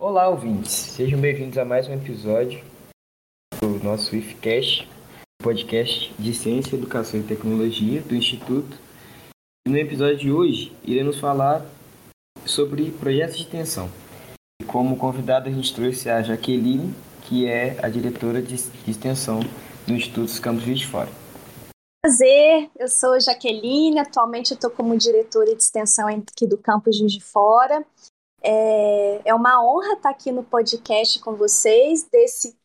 Olá, 0.00 0.28
ouvintes. 0.28 0.70
Sejam 0.70 1.20
bem-vindos 1.20 1.58
a 1.58 1.64
mais 1.64 1.88
um 1.88 1.92
episódio 1.92 2.64
do 3.60 3.82
nosso 3.82 4.14
IFCast, 4.14 4.88
podcast 5.42 6.14
de 6.16 6.32
Ciência, 6.34 6.76
Educação 6.76 7.18
e 7.18 7.24
Tecnologia 7.24 8.00
do 8.02 8.14
Instituto. 8.14 8.78
E 9.66 9.70
no 9.70 9.76
episódio 9.76 10.16
de 10.16 10.30
hoje, 10.30 10.72
iremos 10.84 11.18
falar 11.18 11.66
sobre 12.46 12.92
projetos 12.92 13.38
de 13.38 13.42
extensão. 13.42 13.90
E 14.62 14.64
como 14.64 14.96
convidada, 14.96 15.48
a 15.48 15.52
gente 15.52 15.74
trouxe 15.74 16.08
a 16.08 16.22
Jaqueline, 16.22 16.94
que 17.22 17.48
é 17.48 17.84
a 17.84 17.88
diretora 17.88 18.40
de 18.40 18.54
extensão 18.54 19.40
do 19.84 19.94
Instituto 19.94 20.40
Campos 20.40 20.62
de 20.62 20.86
Fora. 20.86 21.08
Prazer, 22.00 22.70
eu 22.78 22.86
sou 22.86 23.18
Jaqueline, 23.18 23.98
atualmente 23.98 24.54
estou 24.54 24.70
como 24.70 24.96
diretora 24.96 25.56
de 25.56 25.60
extensão 25.60 26.06
aqui 26.06 26.46
do 26.46 26.56
Campus 26.56 26.96
Juiz 26.96 27.12
de 27.12 27.20
Fora. 27.20 27.84
É, 28.42 29.20
é 29.24 29.34
uma 29.34 29.62
honra 29.64 29.94
estar 29.94 30.10
aqui 30.10 30.30
no 30.30 30.42
podcast 30.42 31.18
com 31.20 31.34
vocês, 31.34 32.04
desse 32.04 32.56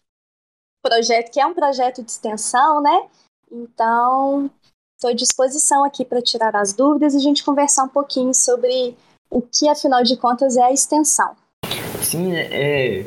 projeto, 0.82 1.32
que 1.32 1.40
é 1.40 1.46
um 1.46 1.54
projeto 1.54 2.04
de 2.04 2.12
extensão, 2.12 2.82
né? 2.82 3.08
Então, 3.52 4.50
estou 4.96 5.12
à 5.12 5.14
disposição 5.14 5.84
aqui 5.84 6.04
para 6.04 6.22
tirar 6.22 6.56
as 6.56 6.74
dúvidas 6.74 7.14
e 7.14 7.18
a 7.18 7.22
gente 7.22 7.44
conversar 7.44 7.84
um 7.84 7.90
pouquinho 7.90 8.34
sobre 8.34 8.96
o 9.30 9.42
que, 9.42 9.68
afinal 9.68 10.04
de 10.04 10.18
contas, 10.18 10.58
é 10.58 10.64
a 10.64 10.72
extensão. 10.72 11.36
Sim, 12.02 12.34
é, 12.34 13.02
é 13.02 13.06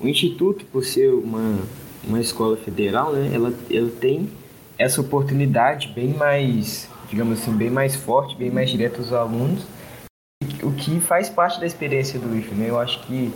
o 0.00 0.06
Instituto, 0.06 0.64
por 0.66 0.84
ser 0.84 1.12
uma, 1.12 1.58
uma 2.04 2.20
escola 2.20 2.56
federal, 2.56 3.12
né, 3.12 3.34
ela, 3.34 3.52
ela 3.70 3.90
tem 4.00 4.30
essa 4.78 5.00
oportunidade 5.00 5.88
bem 5.88 6.08
mais, 6.08 6.88
digamos 7.08 7.40
assim, 7.40 7.52
bem 7.52 7.70
mais 7.70 7.96
forte, 7.96 8.36
bem 8.36 8.50
mais 8.50 8.70
direta 8.70 8.98
aos 8.98 9.12
alunos, 9.12 9.62
o 10.62 10.72
que 10.72 11.00
faz 11.00 11.28
parte 11.28 11.60
da 11.60 11.66
experiência 11.66 12.18
do 12.18 12.36
IF, 12.36 12.54
né? 12.54 12.66
Eu 12.68 12.78
acho 12.78 13.00
que 13.04 13.32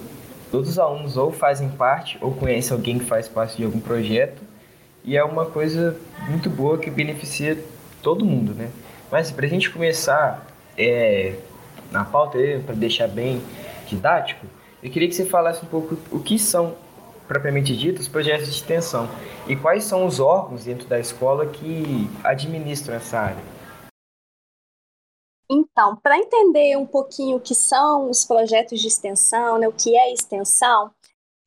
todos 0.51 0.71
os 0.71 0.79
alunos 0.79 1.17
ou 1.17 1.33
fazem 1.33 1.69
parte 1.69 2.19
ou 2.21 2.33
conhecem 2.33 2.77
alguém 2.77 2.99
que 2.99 3.05
faz 3.05 3.29
parte 3.29 3.57
de 3.57 3.65
algum 3.65 3.81
projeto 3.81 4.43
e 5.05 5.17
é 5.17 5.25
uma 5.25 5.47
coisa 5.47 5.97
muito 6.29 6.51
boa 6.51 6.79
que 6.79 6.91
beneficia 6.91 7.59
todo 8.03 8.25
mundo, 8.25 8.55
né? 8.55 8.71
Mas 9.11 9.31
para 9.31 9.47
a 9.47 9.49
gente 9.49 9.71
começar 9.71 10.47
é, 10.77 11.35
na 11.91 12.05
pauta, 12.05 12.39
para 12.65 12.75
deixar 12.75 13.09
bem 13.09 13.41
didático, 13.87 14.47
eu 14.83 14.91
queria 14.91 15.09
que 15.09 15.15
você 15.15 15.25
falasse 15.25 15.65
um 15.65 15.69
pouco 15.69 15.97
o 16.11 16.21
que 16.21 16.39
são 16.39 16.75
propriamente 17.27 17.77
dito 17.77 18.01
os 18.01 18.09
projetos 18.09 18.47
de 18.47 18.53
extensão 18.53 19.09
e 19.47 19.55
quais 19.55 19.85
são 19.85 20.05
os 20.05 20.19
órgãos 20.19 20.65
dentro 20.65 20.89
da 20.89 20.99
escola 20.99 21.47
que 21.47 22.11
administram 22.25 22.95
essa 22.95 23.21
área. 23.21 23.50
Então, 25.51 25.97
para 25.97 26.17
entender 26.17 26.77
um 26.77 26.87
pouquinho 26.87 27.39
o 27.39 27.41
que 27.41 27.57
são 27.57 28.09
os 28.09 28.25
projetos 28.25 28.81
de 28.81 28.87
extensão, 28.87 29.59
né, 29.59 29.67
o 29.67 29.73
que 29.73 29.97
é 29.97 30.13
extensão, 30.13 30.93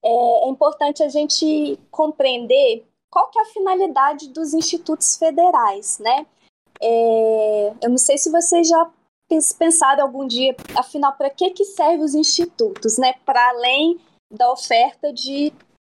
é, 0.03 0.45
é 0.45 0.49
importante 0.49 1.01
a 1.01 1.07
gente 1.07 1.79
compreender 1.89 2.85
qual 3.09 3.29
que 3.29 3.39
é 3.39 3.43
a 3.43 3.45
finalidade 3.45 4.27
dos 4.29 4.53
institutos 4.53 5.15
federais, 5.15 5.99
né? 5.99 6.25
É, 6.81 7.73
eu 7.81 7.89
não 7.89 7.97
sei 7.97 8.17
se 8.17 8.29
vocês 8.29 8.67
já 8.67 8.91
pensaram 9.57 10.03
algum 10.03 10.27
dia, 10.27 10.53
afinal, 10.75 11.13
para 11.13 11.29
que, 11.29 11.51
que 11.51 11.63
servem 11.63 12.03
os 12.03 12.13
institutos, 12.13 12.97
né? 12.97 13.13
Para 13.25 13.49
além 13.49 13.99
da 14.29 14.51
oferta 14.51 15.13
de, 15.13 15.53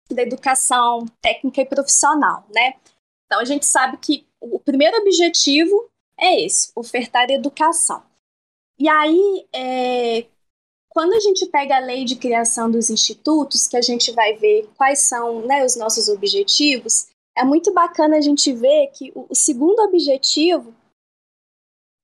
da 0.09 0.21
educação 0.21 1.05
técnica 1.21 1.61
e 1.61 1.65
profissional, 1.65 2.45
né? 2.55 2.75
Então, 3.25 3.41
a 3.41 3.45
gente 3.45 3.65
sabe 3.65 3.97
que 3.97 4.25
o 4.39 4.59
primeiro 4.59 4.97
objetivo 4.97 5.89
é 6.19 6.41
esse: 6.43 6.71
ofertar 6.75 7.29
educação. 7.29 8.03
E 8.79 8.87
aí, 8.87 9.47
é, 9.53 10.27
quando 10.89 11.13
a 11.13 11.19
gente 11.19 11.45
pega 11.47 11.77
a 11.77 11.79
lei 11.79 12.05
de 12.05 12.15
criação 12.15 12.69
dos 12.69 12.89
institutos, 12.89 13.67
que 13.67 13.77
a 13.77 13.81
gente 13.81 14.11
vai 14.11 14.33
ver 14.35 14.69
quais 14.77 14.99
são 14.99 15.41
né, 15.41 15.65
os 15.65 15.75
nossos 15.75 16.09
objetivos, 16.09 17.07
é 17.35 17.43
muito 17.43 17.73
bacana 17.73 18.17
a 18.17 18.21
gente 18.21 18.51
ver 18.53 18.87
que 18.87 19.11
o, 19.13 19.27
o 19.29 19.35
segundo 19.35 19.79
objetivo 19.81 20.73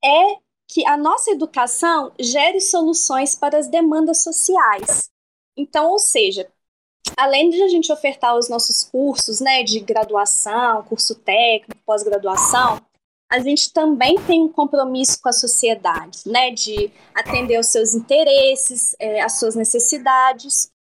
é 0.04 0.38
que 0.68 0.86
a 0.88 0.98
nossa 0.98 1.32
educação 1.32 2.12
gere 2.20 2.60
soluções 2.60 3.36
para 3.36 3.58
as 3.58 3.68
demandas 3.68 4.24
sociais. 4.24 5.10
Então, 5.56 5.92
ou 5.92 6.00
seja, 6.00 6.52
além 7.18 7.50
de 7.50 7.62
a 7.62 7.68
gente 7.68 7.92
ofertar 7.92 8.36
os 8.36 8.50
nossos 8.50 8.84
cursos 8.84 9.40
né, 9.40 9.64
de 9.64 9.80
graduação, 9.80 10.84
curso 10.84 11.16
técnico, 11.16 11.82
pós-graduação, 11.86 12.82
a 13.34 13.40
gente 13.40 13.74
também 13.74 14.16
tem 14.28 14.44
um 14.44 14.48
compromisso 14.48 15.20
com 15.20 15.28
a 15.28 15.34
sociedade, 15.34 16.20
né, 16.28 16.52
de 16.52 16.92
atender 17.16 17.56
aos 17.56 17.66
seus 17.66 17.96
interesses, 17.96 18.96
é, 19.00 19.24
às 19.24 19.40
suas 19.40 19.56
necessidades, 19.56 20.72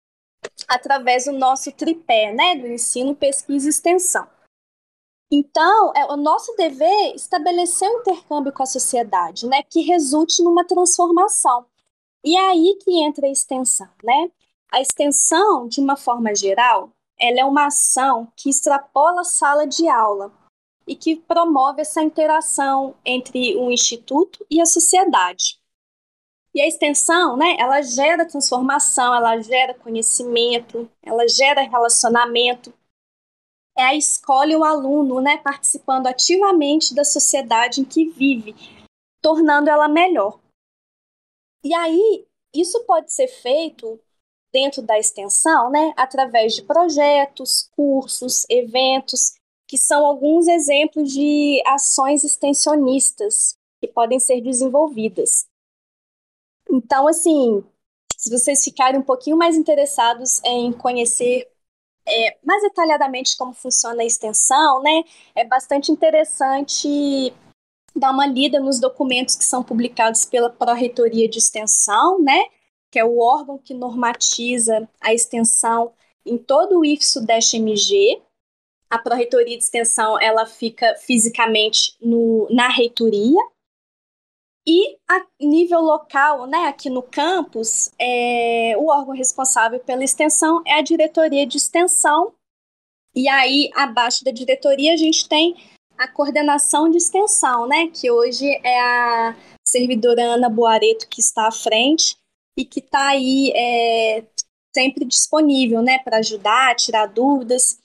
através 0.68 1.26
do 1.26 1.32
nosso 1.32 1.72
tripé, 1.72 2.32
né, 2.32 2.56
do 2.56 2.68
ensino, 2.68 3.16
pesquisa 3.16 3.66
e 3.66 3.70
extensão. 3.72 4.28
Então, 5.32 5.94
é 5.96 6.06
o 6.06 6.16
nosso 6.16 6.56
dever 6.56 7.16
estabelecer 7.16 7.90
um 7.90 8.02
intercâmbio 8.02 8.54
com 8.54 8.62
a 8.62 8.68
sociedade, 8.68 9.48
né, 9.48 9.64
que 9.64 9.82
resulte 9.82 10.44
numa 10.44 10.64
transformação. 10.64 11.66
E 12.24 12.38
é 12.38 12.52
aí 12.52 12.78
que 12.84 13.02
entra 13.02 13.26
a 13.26 13.32
extensão, 13.32 13.90
né? 14.04 14.32
A 14.72 14.80
extensão, 14.80 15.68
de 15.68 15.82
uma 15.82 15.98
forma 15.98 16.36
geral, 16.36 16.92
ela 17.20 17.40
é 17.40 17.46
uma 17.46 17.66
ação 17.66 18.32
que 18.38 18.50
extrapola 18.50 19.22
a 19.22 19.26
sala 19.26 19.66
de 19.66 19.90
aula 19.90 20.32
e 20.88 20.96
que 20.96 21.16
promove 21.16 21.82
essa 21.82 22.02
interação 22.02 22.96
entre 23.06 23.56
o 23.58 23.72
instituto 23.72 24.46
e 24.50 24.62
a 24.62 24.66
sociedade. 24.66 25.60
E 26.56 26.62
a 26.62 26.68
extensão, 26.68 27.36
né, 27.36 27.56
ela 27.58 27.82
gera 27.82 28.28
transformação, 28.28 29.14
ela 29.14 29.42
gera 29.42 29.74
conhecimento, 29.74 30.90
ela 31.02 31.28
gera 31.28 31.62
relacionamento. 31.62 32.72
É 33.76 33.84
a 33.84 33.96
escola 33.96 34.52
e 34.52 34.56
o 34.56 34.64
aluno, 34.64 35.20
né, 35.20 35.38
participando 35.38 36.06
ativamente 36.06 36.94
da 36.94 37.04
sociedade 37.04 37.82
em 37.82 37.86
que 37.86 38.10
vive, 38.10 38.54
tornando 39.20 39.70
ela 39.70 39.88
melhor. 39.88 40.40
E 41.64 41.74
aí, 41.74 42.28
isso 42.54 42.84
pode 42.84 43.12
ser 43.12 43.28
feito 43.28 44.00
dentro 44.54 44.84
da 44.84 45.00
extensão, 45.00 45.72
né, 45.72 45.92
através 45.98 46.54
de 46.54 46.62
projetos, 46.62 47.68
cursos, 47.76 48.46
eventos 48.48 49.34
que 49.74 49.78
são 49.80 50.06
alguns 50.06 50.48
exemplos 50.48 51.12
de 51.12 51.60
ações 51.66 52.24
extensionistas 52.24 53.58
que 53.82 53.88
podem 53.88 54.20
ser 54.20 54.40
desenvolvidas. 54.40 55.48
Então, 56.70 57.08
assim, 57.08 57.64
se 58.16 58.30
vocês 58.30 58.64
ficarem 58.64 59.00
um 59.00 59.04
pouquinho 59.04 59.36
mais 59.36 59.58
interessados 59.58 60.40
em 60.44 60.72
conhecer 60.72 61.50
é, 62.08 62.38
mais 62.44 62.62
detalhadamente 62.62 63.36
como 63.36 63.52
funciona 63.52 64.04
a 64.04 64.06
extensão, 64.06 64.80
né, 64.84 65.02
é 65.34 65.44
bastante 65.44 65.92
interessante 65.92 67.34
dar 67.96 68.12
uma 68.12 68.28
lida 68.28 68.60
nos 68.60 68.80
documentos 68.80 69.36
que 69.36 69.44
são 69.44 69.64
publicados 69.64 70.24
pela 70.24 70.52
Pró-Reitoria 70.52 71.28
de 71.28 71.40
Extensão, 71.40 72.22
né, 72.22 72.44
que 72.92 73.00
é 73.00 73.04
o 73.04 73.18
órgão 73.18 73.58
que 73.58 73.74
normatiza 73.74 74.88
a 75.02 75.16
extensão 75.16 75.94
em 76.24 76.38
todo 76.38 76.78
o 76.78 76.86
IF 76.86 77.04
Sudeste 77.04 77.58
MG, 77.58 78.22
a 78.94 79.00
Pró-Reitoria 79.00 79.58
de 79.58 79.64
Extensão 79.64 80.22
ela 80.22 80.46
fica 80.46 80.94
fisicamente 80.96 81.98
no, 82.00 82.48
na 82.52 82.70
reitoria. 82.70 83.40
E 84.68 84.98
a 85.10 85.26
nível 85.42 85.82
local, 85.82 86.46
né, 86.46 86.68
aqui 86.68 86.92
no 86.92 87.02
campus, 87.02 87.92
é, 88.00 88.76
o 88.78 88.88
órgão 88.88 89.16
responsável 89.16 89.80
pela 89.80 90.04
extensão 90.04 90.62
é 90.66 90.76
a 90.76 90.82
diretoria 90.84 91.46
de 91.46 91.58
extensão. 91.58 92.34
E 93.16 93.28
aí, 93.28 93.72
abaixo 93.76 94.24
da 94.24 94.32
diretoria, 94.32 94.94
a 94.94 94.98
gente 94.98 95.28
tem 95.28 95.56
a 95.98 96.08
coordenação 96.08 96.90
de 96.90 96.98
extensão, 96.98 97.68
né, 97.68 97.88
que 97.88 98.12
hoje 98.12 98.48
é 98.64 98.80
a 98.80 99.36
servidora 99.68 100.24
Ana 100.24 100.50
Boareto 100.50 101.08
que 101.10 101.20
está 101.20 101.48
à 101.48 101.52
frente 101.52 102.16
e 102.56 102.64
que 102.64 102.80
está 102.80 103.10
aí 103.10 103.52
é, 103.56 104.24
sempre 104.74 105.04
disponível, 105.04 105.82
né, 105.82 105.98
para 106.00 106.18
ajudar, 106.18 106.76
tirar 106.76 107.08
dúvidas. 107.08 107.82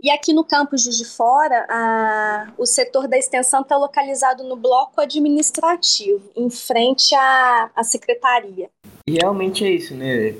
E 0.00 0.12
aqui 0.12 0.32
no 0.32 0.44
campus 0.44 0.84
de 0.84 1.04
Fora, 1.04 1.66
a, 1.68 2.52
o 2.56 2.64
setor 2.64 3.08
da 3.08 3.18
extensão 3.18 3.62
está 3.62 3.76
localizado 3.76 4.44
no 4.44 4.54
bloco 4.54 5.00
administrativo, 5.00 6.22
em 6.36 6.48
frente 6.48 7.12
à, 7.16 7.70
à 7.74 7.82
secretaria. 7.82 8.70
E 9.08 9.14
realmente 9.14 9.64
é 9.64 9.70
isso, 9.70 9.94
né? 9.94 10.36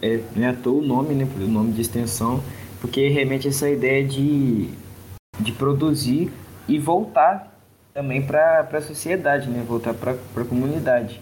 É, 0.00 0.20
é 0.36 0.46
à 0.46 0.54
toa 0.54 0.80
o 0.80 0.86
nome, 0.86 1.14
né? 1.14 1.24
O 1.24 1.48
nome 1.48 1.72
de 1.72 1.80
extensão, 1.80 2.40
porque 2.80 3.08
realmente 3.08 3.48
essa 3.48 3.68
ideia 3.68 4.06
de, 4.06 4.70
de 5.40 5.52
produzir 5.52 6.32
e 6.68 6.78
voltar 6.78 7.52
também 7.92 8.24
para 8.24 8.60
a 8.60 8.80
sociedade, 8.80 9.50
né? 9.50 9.64
Voltar 9.66 9.92
para 9.92 10.12
a 10.12 10.44
comunidade. 10.44 11.20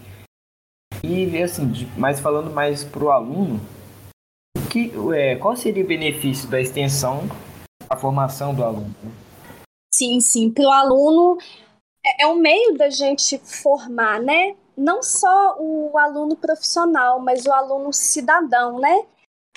E 1.03 1.43
assim, 1.43 1.89
mas 1.97 2.21
falando 2.21 2.51
mais 2.51 2.85
para 2.85 3.03
o 3.05 3.11
aluno, 3.11 3.59
que, 4.69 4.93
é, 5.15 5.37
qual 5.37 5.57
seria 5.57 5.83
o 5.83 5.87
benefício 5.87 6.51
da 6.51 6.61
extensão 6.61 7.27
a 7.89 7.97
formação 7.97 8.55
do 8.55 8.65
aluno. 8.65 8.95
Né? 9.03 9.11
Sim, 9.93 10.21
sim. 10.21 10.51
Para 10.51 10.65
o 10.65 10.73
aluno 10.73 11.39
é, 12.05 12.25
é 12.25 12.27
um 12.27 12.37
meio 12.37 12.77
da 12.77 12.91
gente 12.91 13.39
formar, 13.39 14.21
né? 14.21 14.57
Não 14.77 15.03
só 15.03 15.57
o 15.59 15.97
aluno 15.99 16.37
profissional, 16.37 17.19
mas 17.21 17.47
o 17.47 17.53
aluno 17.53 17.93
cidadão, 17.93 18.79
né? 18.79 19.07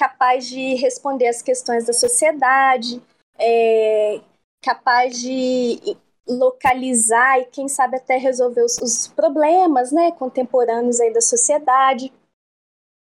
capaz 0.01 0.47
de 0.47 0.73
responder 0.73 1.27
às 1.27 1.43
questões 1.43 1.85
da 1.85 1.93
sociedade, 1.93 2.99
é, 3.37 4.19
capaz 4.59 5.21
de 5.21 5.95
localizar 6.27 7.39
e 7.39 7.45
quem 7.45 7.67
sabe 7.67 7.97
até 7.97 8.17
resolver 8.17 8.63
os, 8.63 8.79
os 8.79 9.07
problemas 9.07 9.91
né, 9.91 10.11
contemporâneos 10.13 10.99
aí 10.99 11.13
da 11.13 11.21
sociedade. 11.21 12.11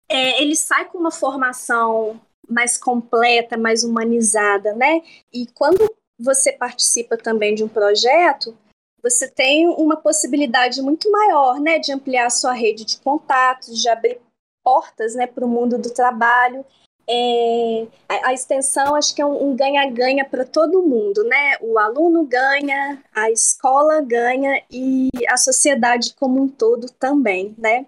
É, 0.07 0.39
ele 0.43 0.55
sai 0.55 0.85
com 0.85 0.99
uma 0.99 1.09
formação 1.09 2.21
mais 2.49 2.77
completa, 2.77 3.57
mais 3.57 3.83
humanizada, 3.83 4.73
né? 4.73 5.01
E 5.33 5.47
quando 5.53 5.89
você 6.17 6.51
participa 6.51 7.17
também 7.17 7.55
de 7.55 7.63
um 7.63 7.67
projeto, 7.67 8.57
você 9.01 9.27
tem 9.27 9.67
uma 9.67 9.97
possibilidade 9.97 10.81
muito 10.81 11.11
maior, 11.11 11.59
né, 11.59 11.77
de 11.77 11.91
ampliar 11.91 12.25
a 12.25 12.31
sua 12.31 12.53
rede 12.53 12.83
de 12.83 12.97
contatos, 12.97 13.79
de 13.79 13.87
abrir 13.87 14.19
portas, 14.63 15.13
né, 15.13 15.27
para 15.27 15.45
o 15.45 15.47
mundo 15.47 15.77
do 15.77 15.91
trabalho. 15.91 16.65
É, 17.07 17.87
a, 18.09 18.29
a, 18.29 18.33
extensão 18.33 18.95
acho 18.95 19.13
que 19.13 19.21
é 19.21 19.25
um 19.25 19.55
ganha-ganha 19.55 20.25
para 20.25 20.43
todo 20.43 20.81
mundo, 20.81 21.23
né? 21.23 21.55
O 21.61 21.77
aluno 21.77 22.25
ganha, 22.25 23.03
a 23.13 23.29
escola 23.29 24.01
ganha 24.01 24.63
e 24.71 25.09
a 25.29 25.37
sociedade 25.37 26.15
como 26.15 26.41
um 26.41 26.47
todo 26.47 26.87
também, 26.89 27.53
né? 27.59 27.85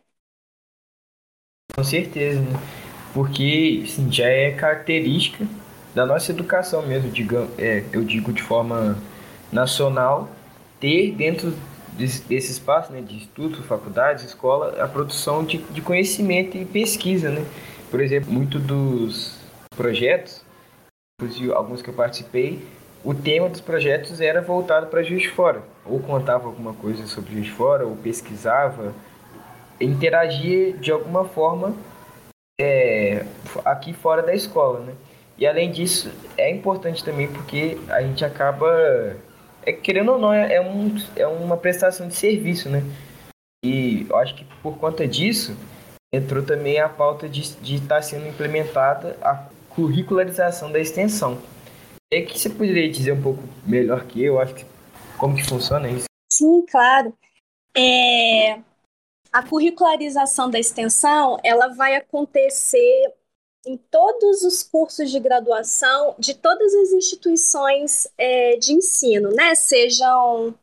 Com 1.73 1.83
certeza, 1.83 2.41
né? 2.41 2.86
Porque 3.17 3.81
assim, 3.83 4.11
já 4.13 4.27
é 4.27 4.51
característica 4.51 5.43
da 5.95 6.05
nossa 6.05 6.31
educação 6.31 6.85
mesmo, 6.85 7.09
digamos, 7.09 7.49
é, 7.57 7.83
eu 7.91 8.03
digo 8.03 8.31
de 8.31 8.43
forma 8.43 8.95
nacional, 9.51 10.29
ter 10.79 11.13
dentro 11.13 11.51
desse, 11.93 12.51
espaço 12.51 12.93
né, 12.93 13.01
de 13.01 13.17
estudo, 13.17 13.63
faculdades, 13.63 14.23
escola, 14.23 14.83
a 14.83 14.87
produção 14.87 15.43
de, 15.43 15.57
de 15.57 15.81
conhecimento 15.81 16.57
e 16.57 16.63
pesquisa, 16.63 17.31
né? 17.31 17.43
Por 17.89 18.01
exemplo, 18.01 18.31
muito 18.31 18.59
dos 18.59 19.39
projetos, 19.75 20.43
inclusive 21.19 21.51
alguns 21.51 21.81
que 21.81 21.89
eu 21.89 21.95
participei, 21.95 22.63
o 23.03 23.15
tema 23.15 23.49
dos 23.49 23.61
projetos 23.61 24.21
era 24.21 24.43
voltado 24.43 24.87
para 24.87 25.01
Juiz 25.01 25.23
de 25.23 25.29
Fora. 25.29 25.63
Ou 25.83 25.99
contava 25.99 26.45
alguma 26.45 26.73
coisa 26.73 27.07
sobre 27.07 27.31
Juiz 27.31 27.45
de 27.45 27.51
Fora, 27.51 27.83
ou 27.83 27.95
pesquisava, 27.95 28.93
interagia 29.81 30.73
de 30.73 30.91
alguma 30.91 31.25
forma 31.25 31.73
é, 32.59 33.25
aqui 33.63 33.93
fora 33.93 34.21
da 34.21 34.33
escola, 34.33 34.79
né? 34.81 34.93
E 35.37 35.45
além 35.45 35.71
disso, 35.71 36.11
é 36.35 36.49
importante 36.51 37.03
também 37.03 37.31
porque 37.31 37.77
a 37.89 38.01
gente 38.01 38.25
acaba, 38.25 39.15
é, 39.63 39.71
querendo 39.71 40.13
ou 40.13 40.19
não, 40.19 40.33
é, 40.33 40.55
é, 40.55 40.61
um, 40.61 40.95
é 41.15 41.27
uma 41.27 41.55
prestação 41.55 42.07
de 42.07 42.15
serviço, 42.15 42.69
né? 42.69 42.83
E 43.63 44.07
eu 44.09 44.15
acho 44.17 44.35
que 44.35 44.45
por 44.63 44.77
conta 44.77 45.07
disso, 45.07 45.55
entrou 46.11 46.43
também 46.43 46.79
a 46.79 46.89
pauta 46.89 47.29
de 47.29 47.41
estar 47.41 47.95
tá 47.95 48.01
sendo 48.01 48.27
implementada 48.27 49.17
a 49.21 49.47
curricularização 49.69 50.71
da 50.71 50.79
extensão. 50.79 51.39
É 52.11 52.21
que 52.21 52.39
você 52.39 52.49
poderia 52.49 52.89
dizer 52.89 53.11
um 53.11 53.21
pouco 53.21 53.43
melhor 53.65 54.05
que 54.05 54.23
eu, 54.23 54.39
acho 54.39 54.55
que 54.55 54.65
como 55.17 55.35
que 55.35 55.43
funciona 55.43 55.89
isso? 55.89 56.05
Sim, 56.31 56.65
claro. 56.69 57.13
É, 57.75 58.59
a 59.31 59.47
curricularização 59.47 60.49
da 60.49 60.59
extensão, 60.59 61.37
ela 61.43 61.67
vai 61.69 61.95
acontecer 61.95 63.13
em 63.65 63.77
todos 63.77 64.43
os 64.43 64.63
cursos 64.63 65.11
de 65.11 65.19
graduação 65.19 66.15
de 66.17 66.33
todas 66.33 66.73
as 66.73 66.91
instituições 66.91 68.07
é, 68.17 68.55
de 68.57 68.73
ensino, 68.73 69.29
né? 69.31 69.55
Sejam 69.55 70.57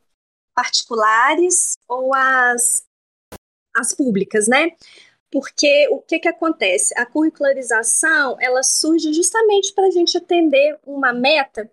particulares 0.55 1.77
ou 1.89 2.15
as, 2.15 2.85
as 3.75 3.95
públicas, 3.95 4.49
né? 4.49 4.71
Porque 5.31 5.89
o 5.91 5.99
que, 6.01 6.21
que 6.21 6.29
acontece? 6.29 6.95
A 6.97 7.05
curricularização 7.05 8.37
ela 8.41 8.63
surge 8.63 9.13
justamente 9.13 9.73
para 9.75 9.89
a 9.89 9.91
gente 9.91 10.17
atender 10.17 10.79
uma 10.87 11.13
meta 11.13 11.71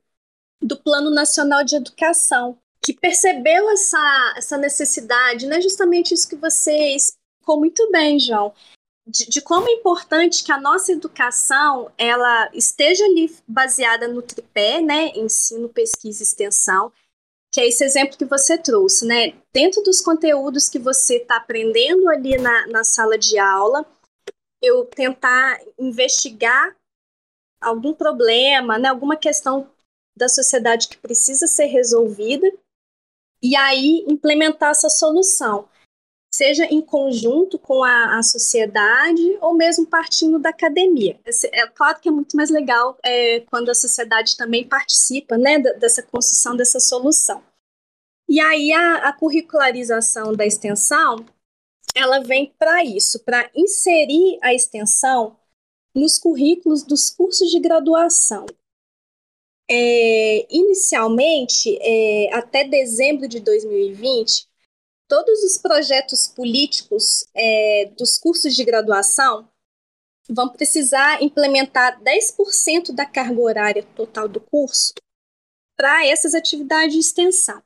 do 0.61 0.77
Plano 0.77 1.09
Nacional 1.09 1.63
de 1.63 1.75
Educação, 1.75 2.57
que 2.83 2.93
percebeu 2.93 3.69
essa, 3.69 4.33
essa 4.35 4.57
necessidade, 4.57 5.45
né? 5.45 5.61
Justamente 5.61 6.13
isso 6.13 6.27
que 6.27 6.35
você 6.35 6.95
explicou 6.95 7.59
muito 7.59 7.89
bem, 7.91 8.19
João, 8.19 8.53
de, 9.07 9.27
de, 9.27 9.41
como 9.41 9.67
é 9.67 9.73
importante 9.73 10.43
que 10.43 10.51
a 10.51 10.59
nossa 10.59 10.91
educação 10.91 11.91
ela 11.97 12.49
esteja 12.53 13.03
ali 13.05 13.35
baseada 13.47 14.07
no 14.07 14.21
tripé, 14.21 14.81
né, 14.81 15.11
ensino, 15.15 15.69
pesquisa 15.69 16.21
e 16.21 16.25
extensão, 16.25 16.91
que 17.51 17.59
é 17.59 17.67
esse 17.67 17.83
exemplo 17.83 18.17
que 18.17 18.25
você 18.25 18.57
trouxe, 18.57 19.05
né, 19.05 19.33
dentro 19.51 19.81
dos 19.83 20.01
conteúdos 20.01 20.69
que 20.69 20.79
você 20.79 21.17
está 21.17 21.37
aprendendo 21.37 22.09
ali 22.09 22.37
na, 22.37 22.67
na 22.67 22.83
sala 22.83 23.17
de 23.17 23.37
aula, 23.37 23.85
eu 24.61 24.85
tentar 24.85 25.59
investigar 25.77 26.75
algum 27.59 27.93
problema, 27.93 28.77
né, 28.77 28.89
alguma 28.89 29.17
questão 29.17 29.69
da 30.15 30.29
sociedade 30.29 30.87
que 30.87 30.97
precisa 30.97 31.47
ser 31.47 31.65
resolvida 31.65 32.47
e 33.41 33.55
aí 33.55 34.05
implementar 34.07 34.71
essa 34.71 34.89
solução 34.89 35.67
seja 36.33 36.65
em 36.65 36.81
conjunto 36.81 37.59
com 37.59 37.83
a, 37.83 38.17
a 38.17 38.23
sociedade 38.23 39.37
ou 39.41 39.53
mesmo 39.53 39.85
partindo 39.85 40.39
da 40.39 40.49
academia. 40.49 41.19
É 41.51 41.67
claro 41.67 41.99
que 41.99 42.07
é 42.07 42.11
muito 42.11 42.37
mais 42.37 42.49
legal 42.49 42.97
é, 43.03 43.41
quando 43.41 43.69
a 43.69 43.75
sociedade 43.75 44.37
também 44.37 44.67
participa 44.67 45.37
né, 45.37 45.59
dessa 45.59 46.01
construção 46.01 46.55
dessa 46.55 46.79
solução. 46.79 47.43
E 48.29 48.39
aí 48.39 48.71
a, 48.71 49.09
a 49.09 49.13
curricularização 49.13 50.33
da 50.33 50.45
extensão, 50.45 51.25
ela 51.93 52.19
vem 52.19 52.53
para 52.57 52.81
isso, 52.81 53.19
para 53.25 53.51
inserir 53.53 54.39
a 54.41 54.53
extensão 54.53 55.37
nos 55.93 56.17
currículos 56.17 56.83
dos 56.83 57.09
cursos 57.09 57.51
de 57.51 57.59
graduação. 57.59 58.45
É, 59.73 60.45
inicialmente, 60.49 61.77
é, 61.81 62.33
até 62.33 62.65
dezembro 62.65 63.25
de 63.25 63.39
2020, 63.39 64.45
todos 65.07 65.43
os 65.43 65.57
projetos 65.57 66.27
políticos 66.27 67.25
é, 67.33 67.89
dos 67.97 68.17
cursos 68.17 68.53
de 68.53 68.65
graduação 68.65 69.47
vão 70.29 70.49
precisar 70.49 71.23
implementar 71.23 72.01
10% 72.01 72.93
da 72.93 73.05
carga 73.05 73.39
horária 73.39 73.83
total 73.95 74.27
do 74.27 74.41
curso 74.41 74.93
para 75.77 76.05
essas 76.05 76.35
atividades 76.35 76.93
de 76.93 76.99
extensão. 76.99 77.63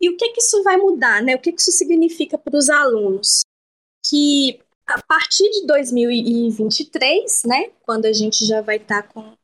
E 0.00 0.08
o 0.08 0.16
que, 0.16 0.28
que 0.30 0.40
isso 0.40 0.62
vai 0.62 0.76
mudar? 0.76 1.20
Né? 1.22 1.34
O 1.34 1.40
que, 1.40 1.52
que 1.52 1.60
isso 1.60 1.72
significa 1.72 2.38
para 2.38 2.56
os 2.56 2.70
alunos? 2.70 3.40
Que 4.08 4.60
a 4.86 5.02
partir 5.02 5.50
de 5.50 5.66
2023, 5.66 7.42
né, 7.44 7.70
quando 7.82 8.06
a 8.06 8.12
gente 8.12 8.46
já 8.46 8.60
vai 8.60 8.76
estar 8.76 9.02
tá 9.02 9.08
com, 9.08 9.36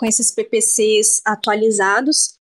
com 0.00 0.06
esses 0.06 0.30
PPCs 0.30 1.20
atualizados, 1.26 2.38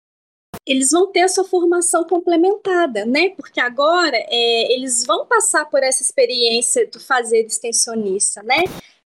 eles 0.65 0.89
vão 0.89 1.11
ter 1.11 1.21
a 1.21 1.27
sua 1.27 1.43
formação 1.43 2.03
complementada, 2.03 3.05
né? 3.05 3.29
Porque 3.29 3.59
agora 3.59 4.17
é, 4.17 4.73
eles 4.73 5.05
vão 5.05 5.27
passar 5.27 5.65
por 5.65 5.83
essa 5.83 6.01
experiência 6.01 6.89
do 6.89 6.99
fazer 6.99 7.45
extensionista, 7.45 8.41
né? 8.41 8.63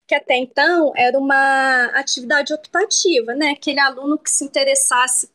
Que 0.09 0.17
até 0.17 0.37
então 0.37 0.93
era 0.97 1.17
uma 1.17 1.85
atividade 1.95 2.53
optativa, 2.53 3.33
né? 3.33 3.51
Aquele 3.51 3.79
aluno 3.79 4.19
que 4.19 4.31
se 4.31 4.45
interessasse 4.45 5.31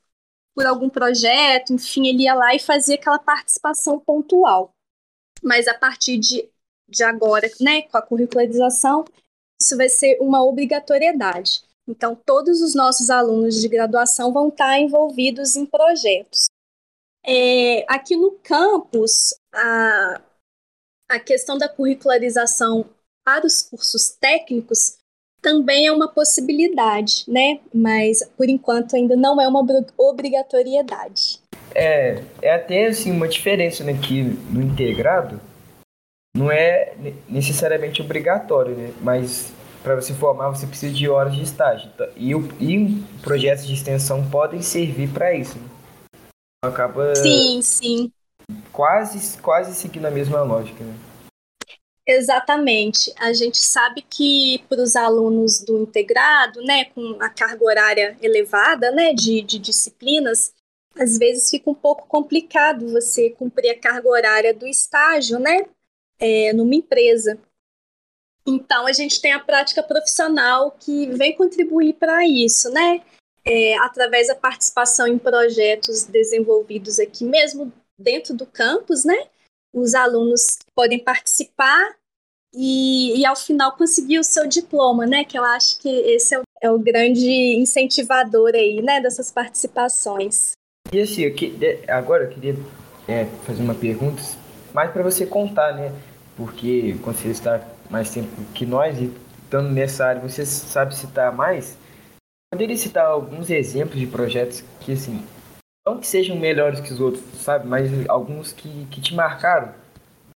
por 0.53 0.65
algum 0.65 0.89
projeto, 0.89 1.71
enfim, 1.71 2.07
ele 2.07 2.23
ia 2.23 2.33
lá 2.33 2.53
e 2.55 2.59
fazia 2.59 2.95
aquela 2.95 3.19
participação 3.19 3.97
pontual. 3.99 4.73
Mas 5.41 5.65
a 5.65 5.73
partir 5.73 6.17
de, 6.17 6.49
de 6.89 7.03
agora, 7.05 7.49
né, 7.61 7.83
com 7.83 7.97
a 7.97 8.01
curricularização, 8.01 9.05
isso 9.61 9.77
vai 9.77 9.87
ser 9.87 10.17
uma 10.19 10.43
obrigatoriedade. 10.43 11.66
Então, 11.87 12.15
todos 12.15 12.61
os 12.61 12.75
nossos 12.75 13.09
alunos 13.09 13.61
de 13.61 13.67
graduação 13.67 14.33
vão 14.33 14.49
estar 14.49 14.77
envolvidos 14.77 15.55
em 15.55 15.65
projetos. 15.65 16.47
É, 17.25 17.85
aqui 17.87 18.15
no 18.15 18.31
campus, 18.43 19.33
a, 19.53 20.21
a 21.09 21.19
questão 21.19 21.57
da 21.57 21.69
curricularização 21.69 22.85
para 23.25 23.45
os 23.45 23.61
cursos 23.61 24.09
técnicos 24.09 24.97
também 25.41 25.87
é 25.87 25.91
uma 25.91 26.07
possibilidade, 26.07 27.23
né? 27.27 27.59
Mas 27.73 28.23
por 28.35 28.49
enquanto 28.49 28.95
ainda 28.95 29.15
não 29.15 29.39
é 29.39 29.47
uma 29.47 29.65
obrigatoriedade. 29.97 31.39
É, 31.75 32.23
é 32.41 32.53
até 32.53 32.87
assim 32.87 33.11
uma 33.11 33.27
diferença 33.27 33.83
né, 33.83 33.93
que 33.93 34.23
no 34.23 34.61
integrado 34.61 35.39
não 36.35 36.51
é 36.51 36.93
necessariamente 37.27 38.01
obrigatório, 38.01 38.75
né? 38.75 38.93
Mas 39.01 39.51
para 39.87 39.95
você 39.95 40.13
formar, 40.13 40.49
você 40.49 40.67
precisa 40.67 40.93
de 40.93 41.07
horas 41.07 41.33
de 41.33 41.41
estágio. 41.41 41.89
Tá? 41.97 42.09
E, 42.17 42.35
o, 42.35 42.41
e 42.61 43.01
projetos 43.21 43.65
de 43.65 43.73
extensão 43.73 44.29
podem 44.29 44.61
servir 44.61 45.09
para 45.13 45.33
isso. 45.33 45.57
Né? 45.57 45.69
Acaba. 46.61 47.15
Sim, 47.15 47.61
sim. 47.61 48.11
Quase, 48.73 49.37
quase 49.37 49.73
seguindo 49.73 50.05
a 50.05 50.11
mesma 50.11 50.41
lógica. 50.41 50.83
Né? 50.83 50.93
Exatamente. 52.05 53.13
A 53.17 53.31
gente 53.31 53.59
sabe 53.59 54.01
que 54.01 54.61
para 54.67 54.81
os 54.81 54.97
alunos 54.97 55.61
do 55.63 55.81
integrado, 55.81 56.61
né, 56.63 56.85
com 56.85 57.17
a 57.21 57.29
carga 57.29 57.63
horária 57.63 58.17
elevada, 58.21 58.91
né, 58.91 59.13
de, 59.13 59.41
de 59.41 59.57
disciplinas, 59.57 60.53
às 60.99 61.17
vezes 61.17 61.49
fica 61.49 61.69
um 61.69 61.75
pouco 61.75 62.05
complicado 62.07 62.91
você 62.91 63.29
cumprir 63.29 63.69
a 63.69 63.79
carga 63.79 64.09
horária 64.09 64.53
do 64.53 64.67
estágio, 64.67 65.39
né, 65.39 65.65
é, 66.19 66.51
numa 66.51 66.75
empresa 66.75 67.39
Então, 68.47 68.87
a 68.87 68.93
gente 68.93 69.19
tem 69.19 69.33
a 69.33 69.39
prática 69.39 69.83
profissional 69.83 70.71
que 70.71 71.07
vem 71.07 71.35
contribuir 71.35 71.93
para 71.93 72.25
isso, 72.25 72.71
né? 72.71 73.01
É, 73.45 73.77
através 73.79 74.27
da 74.27 74.35
participação 74.35 75.05
em 75.05 75.17
projetos 75.17 76.03
desenvolvidos 76.05 76.97
aqui 76.97 77.25
mesmo 77.25 77.71
dentro 77.99 78.33
do 78.33 78.45
campus, 78.45 79.03
né? 79.03 79.27
Os 79.73 79.93
alunos 79.93 80.59
podem 80.73 80.97
participar 80.97 81.95
e, 82.53 83.19
e 83.19 83.25
ao 83.25 83.35
final 83.35 83.75
conseguir 83.75 84.19
o 84.19 84.23
seu 84.23 84.47
diploma, 84.47 85.05
né? 85.05 85.25
Que 85.25 85.37
eu 85.37 85.43
acho 85.43 85.77
que 85.79 85.89
esse 85.89 86.33
é 86.33 86.39
o, 86.39 86.43
é 86.61 86.71
o 86.71 86.79
grande 86.79 87.29
incentivador 87.29 88.51
aí, 88.53 88.81
né? 88.81 89.01
Dessas 89.01 89.29
participações. 89.29 90.53
E 90.91 91.01
assim, 91.01 91.23
eu 91.23 91.35
que, 91.35 91.53
agora 91.89 92.23
eu 92.23 92.29
queria 92.29 92.55
é, 93.09 93.25
fazer 93.45 93.61
uma 93.61 93.75
pergunta, 93.75 94.21
mais 94.73 94.89
para 94.91 95.03
você 95.03 95.25
contar, 95.25 95.75
né? 95.75 95.91
Porque 96.37 96.95
quando 97.01 97.17
você 97.17 97.29
está 97.29 97.59
mais 97.89 98.09
tempo 98.11 98.29
que 98.53 98.65
nós 98.65 98.99
e 98.99 99.13
estando 99.43 99.69
nessa 99.69 100.05
área, 100.05 100.21
você 100.21 100.45
sabe 100.45 100.95
citar 100.95 101.33
mais? 101.33 101.77
Poderia 102.51 102.77
citar 102.77 103.05
alguns 103.05 103.49
exemplos 103.49 103.99
de 103.99 104.07
projetos 104.07 104.63
que, 104.81 104.93
assim, 104.93 105.25
não 105.85 105.99
que 105.99 106.07
sejam 106.07 106.37
melhores 106.37 106.79
que 106.79 106.91
os 106.91 106.99
outros, 106.99 107.23
sabe? 107.41 107.67
Mas 107.67 107.89
alguns 108.09 108.51
que, 108.51 108.85
que 108.91 109.01
te 109.01 109.15
marcaram 109.15 109.73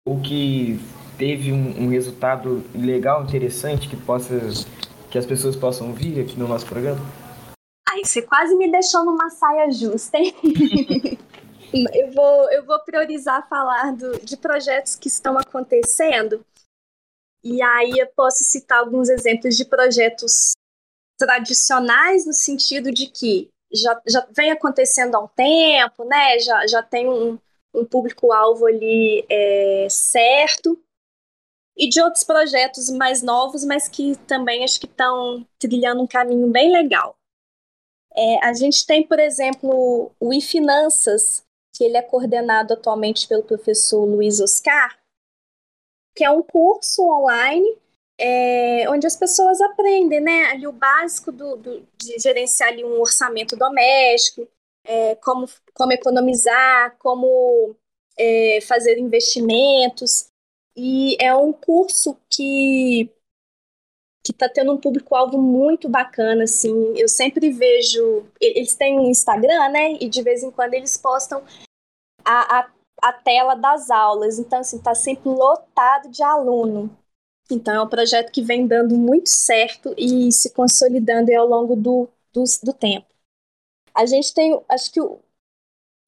ou 0.08 0.20
que 0.22 0.80
teve 1.18 1.52
um, 1.52 1.84
um 1.84 1.90
resultado 1.90 2.64
legal, 2.74 3.24
interessante, 3.24 3.90
que 3.90 3.96
possa 3.98 4.40
que 5.10 5.18
as 5.18 5.26
pessoas 5.26 5.56
possam 5.56 5.88
ouvir 5.88 6.20
aqui 6.22 6.38
no 6.38 6.48
nosso 6.48 6.66
programa? 6.66 7.00
Ai, 7.92 8.04
você 8.04 8.22
quase 8.22 8.56
me 8.56 8.72
deixou 8.72 9.04
numa 9.04 9.30
saia 9.30 9.72
justa, 9.72 10.18
hein? 10.18 10.34
eu, 11.74 12.12
vou, 12.12 12.52
eu 12.52 12.64
vou 12.64 12.80
priorizar 12.82 13.48
falar 13.50 13.92
do, 13.94 14.20
de 14.24 14.38
projetos 14.38 14.96
que 14.96 15.08
estão 15.08 15.38
acontecendo. 15.38 16.46
E 17.44 17.62
aí 17.62 17.94
eu 17.98 18.08
posso 18.16 18.44
citar 18.44 18.80
alguns 18.80 19.10
exemplos 19.10 19.56
de 19.56 19.66
projetos 19.66 20.52
tradicionais, 21.18 22.26
no 22.26 22.34
sentido 22.34 22.92
de 22.92 23.08
que 23.08 23.50
já, 23.72 24.02
já 24.08 24.28
vem 24.32 24.52
acontecendo 24.52 25.16
há 25.16 25.20
um 25.20 25.28
tempo, 25.28 26.04
né? 26.06 26.40
Já, 26.40 26.68
já 26.68 26.84
tem 26.84 27.08
um, 27.08 27.38
um 27.74 27.86
público-alvo 27.86 28.66
ali 28.66 29.26
é, 29.30 29.88
certo. 29.90 30.82
E 31.78 31.88
de 31.88 32.02
outros 32.02 32.24
projetos 32.24 32.90
mais 32.90 33.22
novos, 33.22 33.64
mas 33.64 33.88
que 33.88 34.18
também 34.28 34.64
acho 34.64 34.80
que 34.80 34.86
estão 34.86 35.48
trilhando 35.58 36.02
um 36.02 36.08
caminho 36.08 36.48
bem 36.48 36.72
legal. 36.72 37.16
É, 38.16 38.46
a 38.46 38.54
gente 38.54 38.86
tem, 38.86 39.06
por 39.06 39.20
exemplo, 39.20 40.12
o 40.20 40.34
e-finanças, 40.34 41.44
que 41.74 41.86
ele 41.86 41.96
é 41.96 42.02
coordenado 42.02 42.74
atualmente 42.74 43.28
pelo 43.28 43.44
professor 43.44 44.04
Luiz 44.04 44.42
Oscar, 44.42 44.99
que 46.20 46.26
é 46.26 46.30
um 46.30 46.44
curso 46.44 47.02
online 47.02 47.78
é, 48.18 48.90
onde 48.90 49.08
as 49.08 49.16
pessoas 49.16 49.62
aprendem 49.62 50.20
né, 50.20 50.48
ali 50.48 50.68
o 50.68 50.74
básico 50.74 51.32
do, 51.32 51.56
do 51.56 51.88
de 51.98 52.20
gerenciar 52.20 52.68
ali 52.68 52.84
um 52.84 53.00
orçamento 53.00 53.56
doméstico, 53.56 54.46
é, 54.84 55.16
como, 55.16 55.48
como 55.74 55.94
economizar, 55.94 56.98
como 57.00 57.74
é, 58.18 58.60
fazer 58.68 59.00
investimentos. 59.00 60.28
E 60.76 61.16
é 61.22 61.34
um 61.34 61.54
curso 61.54 62.18
que 62.30 63.10
que 64.22 64.34
está 64.34 64.50
tendo 64.50 64.74
um 64.74 64.78
público-alvo 64.78 65.38
muito 65.38 65.88
bacana, 65.88 66.44
assim. 66.44 66.94
Eu 66.98 67.08
sempre 67.08 67.50
vejo. 67.52 68.26
Eles 68.42 68.76
têm 68.76 69.00
um 69.00 69.10
Instagram, 69.10 69.70
né? 69.70 69.94
E 69.94 70.10
de 70.10 70.22
vez 70.22 70.44
em 70.44 70.52
quando 70.52 70.74
eles 70.74 70.98
postam 70.98 71.42
a, 72.26 72.60
a, 72.60 72.70
a 73.02 73.14
tela 73.14 73.56
das 73.56 73.90
aulas. 73.90 74.40
Então, 74.40 74.60
assim, 74.60 74.78
está 74.78 74.94
sempre 74.96 75.30
lotado 75.30 76.10
de 76.10 76.24
aluno. 76.24 76.90
Então, 77.52 77.74
é 77.74 77.82
um 77.82 77.90
projeto 77.90 78.32
que 78.32 78.42
vem 78.42 78.68
dando 78.68 78.96
muito 78.96 79.30
certo 79.30 79.94
e 79.98 80.32
se 80.32 80.52
consolidando 80.54 81.34
ao 81.36 81.48
longo 81.48 81.76
do, 81.76 82.08
do, 82.32 82.44
do 82.64 82.74
tempo. 82.74 83.08
A 83.96 84.06
gente 84.06 84.34
tem, 84.34 84.60
acho 84.70 84.92
que, 84.92 85.02
o, 85.02 85.20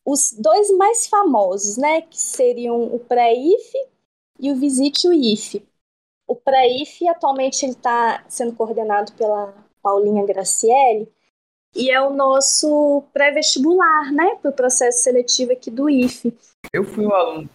os 0.06 0.34
dois 0.34 0.70
mais 0.78 1.08
famosos, 1.08 1.78
né? 1.78 2.02
Que 2.02 2.20
seriam 2.20 2.84
o 2.94 3.00
pré-IF 3.00 3.74
e 4.40 4.52
o 4.52 4.56
Visite 4.56 5.08
o 5.08 5.14
IF. 5.14 5.66
O 6.28 6.36
pré-IF, 6.36 7.08
atualmente, 7.08 7.66
ele 7.66 7.74
está 7.74 8.24
sendo 8.30 8.56
coordenado 8.56 9.12
pela 9.14 9.54
Paulinha 9.82 10.26
Graciele, 10.26 11.12
e 11.76 11.90
é 11.90 12.02
o 12.02 12.14
nosso 12.14 13.04
pré-vestibular, 13.14 14.12
né, 14.12 14.36
para 14.42 14.52
o 14.52 14.54
processo 14.54 15.04
seletivo 15.04 15.52
aqui 15.52 15.72
do 15.72 15.90
IFE. 15.90 16.38
Eu 16.74 16.84
fui 16.84 17.06
um 17.06 17.14
aluno. 17.14 17.50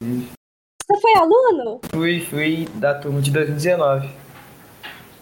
Você 0.00 1.00
foi 1.00 1.14
aluno? 1.14 1.80
Fui, 1.90 2.20
fui 2.20 2.66
da 2.74 2.94
turma 2.94 3.20
de 3.20 3.30
2019. 3.30 4.08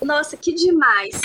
Nossa, 0.02 0.36
que 0.36 0.52
demais. 0.52 1.20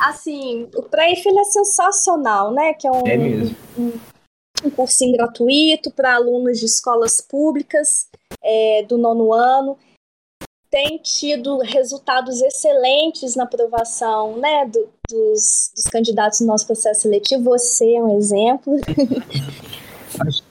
Assim, 0.00 0.68
o 0.74 0.82
pré-IFE 0.82 1.28
é 1.38 1.44
sensacional, 1.44 2.52
né, 2.52 2.74
que 2.74 2.86
é 2.86 2.90
um, 2.90 3.06
é 3.06 3.16
mesmo. 3.16 3.56
um, 3.78 3.92
um 4.64 4.70
cursinho 4.70 5.16
gratuito 5.16 5.90
para 5.90 6.14
alunos 6.14 6.58
de 6.58 6.66
escolas 6.66 7.20
públicas 7.20 8.08
é, 8.42 8.82
do 8.84 8.96
nono 8.96 9.32
ano 9.32 9.78
tem 10.70 10.98
tido 10.98 11.58
resultados 11.58 12.40
excelentes 12.40 13.34
na 13.34 13.42
aprovação 13.42 14.36
né, 14.36 14.66
do, 14.66 14.88
dos, 15.10 15.70
dos 15.74 15.84
candidatos 15.90 16.40
no 16.40 16.46
nosso 16.46 16.66
processo 16.66 17.02
seletivo. 17.02 17.44
Você 17.44 17.94
é 17.94 18.02
um 18.02 18.16
exemplo. 18.18 18.78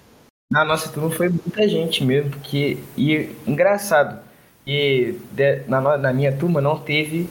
Na 0.52 0.66
nossa 0.66 0.90
turma 0.90 1.12
foi 1.12 1.30
muita 1.30 1.68
gente 1.68 2.04
mesmo, 2.04 2.32
porque 2.32 2.80
e 2.98 3.30
engraçado, 3.46 4.20
e 4.66 5.16
de, 5.32 5.62
na, 5.68 5.96
na 5.96 6.12
minha 6.12 6.36
turma 6.36 6.60
não 6.60 6.80
teve 6.80 7.30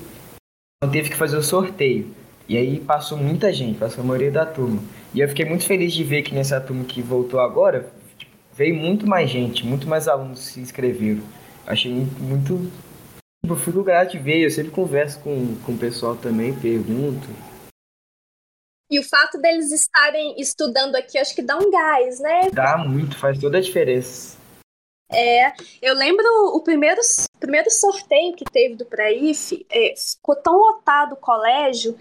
não 0.80 0.88
teve 0.88 1.10
que 1.10 1.16
fazer 1.16 1.36
o 1.36 1.42
sorteio. 1.42 2.14
E 2.48 2.56
aí 2.56 2.78
passou 2.78 3.18
muita 3.18 3.52
gente, 3.52 3.78
passou 3.78 4.04
a 4.04 4.06
maioria 4.06 4.30
da 4.30 4.46
turma. 4.46 4.80
E 5.12 5.20
eu 5.20 5.28
fiquei 5.28 5.44
muito 5.44 5.66
feliz 5.66 5.92
de 5.92 6.04
ver 6.04 6.22
que 6.22 6.32
nessa 6.32 6.60
turma 6.60 6.84
que 6.84 7.02
voltou 7.02 7.40
agora, 7.40 7.90
veio 8.54 8.74
muito 8.74 9.06
mais 9.06 9.28
gente, 9.28 9.66
muito 9.66 9.88
mais 9.88 10.06
alunos 10.06 10.38
se 10.38 10.60
inscreveram. 10.60 11.22
Achei 11.66 11.92
muito. 12.20 12.70
Tipo, 13.42 13.54
eu 13.54 13.58
fico 13.58 13.82
grato 13.82 14.12
de 14.12 14.18
ver, 14.18 14.44
eu 14.44 14.50
sempre 14.50 14.70
converso 14.70 15.20
com, 15.20 15.56
com 15.64 15.72
o 15.72 15.78
pessoal 15.78 16.16
também, 16.16 16.58
pergunto. 16.58 17.26
E 18.90 18.98
o 18.98 19.02
fato 19.02 19.38
deles 19.38 19.70
estarem 19.70 20.34
estudando 20.40 20.96
aqui, 20.96 21.18
acho 21.18 21.34
que 21.34 21.42
dá 21.42 21.56
um 21.58 21.70
gás, 21.70 22.20
né? 22.20 22.50
Dá 22.52 22.78
muito, 22.78 23.18
faz 23.18 23.38
toda 23.38 23.58
a 23.58 23.60
diferença. 23.60 24.38
É, 25.10 25.52
eu 25.80 25.94
lembro 25.94 26.26
o 26.54 26.62
primeiro, 26.62 27.00
primeiro 27.40 27.70
sorteio 27.70 28.36
que 28.36 28.44
teve 28.44 28.76
do 28.76 28.84
pré-IF, 28.84 29.66
é, 29.70 29.94
ficou 29.96 30.36
tão 30.36 30.54
lotado 30.54 31.12
o 31.12 31.16
colégio 31.16 31.96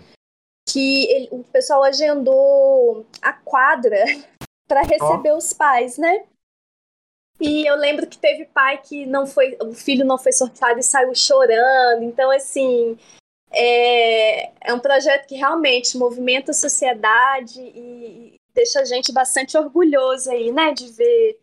que 0.67 1.06
ele, 1.10 1.29
o 1.32 1.44
pessoal 1.46 1.84
agendou 1.84 3.06
a 3.22 3.32
quadra 3.32 4.03
para 4.67 4.82
receber 4.82 5.32
oh. 5.32 5.38
os 5.38 5.53
pais, 5.53 5.98
né? 5.98 6.25
E 7.39 7.65
eu 7.65 7.75
lembro 7.75 8.08
que 8.08 8.17
teve 8.17 8.46
pai 8.46 8.79
que 8.79 9.06
não 9.06 9.27
foi, 9.27 9.58
o 9.62 9.74
filho 9.74 10.06
não 10.06 10.17
foi 10.17 10.32
sorteado 10.32 10.79
e 10.79 10.84
saiu 10.84 11.13
chorando. 11.13 12.03
Então, 12.03 12.32
assim, 12.32 12.98
é, 13.51 14.51
é 14.62 14.74
um 14.74 14.79
projeto 14.79 15.27
que 15.27 15.36
realmente 15.36 15.98
movimenta 15.98 16.51
a 16.51 16.53
sociedade 16.53 17.62
e 17.62 18.36
deixa 18.53 18.82
a 18.82 18.86
gente 18.86 19.12
bastante 19.12 19.58
orgulhoso 19.58 20.32
aí, 20.32 20.51
né, 20.51 20.74
de 20.74 20.91
ver 20.91 21.39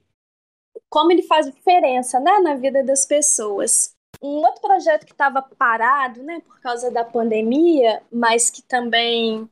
como 0.90 1.12
ele 1.12 1.22
faz 1.22 1.46
diferença, 1.46 2.18
né, 2.18 2.40
na 2.40 2.56
vida 2.56 2.82
das 2.82 3.06
pessoas. 3.06 3.94
Um 4.20 4.38
outro 4.38 4.60
projeto 4.60 5.06
que 5.06 5.12
estava 5.12 5.42
parado, 5.42 6.22
né, 6.22 6.40
por 6.40 6.60
causa 6.60 6.90
da 6.90 7.04
pandemia, 7.04 8.02
mas 8.10 8.50
que 8.50 8.62
também 8.62 9.48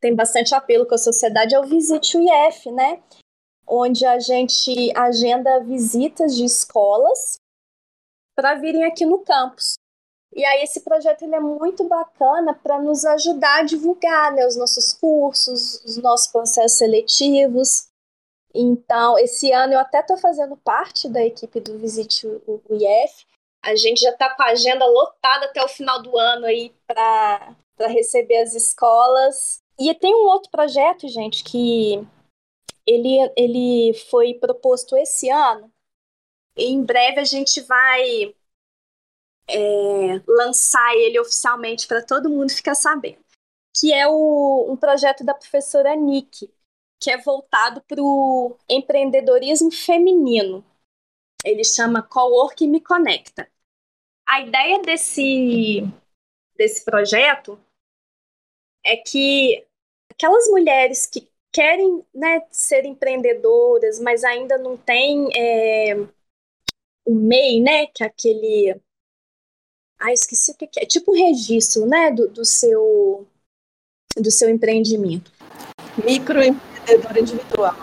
tem 0.00 0.14
bastante 0.14 0.54
apelo 0.54 0.86
com 0.86 0.94
a 0.94 0.98
sociedade 0.98 1.54
é 1.54 1.60
o 1.60 1.66
Visite 1.66 2.16
o 2.16 2.20
IF, 2.22 2.70
né? 2.70 3.02
Onde 3.70 4.04
a 4.04 4.18
gente 4.18 4.92
agenda 4.96 5.60
visitas 5.60 6.34
de 6.34 6.44
escolas 6.44 7.40
para 8.34 8.54
virem 8.54 8.84
aqui 8.84 9.06
no 9.06 9.20
campus. 9.20 9.78
E 10.34 10.44
aí 10.44 10.62
esse 10.62 10.80
projeto 10.80 11.22
ele 11.22 11.34
é 11.34 11.40
muito 11.40 11.84
bacana 11.84 12.52
para 12.54 12.80
nos 12.80 13.04
ajudar 13.04 13.60
a 13.60 13.62
divulgar 13.62 14.32
né, 14.32 14.46
os 14.46 14.56
nossos 14.56 14.92
cursos, 14.92 15.84
os 15.84 15.96
nossos 15.96 16.26
processos 16.28 16.78
seletivos. 16.78 17.88
Então, 18.52 19.18
esse 19.18 19.52
ano 19.52 19.74
eu 19.74 19.78
até 19.78 20.00
estou 20.00 20.16
fazendo 20.16 20.56
parte 20.56 21.08
da 21.08 21.24
equipe 21.24 21.60
do 21.60 21.78
Visite 21.78 22.26
o 22.26 22.60
IF. 22.70 23.26
A 23.62 23.76
gente 23.76 24.00
já 24.00 24.10
está 24.10 24.34
com 24.34 24.42
a 24.42 24.50
agenda 24.50 24.86
lotada 24.86 25.46
até 25.46 25.62
o 25.62 25.68
final 25.68 26.02
do 26.02 26.16
ano 26.16 26.46
aí 26.46 26.72
para 26.86 27.54
receber 27.88 28.38
as 28.38 28.54
escolas. 28.54 29.62
E 29.78 29.94
tem 29.94 30.14
um 30.14 30.26
outro 30.26 30.50
projeto, 30.50 31.08
gente, 31.08 31.44
que 31.44 32.06
ele, 32.90 33.32
ele 33.36 33.94
foi 34.10 34.34
proposto 34.34 34.96
esse 34.96 35.30
ano. 35.30 35.72
Em 36.56 36.82
breve 36.84 37.20
a 37.20 37.24
gente 37.24 37.60
vai 37.62 38.34
é, 39.48 40.22
lançar 40.26 40.94
ele 40.96 41.18
oficialmente 41.20 41.86
para 41.86 42.04
todo 42.04 42.30
mundo 42.30 42.50
ficar 42.50 42.74
sabendo. 42.74 43.24
Que 43.76 43.92
é 43.92 44.08
o, 44.08 44.66
um 44.68 44.76
projeto 44.76 45.24
da 45.24 45.34
professora 45.34 45.94
Nick, 45.94 46.52
que 47.00 47.10
é 47.10 47.18
voltado 47.18 47.80
para 47.82 48.02
o 48.02 48.56
empreendedorismo 48.68 49.70
feminino. 49.70 50.64
Ele 51.44 51.64
chama 51.64 52.02
Cowork 52.02 52.66
Me 52.66 52.80
Conecta. 52.80 53.48
a 54.26 54.40
ideia 54.42 54.80
desse, 54.82 55.82
desse 56.56 56.84
projeto 56.84 57.58
é 58.84 58.96
que 58.96 59.66
aquelas 60.10 60.48
mulheres 60.48 61.06
que 61.06 61.30
querem 61.52 62.04
né, 62.14 62.42
ser 62.50 62.84
empreendedoras, 62.84 63.98
mas 64.00 64.24
ainda 64.24 64.56
não 64.58 64.76
têm 64.76 65.28
é, 65.36 65.94
o 67.04 67.14
MEI, 67.14 67.60
né, 67.60 67.86
que 67.86 68.02
é 68.02 68.06
aquele... 68.06 68.80
Ah, 69.98 70.12
esqueci 70.12 70.52
o 70.52 70.56
que 70.56 70.64
é. 70.64 70.84
É 70.84 70.86
tipo 70.86 71.12
um 71.12 71.14
registro, 71.14 71.86
né, 71.86 72.10
do, 72.10 72.28
do 72.28 72.44
seu 72.44 73.26
do 74.16 74.30
seu 74.30 74.48
empreendimento. 74.48 75.32
Microempreendedor 76.04 77.18
individual. 77.18 77.76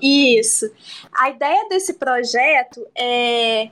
Isso. 0.00 0.70
A 1.12 1.30
ideia 1.30 1.68
desse 1.68 1.94
projeto 1.94 2.86
é 2.94 3.70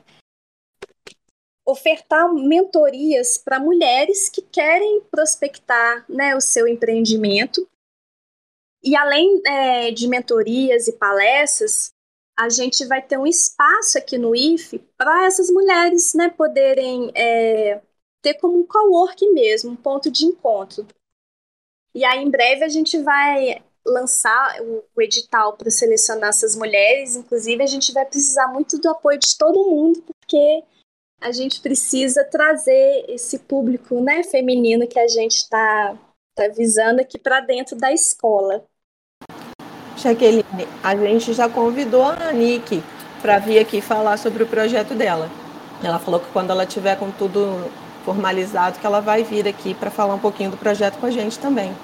ofertar 1.65 2.33
mentorias 2.33 3.37
para 3.37 3.59
mulheres 3.59 4.29
que 4.29 4.41
querem 4.41 5.01
prospectar 5.11 6.05
né, 6.09 6.35
o 6.37 6.41
seu 6.41 6.67
empreendimento. 6.67 7.69
E 8.87 8.95
além 8.95 9.43
é, 9.45 9.91
de 9.91 10.07
mentorias 10.07 10.87
e 10.87 10.93
palestras, 10.93 11.91
a 12.39 12.49
gente 12.49 12.87
vai 12.87 13.03
ter 13.03 13.19
um 13.19 13.27
espaço 13.27 13.99
aqui 13.99 14.17
no 14.17 14.37
IFE 14.37 14.79
para 14.97 15.27
essas 15.27 15.51
mulheres 15.51 16.15
né, 16.15 16.29
poderem 16.29 17.11
é, 17.13 17.83
ter 18.23 18.35
como 18.35 18.61
um 18.61 18.65
coworking 18.65 19.33
mesmo, 19.33 19.73
um 19.73 19.77
ponto 19.77 20.09
de 20.09 20.25
encontro. 20.25 20.87
E 21.93 22.05
aí, 22.05 22.23
em 22.23 22.31
breve, 22.31 22.63
a 22.63 22.69
gente 22.69 22.97
vai 23.03 23.61
lançar 23.85 24.63
o, 24.63 24.85
o 24.95 25.03
edital 25.03 25.57
para 25.57 25.69
selecionar 25.69 26.29
essas 26.29 26.55
mulheres. 26.55 27.17
Inclusive, 27.17 27.65
a 27.65 27.67
gente 27.67 27.93
vai 27.93 28.07
precisar 28.07 28.47
muito 28.53 28.79
do 28.79 28.89
apoio 28.89 29.19
de 29.19 29.37
todo 29.37 29.69
mundo, 29.69 30.01
porque 30.03 30.63
a 31.21 31.33
gente 31.33 31.61
precisa 31.61 32.23
trazer 32.23 33.05
esse 33.09 33.41
público 33.41 34.01
né, 34.01 34.23
feminino 34.23 34.87
que 34.87 35.01
a 35.01 35.09
gente 35.09 35.39
está 35.39 35.99
tá 36.37 36.47
visando 36.49 37.01
aqui 37.01 37.19
para 37.19 37.41
dentro 37.41 37.75
da 37.75 37.91
escola. 37.93 38.65
Jaqueline, 40.07 40.69
a 40.85 40.95
gente 40.95 41.33
já 41.33 41.49
convidou 41.49 42.05
a 42.05 42.29
Anique 42.29 42.81
para 43.21 43.41
vir 43.41 43.59
aqui 43.59 43.81
falar 43.81 44.17
sobre 44.17 44.45
o 44.45 44.47
projeto 44.47 44.95
dela. 44.95 45.29
Ela 45.83 45.99
falou 45.99 46.21
que 46.21 46.31
quando 46.31 46.51
ela 46.51 46.65
tiver 46.65 46.97
com 46.97 47.11
tudo 47.11 47.69
formalizado, 48.05 48.79
que 48.79 48.87
ela 48.87 49.01
vai 49.01 49.25
vir 49.25 49.49
aqui 49.49 49.75
para 49.75 49.91
falar 49.91 50.15
um 50.15 50.21
pouquinho 50.21 50.53
do 50.53 50.57
projeto 50.57 51.01
com 51.01 51.07
a 51.07 51.11
gente 51.11 51.41
também. 51.41 51.75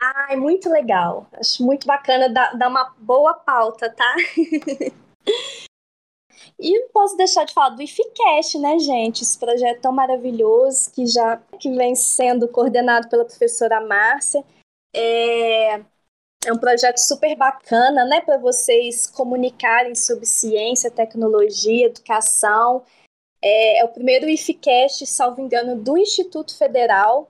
Ai, 0.00 0.36
muito 0.36 0.70
legal. 0.70 1.26
Acho 1.38 1.62
muito 1.62 1.86
bacana, 1.86 2.30
dá 2.30 2.66
uma 2.66 2.94
boa 2.96 3.34
pauta, 3.34 3.90
tá? 3.90 4.16
e 6.58 6.80
não 6.80 6.88
posso 6.88 7.14
deixar 7.18 7.44
de 7.44 7.52
falar 7.52 7.70
do 7.70 7.82
IFCast, 7.82 8.58
né, 8.58 8.78
gente? 8.78 9.22
Esse 9.22 9.38
projeto 9.38 9.82
tão 9.82 9.92
maravilhoso 9.92 10.90
que 10.92 11.04
já 11.04 11.36
que 11.60 11.70
vem 11.76 11.94
sendo 11.94 12.48
coordenado 12.48 13.10
pela 13.10 13.26
professora 13.26 13.82
Márcia. 13.82 14.42
É, 14.94 15.82
é 16.46 16.52
um 16.52 16.58
projeto 16.58 16.98
super 16.98 17.34
bacana, 17.36 18.04
né, 18.04 18.20
para 18.20 18.38
vocês 18.38 19.08
comunicarem 19.08 19.96
sobre 19.96 20.24
ciência, 20.24 20.90
tecnologia, 20.90 21.86
educação. 21.86 22.84
É, 23.42 23.80
é 23.80 23.84
o 23.84 23.88
primeiro 23.88 24.28
IFCast, 24.28 25.04
salvo 25.06 25.40
engano, 25.40 25.74
do 25.74 25.98
Instituto 25.98 26.56
Federal. 26.56 27.28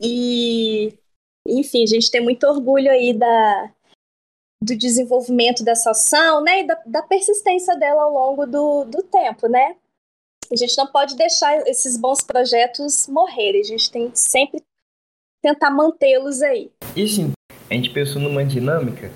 E, 0.00 0.96
enfim, 1.46 1.82
a 1.82 1.86
gente 1.86 2.08
tem 2.08 2.20
muito 2.20 2.46
orgulho 2.46 2.88
aí 2.88 3.12
da, 3.12 3.74
do 4.62 4.76
desenvolvimento 4.76 5.64
dessa 5.64 5.90
ação, 5.90 6.40
né, 6.40 6.60
e 6.60 6.66
da, 6.68 6.80
da 6.86 7.02
persistência 7.02 7.76
dela 7.76 8.04
ao 8.04 8.12
longo 8.12 8.46
do, 8.46 8.84
do 8.84 9.02
tempo, 9.02 9.48
né? 9.48 9.76
A 10.52 10.56
gente 10.56 10.78
não 10.78 10.86
pode 10.86 11.16
deixar 11.16 11.66
esses 11.66 11.96
bons 11.96 12.22
projetos 12.22 13.08
morrerem, 13.08 13.60
a 13.60 13.64
gente 13.64 13.90
tem 13.90 14.14
sempre 14.14 14.64
tentar 15.42 15.70
mantê-los 15.70 16.42
aí. 16.42 16.72
E 16.96 17.06
sim, 17.06 17.32
a 17.70 17.74
gente 17.74 17.90
pensou 17.90 18.20
numa 18.20 18.44
dinâmica 18.44 19.10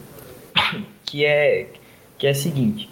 que 1.04 1.24
é 1.24 1.68
que 2.18 2.26
é 2.26 2.30
a 2.30 2.34
seguinte: 2.34 2.88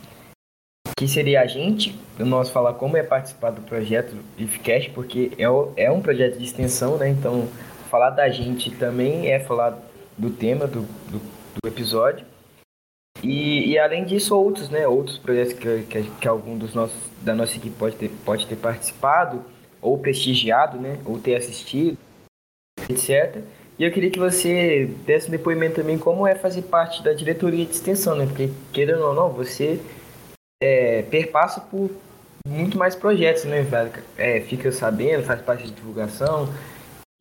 que 0.96 1.08
seria 1.08 1.40
a 1.40 1.46
gente, 1.46 1.98
nós 2.18 2.50
falar 2.50 2.74
como 2.74 2.96
é 2.96 3.02
participar 3.02 3.50
do 3.50 3.62
projeto 3.62 4.14
IFCast, 4.36 4.90
porque 4.90 5.32
é, 5.38 5.84
é 5.84 5.90
um 5.90 6.02
projeto 6.02 6.38
de 6.38 6.44
extensão, 6.44 6.96
né? 6.98 7.08
Então, 7.08 7.48
falar 7.90 8.10
da 8.10 8.28
gente 8.28 8.70
também 8.72 9.30
é 9.30 9.40
falar 9.40 9.78
do 10.18 10.30
tema 10.30 10.66
do, 10.66 10.82
do, 11.10 11.18
do 11.62 11.68
episódio. 11.68 12.26
E, 13.22 13.70
e, 13.70 13.78
além 13.78 14.04
disso, 14.04 14.36
outros, 14.36 14.68
né? 14.70 14.86
Outros 14.86 15.16
projetos 15.18 15.54
que, 15.54 15.82
que, 15.82 16.02
que, 16.02 16.28
algum 16.28 16.56
dos 16.56 16.74
nossos, 16.74 16.98
da 17.22 17.34
nossa 17.34 17.56
equipe 17.56 17.76
pode 17.78 17.96
ter, 17.96 18.10
pode 18.24 18.46
ter 18.46 18.56
participado, 18.56 19.44
ou 19.80 19.98
prestigiado, 19.98 20.78
né? 20.78 20.98
Ou 21.04 21.18
ter 21.18 21.36
assistido, 21.36 21.96
etc. 22.88 23.42
E 23.80 23.84
eu 23.84 23.90
queria 23.90 24.10
que 24.10 24.18
você 24.18 24.90
desse 25.06 25.28
um 25.28 25.30
depoimento 25.30 25.76
também 25.76 25.96
como 25.96 26.26
é 26.26 26.34
fazer 26.34 26.60
parte 26.60 27.02
da 27.02 27.14
diretoria 27.14 27.64
de 27.64 27.72
extensão, 27.72 28.14
né? 28.14 28.26
Porque, 28.26 28.50
querendo 28.74 29.02
ou 29.06 29.14
não, 29.14 29.30
você 29.30 29.80
é, 30.62 31.00
perpassa 31.00 31.62
por 31.62 31.90
muito 32.46 32.76
mais 32.76 32.94
projetos, 32.94 33.44
né? 33.44 33.66
É, 34.18 34.42
fica 34.42 34.70
sabendo, 34.70 35.24
faz 35.24 35.40
parte 35.40 35.64
de 35.64 35.70
divulgação. 35.70 36.46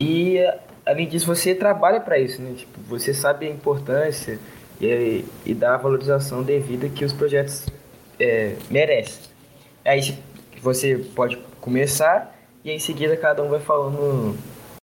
E, 0.01 0.37
além 0.85 1.07
disso, 1.07 1.27
você 1.27 1.55
trabalha 1.55 2.01
para 2.01 2.19
isso, 2.19 2.41
né? 2.41 2.53
Tipo, 2.57 2.77
você 2.81 3.13
sabe 3.13 3.47
a 3.47 3.49
importância 3.49 4.37
e, 4.81 5.23
e 5.45 5.53
dá 5.53 5.75
a 5.75 5.77
valorização 5.77 6.43
devida 6.43 6.89
que 6.89 7.05
os 7.05 7.13
projetos 7.13 7.67
é, 8.19 8.57
merecem. 8.69 9.23
Aí 9.85 10.01
você 10.61 10.97
pode 11.15 11.37
começar 11.61 12.37
e 12.65 12.71
em 12.71 12.79
seguida 12.79 13.15
cada 13.15 13.41
um 13.41 13.47
vai 13.47 13.61
falando 13.61 14.37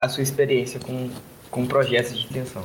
a 0.01 0.07
sua 0.07 0.23
experiência 0.23 0.79
com, 0.79 1.09
com 1.49 1.67
projetos 1.67 2.13
de 2.13 2.25
extensão. 2.25 2.63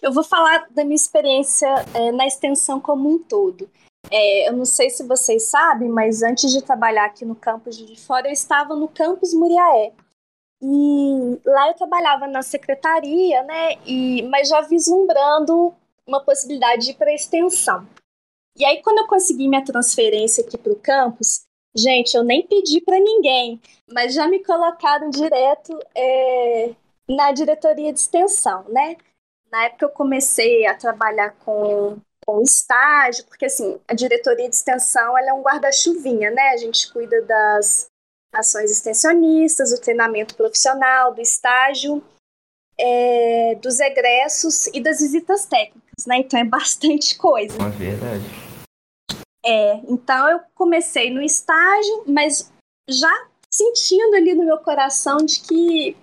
Eu 0.00 0.12
vou 0.12 0.24
falar 0.24 0.66
da 0.70 0.84
minha 0.84 0.96
experiência 0.96 1.68
é, 1.94 2.12
na 2.12 2.26
extensão 2.26 2.80
como 2.80 3.08
um 3.08 3.18
todo. 3.18 3.68
É, 4.10 4.48
eu 4.48 4.52
não 4.52 4.64
sei 4.64 4.90
se 4.90 5.06
vocês 5.06 5.44
sabem, 5.44 5.88
mas 5.88 6.22
antes 6.22 6.50
de 6.50 6.62
trabalhar 6.62 7.06
aqui 7.06 7.24
no 7.24 7.34
campus 7.34 7.76
de 7.76 7.98
fora, 8.00 8.28
eu 8.28 8.32
estava 8.32 8.74
no 8.74 8.88
campus 8.88 9.32
Muriaé. 9.32 9.92
E 10.60 11.40
lá 11.44 11.68
eu 11.68 11.74
trabalhava 11.74 12.26
na 12.26 12.42
secretaria, 12.42 13.42
né? 13.42 13.78
E, 13.86 14.22
mas 14.22 14.48
já 14.48 14.60
vislumbrando 14.60 15.74
uma 16.06 16.20
possibilidade 16.20 16.84
de 16.84 16.90
ir 16.92 16.94
para 16.94 17.14
extensão. 17.14 17.86
E 18.56 18.64
aí, 18.64 18.82
quando 18.82 18.98
eu 18.98 19.06
consegui 19.06 19.48
minha 19.48 19.64
transferência 19.64 20.44
aqui 20.44 20.58
para 20.58 20.72
o 20.72 20.78
campus, 20.78 21.44
gente, 21.74 22.14
eu 22.14 22.22
nem 22.22 22.46
pedi 22.46 22.80
para 22.80 22.98
ninguém, 23.00 23.60
mas 23.90 24.14
já 24.14 24.28
me 24.28 24.44
colocaram 24.44 25.08
direto 25.10 25.78
é, 25.94 26.70
na 27.16 27.32
diretoria 27.32 27.92
de 27.92 27.98
extensão, 27.98 28.64
né? 28.68 28.96
Na 29.50 29.64
época 29.64 29.86
eu 29.86 29.90
comecei 29.90 30.66
a 30.66 30.74
trabalhar 30.74 31.34
com 31.44 31.98
com 32.24 32.40
estágio, 32.40 33.24
porque 33.26 33.46
assim, 33.46 33.80
a 33.88 33.94
diretoria 33.94 34.48
de 34.48 34.54
extensão 34.54 35.18
ela 35.18 35.30
é 35.30 35.32
um 35.32 35.42
guarda-chuvinha, 35.42 36.30
né? 36.30 36.50
A 36.50 36.56
gente 36.56 36.92
cuida 36.92 37.20
das 37.22 37.88
ações 38.32 38.70
extensionistas, 38.70 39.70
do 39.70 39.80
treinamento 39.80 40.34
profissional, 40.34 41.12
do 41.12 41.20
estágio, 41.20 42.02
é, 42.78 43.56
dos 43.56 43.80
egressos 43.80 44.68
e 44.68 44.80
das 44.80 45.00
visitas 45.00 45.46
técnicas, 45.46 46.06
né? 46.06 46.18
Então 46.18 46.38
é 46.38 46.44
bastante 46.44 47.16
coisa. 47.18 47.56
É 47.60 47.70
verdade. 47.70 48.24
É, 49.44 49.74
então 49.88 50.30
eu 50.30 50.40
comecei 50.54 51.10
no 51.10 51.20
estágio, 51.20 52.04
mas 52.06 52.50
já 52.88 53.28
sentindo 53.50 54.14
ali 54.14 54.34
no 54.34 54.44
meu 54.44 54.58
coração 54.58 55.18
de 55.18 55.40
que 55.40 55.96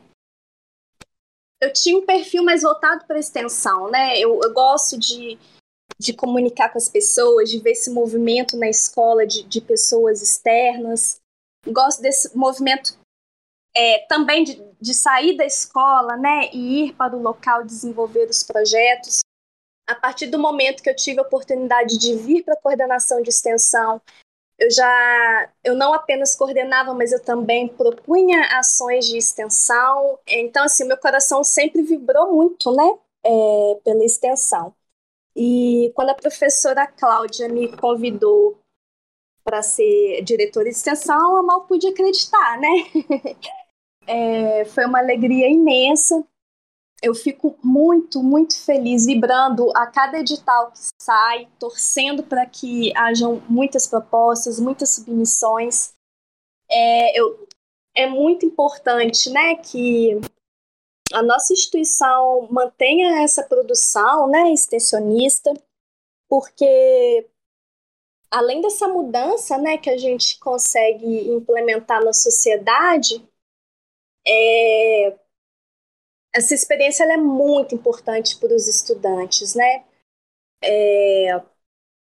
eu 1.61 1.73
tinha 1.73 1.97
um 1.97 2.05
perfil 2.05 2.43
mais 2.43 2.61
voltado 2.61 3.05
para 3.05 3.19
extensão, 3.19 3.89
né? 3.89 4.17
Eu, 4.17 4.39
eu 4.41 4.53
gosto 4.53 4.97
de 4.97 5.37
de 5.99 6.13
comunicar 6.13 6.69
com 6.69 6.77
as 6.77 6.87
pessoas, 6.87 7.49
de 7.49 7.59
ver 7.59 7.71
esse 7.71 7.91
movimento 7.91 8.55
na 8.57 8.69
escola 8.69 9.27
de, 9.27 9.43
de 9.43 9.59
pessoas 9.59 10.21
externas. 10.21 11.19
Gosto 11.67 12.01
desse 12.01 12.35
movimento 12.37 12.97
é, 13.75 14.05
também 14.07 14.45
de, 14.45 14.63
de 14.79 14.93
sair 14.93 15.35
da 15.35 15.45
escola 15.45 16.15
né, 16.15 16.49
e 16.53 16.85
ir 16.85 16.95
para 16.95 17.15
o 17.15 17.21
local 17.21 17.65
desenvolver 17.65 18.29
os 18.29 18.43
projetos. 18.43 19.19
A 19.87 19.95
partir 19.95 20.27
do 20.27 20.39
momento 20.39 20.81
que 20.81 20.89
eu 20.89 20.95
tive 20.95 21.19
a 21.19 21.23
oportunidade 21.23 21.97
de 21.97 22.15
vir 22.15 22.43
para 22.43 22.53
a 22.53 22.61
coordenação 22.61 23.21
de 23.21 23.29
extensão, 23.29 24.01
eu 24.59 24.69
já 24.71 25.49
eu 25.63 25.75
não 25.75 25.93
apenas 25.93 26.35
coordenava, 26.35 26.93
mas 26.93 27.11
eu 27.11 27.23
também 27.23 27.67
propunha 27.67 28.41
ações 28.59 29.05
de 29.05 29.17
extensão. 29.17 30.19
Então, 30.27 30.63
assim, 30.65 30.85
meu 30.85 30.97
coração 30.97 31.43
sempre 31.43 31.81
vibrou 31.81 32.33
muito, 32.33 32.71
né, 32.75 32.99
é, 33.23 33.79
pela 33.83 34.03
extensão. 34.03 34.73
E 35.35 35.91
quando 35.95 36.09
a 36.09 36.15
professora 36.15 36.85
Cláudia 36.87 37.47
me 37.47 37.75
convidou 37.77 38.59
para 39.43 39.63
ser 39.63 40.21
diretora 40.23 40.65
de 40.65 40.71
extensão, 40.71 41.37
eu 41.37 41.43
mal 41.43 41.65
pude 41.65 41.87
acreditar, 41.87 42.59
né? 42.59 42.69
é, 44.05 44.65
foi 44.65 44.85
uma 44.85 44.99
alegria 44.99 45.47
imensa. 45.49 46.23
Eu 47.01 47.15
fico 47.15 47.57
muito, 47.63 48.21
muito 48.21 48.59
feliz, 48.59 49.05
vibrando 49.05 49.71
a 49.75 49.87
cada 49.87 50.19
edital 50.19 50.71
que 50.71 50.79
sai, 51.01 51.47
torcendo 51.57 52.23
para 52.23 52.45
que 52.45 52.95
hajam 52.95 53.41
muitas 53.49 53.87
propostas, 53.87 54.59
muitas 54.59 54.89
submissões. 54.91 55.93
é, 56.69 57.19
eu, 57.19 57.47
é 57.95 58.07
muito 58.07 58.45
importante 58.45 59.29
né, 59.29 59.55
que 59.55 60.19
a 61.13 61.21
nossa 61.23 61.53
instituição 61.53 62.47
mantenha 62.51 63.23
essa 63.23 63.43
produção 63.43 64.27
né, 64.27 64.53
extensionista, 64.53 65.51
porque 66.29 67.27
além 68.29 68.61
dessa 68.61 68.87
mudança 68.87 69.57
né, 69.57 69.77
que 69.77 69.89
a 69.89 69.97
gente 69.97 70.39
consegue 70.39 71.29
implementar 71.29 72.03
na 72.03 72.13
sociedade, 72.13 73.25
é, 74.27 75.17
essa 76.33 76.53
experiência 76.53 77.03
é 77.03 77.17
muito 77.17 77.75
importante 77.75 78.37
para 78.37 78.53
os 78.53 78.67
estudantes, 78.67 79.55
né? 79.55 79.83
É, 80.63 81.41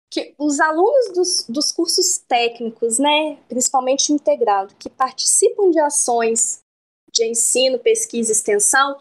que 0.09 0.33
os 0.37 0.59
alunos 0.59 1.13
dos, 1.13 1.45
dos 1.47 1.71
cursos 1.71 2.17
técnicos, 2.17 2.97
né, 2.97 3.37
principalmente 3.47 4.11
integrado, 4.11 4.73
que 4.75 4.89
participam 4.89 5.69
de 5.69 5.79
ações 5.79 6.61
de 7.13 7.25
ensino, 7.25 7.79
pesquisa 7.79 8.31
e 8.31 8.33
extensão, 8.33 8.97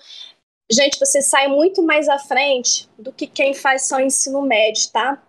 gente, 0.70 0.98
você 0.98 1.22
sai 1.22 1.48
muito 1.48 1.82
mais 1.82 2.08
à 2.08 2.18
frente 2.18 2.88
do 2.98 3.12
que 3.12 3.26
quem 3.26 3.54
faz 3.54 3.88
só 3.88 4.00
ensino 4.00 4.42
médio, 4.42 4.90
tá? 4.90 5.22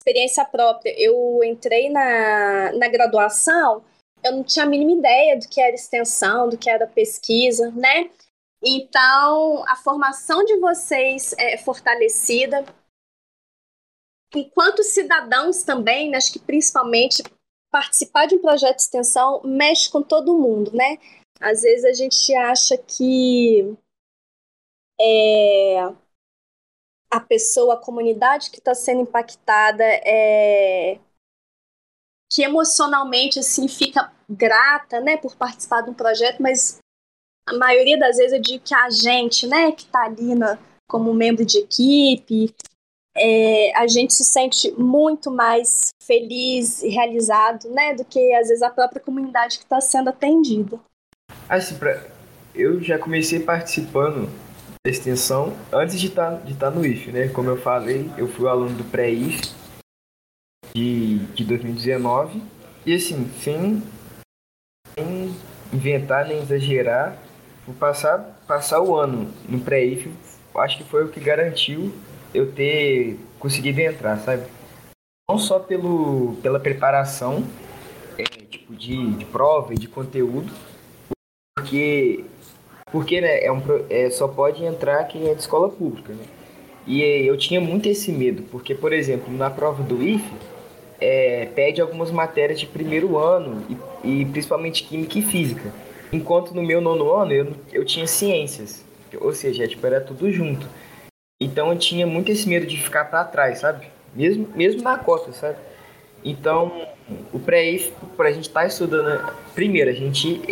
Experiência 0.00 0.44
própria. 0.44 0.94
Eu 0.98 1.42
entrei 1.44 1.88
na, 1.90 2.72
na 2.72 2.88
graduação, 2.88 3.84
eu 4.24 4.32
não 4.32 4.44
tinha 4.44 4.64
a 4.64 4.68
mínima 4.68 4.92
ideia 4.92 5.38
do 5.38 5.48
que 5.48 5.60
era 5.60 5.74
extensão, 5.74 6.48
do 6.48 6.58
que 6.58 6.68
era 6.68 6.86
pesquisa, 6.86 7.70
né? 7.70 8.10
Então, 8.62 9.64
a 9.66 9.76
formação 9.76 10.44
de 10.44 10.56
vocês 10.58 11.32
é 11.38 11.56
fortalecida. 11.56 12.64
Enquanto 14.34 14.82
cidadãos 14.82 15.62
também, 15.62 16.10
né, 16.10 16.18
acho 16.18 16.32
que 16.32 16.38
principalmente 16.38 17.22
participar 17.70 18.26
de 18.26 18.36
um 18.36 18.40
projeto 18.40 18.76
de 18.76 18.82
extensão 18.82 19.40
mexe 19.44 19.90
com 19.90 20.02
todo 20.02 20.38
mundo, 20.38 20.72
né? 20.74 20.98
Às 21.40 21.62
vezes 21.62 21.84
a 21.84 21.92
gente 21.92 22.34
acha 22.34 22.76
que 22.76 23.76
é, 25.00 25.78
a 27.10 27.20
pessoa, 27.20 27.74
a 27.74 27.80
comunidade 27.80 28.50
que 28.50 28.58
está 28.58 28.74
sendo 28.74 29.02
impactada 29.02 29.84
é 29.84 31.00
que 32.32 32.42
emocionalmente 32.42 33.40
assim 33.40 33.66
fica 33.66 34.12
grata, 34.28 35.00
né, 35.00 35.16
por 35.16 35.34
participar 35.34 35.82
de 35.82 35.90
um 35.90 35.94
projeto, 35.94 36.40
mas 36.40 36.78
a 37.50 37.58
maioria 37.58 37.98
das 37.98 38.16
vezes 38.16 38.32
eu 38.32 38.40
digo 38.40 38.64
que 38.64 38.74
a 38.74 38.88
gente, 38.90 39.46
né, 39.46 39.72
que 39.72 39.82
está 39.82 40.04
ali 40.04 40.34
na, 40.34 40.58
como 40.88 41.12
membro 41.12 41.44
de 41.44 41.58
equipe, 41.58 42.54
é, 43.16 43.76
a 43.76 43.86
gente 43.86 44.14
se 44.14 44.24
sente 44.24 44.70
muito 44.72 45.30
mais 45.30 45.90
feliz 46.02 46.82
e 46.82 46.88
realizado, 46.88 47.68
né, 47.70 47.94
do 47.94 48.04
que 48.04 48.34
às 48.34 48.48
vezes 48.48 48.62
a 48.62 48.70
própria 48.70 49.00
comunidade 49.00 49.58
que 49.58 49.64
está 49.64 49.80
sendo 49.80 50.10
atendida. 50.10 50.78
Assim, 51.48 51.76
pra... 51.76 52.06
eu 52.54 52.80
já 52.80 52.98
comecei 52.98 53.40
participando 53.40 54.28
da 54.84 54.90
extensão 54.90 55.54
antes 55.72 56.00
de 56.00 56.06
estar 56.06 56.32
tá, 56.32 56.36
de 56.38 56.54
tá 56.54 56.70
no 56.70 56.84
IF, 56.86 57.12
né? 57.12 57.28
Como 57.28 57.50
eu 57.50 57.60
falei, 57.60 58.10
eu 58.16 58.26
fui 58.28 58.48
aluno 58.48 58.76
do 58.76 58.84
pré-IF 58.84 59.52
de, 60.74 61.18
de 61.34 61.44
2019 61.44 62.42
e 62.86 62.94
assim, 62.94 63.30
sem, 63.42 63.82
sem 64.98 65.36
inventar 65.72 66.26
nem 66.26 66.38
exagerar, 66.38 67.18
vou 67.66 67.74
passar, 67.74 68.40
passar 68.46 68.80
o 68.80 68.96
ano 68.96 69.30
no 69.48 69.60
pré-IF, 69.60 70.10
acho 70.56 70.78
que 70.78 70.84
foi 70.84 71.04
o 71.04 71.08
que 71.08 71.20
garantiu 71.20 71.92
eu 72.34 72.52
ter 72.52 73.18
conseguido 73.38 73.80
entrar, 73.80 74.18
sabe? 74.18 74.44
Não 75.28 75.38
só 75.38 75.58
pelo, 75.58 76.36
pela 76.42 76.58
preparação 76.58 77.44
é, 78.18 78.24
tipo 78.24 78.74
de, 78.74 79.12
de 79.12 79.24
prova 79.24 79.74
e 79.74 79.78
de 79.78 79.88
conteúdo, 79.88 80.52
porque, 81.56 82.24
porque 82.90 83.20
né, 83.20 83.44
é 83.44 83.52
um, 83.52 83.62
é, 83.88 84.10
só 84.10 84.26
pode 84.26 84.64
entrar 84.64 85.04
quem 85.04 85.28
é 85.28 85.34
de 85.34 85.40
escola 85.40 85.68
pública, 85.68 86.12
né? 86.12 86.24
E 86.86 87.02
eu 87.02 87.36
tinha 87.36 87.60
muito 87.60 87.88
esse 87.88 88.10
medo, 88.10 88.42
porque, 88.50 88.74
por 88.74 88.92
exemplo, 88.92 89.32
na 89.32 89.50
prova 89.50 89.82
do 89.82 90.02
IFE, 90.02 90.32
é, 91.00 91.46
pede 91.54 91.80
algumas 91.80 92.10
matérias 92.10 92.58
de 92.58 92.66
primeiro 92.66 93.16
ano, 93.18 93.64
e, 94.02 94.22
e 94.22 94.24
principalmente 94.24 94.84
Química 94.84 95.18
e 95.18 95.22
Física. 95.22 95.72
Enquanto 96.12 96.54
no 96.54 96.62
meu 96.62 96.80
nono 96.80 97.12
ano 97.12 97.32
eu, 97.32 97.52
eu 97.72 97.84
tinha 97.84 98.06
ciências, 98.06 98.84
ou 99.20 99.32
seja, 99.32 99.66
tipo, 99.68 99.86
era 99.86 100.00
tudo 100.00 100.30
junto. 100.30 100.66
Então 101.40 101.72
eu 101.72 101.78
tinha 101.78 102.06
muito 102.06 102.30
esse 102.30 102.48
medo 102.48 102.66
de 102.66 102.76
ficar 102.76 103.06
para 103.06 103.24
trás, 103.24 103.58
sabe? 103.58 103.86
Mesmo, 104.14 104.48
mesmo 104.54 104.82
na 104.82 104.98
cota, 104.98 105.32
sabe? 105.32 105.56
Então, 106.24 106.86
o 107.32 107.38
pré-IF, 107.38 107.92
para 108.16 108.28
a 108.28 108.32
gente 108.32 108.48
estar 108.48 108.60
tá 108.60 108.66
estudando, 108.66 109.32
primeiro, 109.54 109.88
a 109.88 109.94
gente 109.94 110.42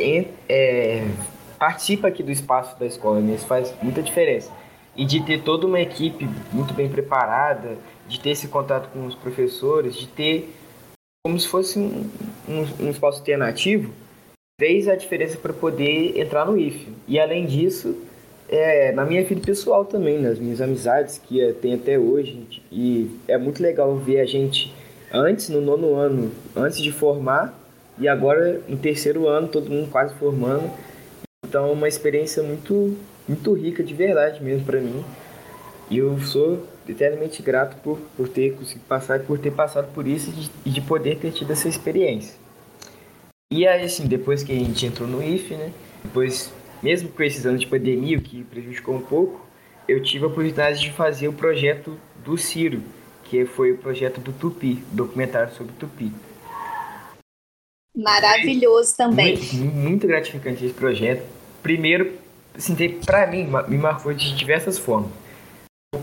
é, 0.49 1.07
participa 1.59 2.09
aqui 2.09 2.23
do 2.23 2.31
espaço 2.31 2.79
da 2.79 2.87
escola, 2.87 3.21
né? 3.21 3.35
isso 3.35 3.47
faz 3.47 3.75
muita 3.83 4.03
diferença. 4.03 4.51
E 4.97 5.05
de 5.05 5.23
ter 5.23 5.43
toda 5.43 5.67
uma 5.67 5.81
equipe 5.81 6.29
muito 6.53 6.73
bem 6.73 6.89
preparada, 6.89 7.77
de 8.09 8.19
ter 8.19 8.31
esse 8.31 8.49
contato 8.49 8.89
com 8.91 9.07
os 9.07 9.15
professores, 9.15 9.95
de 9.95 10.07
ter 10.09 10.55
como 11.25 11.39
se 11.39 11.47
fosse 11.47 11.79
um, 11.79 12.11
um, 12.49 12.87
um 12.87 12.91
espaço 12.91 13.19
alternativo, 13.19 13.93
fez 14.59 14.89
a 14.89 14.97
diferença 14.97 15.39
para 15.39 15.53
poder 15.53 16.19
entrar 16.19 16.45
no 16.45 16.59
IF. 16.59 16.89
E 17.07 17.19
além 17.21 17.47
disso, 17.47 17.97
é, 18.49 18.91
na 18.91 19.05
minha 19.05 19.25
vida 19.25 19.41
pessoal 19.41 19.85
também, 19.85 20.21
nas 20.21 20.37
minhas 20.37 20.61
amizades 20.61 21.17
que 21.17 21.53
tem 21.63 21.75
até 21.75 21.97
hoje. 21.97 22.45
E 22.71 23.09
é 23.29 23.39
muito 23.39 23.63
legal 23.63 23.97
ver 23.97 24.19
a 24.21 24.27
gente 24.27 24.75
antes, 25.13 25.49
no 25.49 25.61
nono 25.61 25.95
ano, 25.95 26.33
antes 26.57 26.83
de 26.83 26.91
formar, 26.91 27.57
e 27.99 28.09
agora 28.09 28.61
no 28.69 28.77
terceiro 28.77 29.29
ano, 29.29 29.47
todo 29.47 29.71
mundo 29.71 29.89
quase 29.91 30.13
formando. 30.15 30.69
Então 31.47 31.69
é 31.69 31.73
uma 31.73 31.87
experiência 31.87 32.43
muito, 32.43 32.97
muito 33.29 33.53
rica 33.53 33.85
de 33.85 33.95
verdade 33.95 34.43
mesmo 34.43 34.67
para 34.67 34.81
mim. 34.81 35.05
E 35.89 35.99
eu 35.99 36.19
sou 36.19 36.67
eternamente 36.89 37.43
grato 37.43 37.77
por, 37.77 37.99
por 38.17 38.29
ter 38.29 38.55
conseguido 38.57 38.87
passar, 38.89 39.21
por 39.21 39.39
ter 39.39 39.53
passado 39.53 39.93
por 39.95 40.07
isso 40.07 40.31
e 40.31 40.33
de, 40.33 40.51
e 40.67 40.71
de 40.71 40.81
poder 40.81 41.19
ter 41.19 41.31
tido 41.31 41.53
essa 41.53 41.69
experiência. 41.69 42.48
E 43.51 43.67
aí, 43.67 43.83
assim, 43.83 44.07
depois 44.07 44.43
que 44.43 44.53
a 44.53 44.55
gente 44.55 44.85
entrou 44.85 45.09
no 45.09 45.23
IF, 45.23 45.55
né? 45.55 45.73
Depois, 46.05 46.53
mesmo 46.83 47.09
com 47.09 47.23
esses 47.23 47.47
anos 47.47 47.63
de 47.63 47.67
pandemia, 47.67 48.19
o 48.19 48.21
que 48.21 48.45
prejudicou 48.45 48.95
um 48.95 49.01
pouco, 49.01 49.47
eu 49.89 50.03
tive 50.03 50.25
a 50.25 50.27
oportunidade 50.29 50.81
de 50.81 50.93
fazer 50.93 51.29
o 51.29 51.33
projeto 51.33 51.99
do 52.23 52.37
Ciro, 52.37 52.83
que 53.25 53.47
foi 53.47 53.73
o 53.73 53.79
projeto 53.79 54.21
do 54.21 54.33
Tupi, 54.35 54.85
documentário 54.93 55.55
sobre 55.55 55.73
Tupi. 55.79 56.13
Maravilhoso 57.97 58.95
também. 58.95 59.39
Muito, 59.39 59.57
muito 59.57 60.07
gratificante 60.07 60.67
esse 60.67 60.75
projeto. 60.75 61.25
Primeiro, 61.63 62.13
assim, 62.55 62.77
para 63.07 63.27
mim, 63.29 63.49
me 63.67 63.79
marcou 63.79 64.13
de 64.13 64.37
diversas 64.37 64.79
formas. 64.79 65.11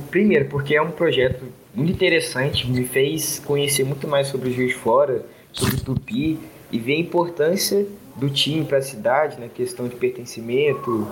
Primeiro, 0.10 0.45
porque 0.49 0.75
é 0.75 0.81
um 0.81 0.89
projeto 0.89 1.45
muito 1.75 1.91
interessante, 1.91 2.67
me 2.67 2.88
fez 2.88 3.38
conhecer 3.38 3.84
muito 3.84 4.08
mais 4.08 4.29
sobre 4.29 4.49
o 4.49 4.51
Juiz 4.51 4.69
de 4.69 4.79
Fora, 4.79 5.23
sobre 5.53 5.75
o 5.75 5.84
Tupi, 5.84 6.39
e 6.75 6.79
ver 6.79 6.95
a 6.95 6.99
importância 6.99 7.88
do 8.17 8.29
time 8.29 8.65
para 8.65 8.79
a 8.79 8.81
cidade, 8.81 9.35
na 9.35 9.45
né? 9.45 9.51
questão 9.53 9.88
de 9.88 9.95
pertencimento, 9.95 11.07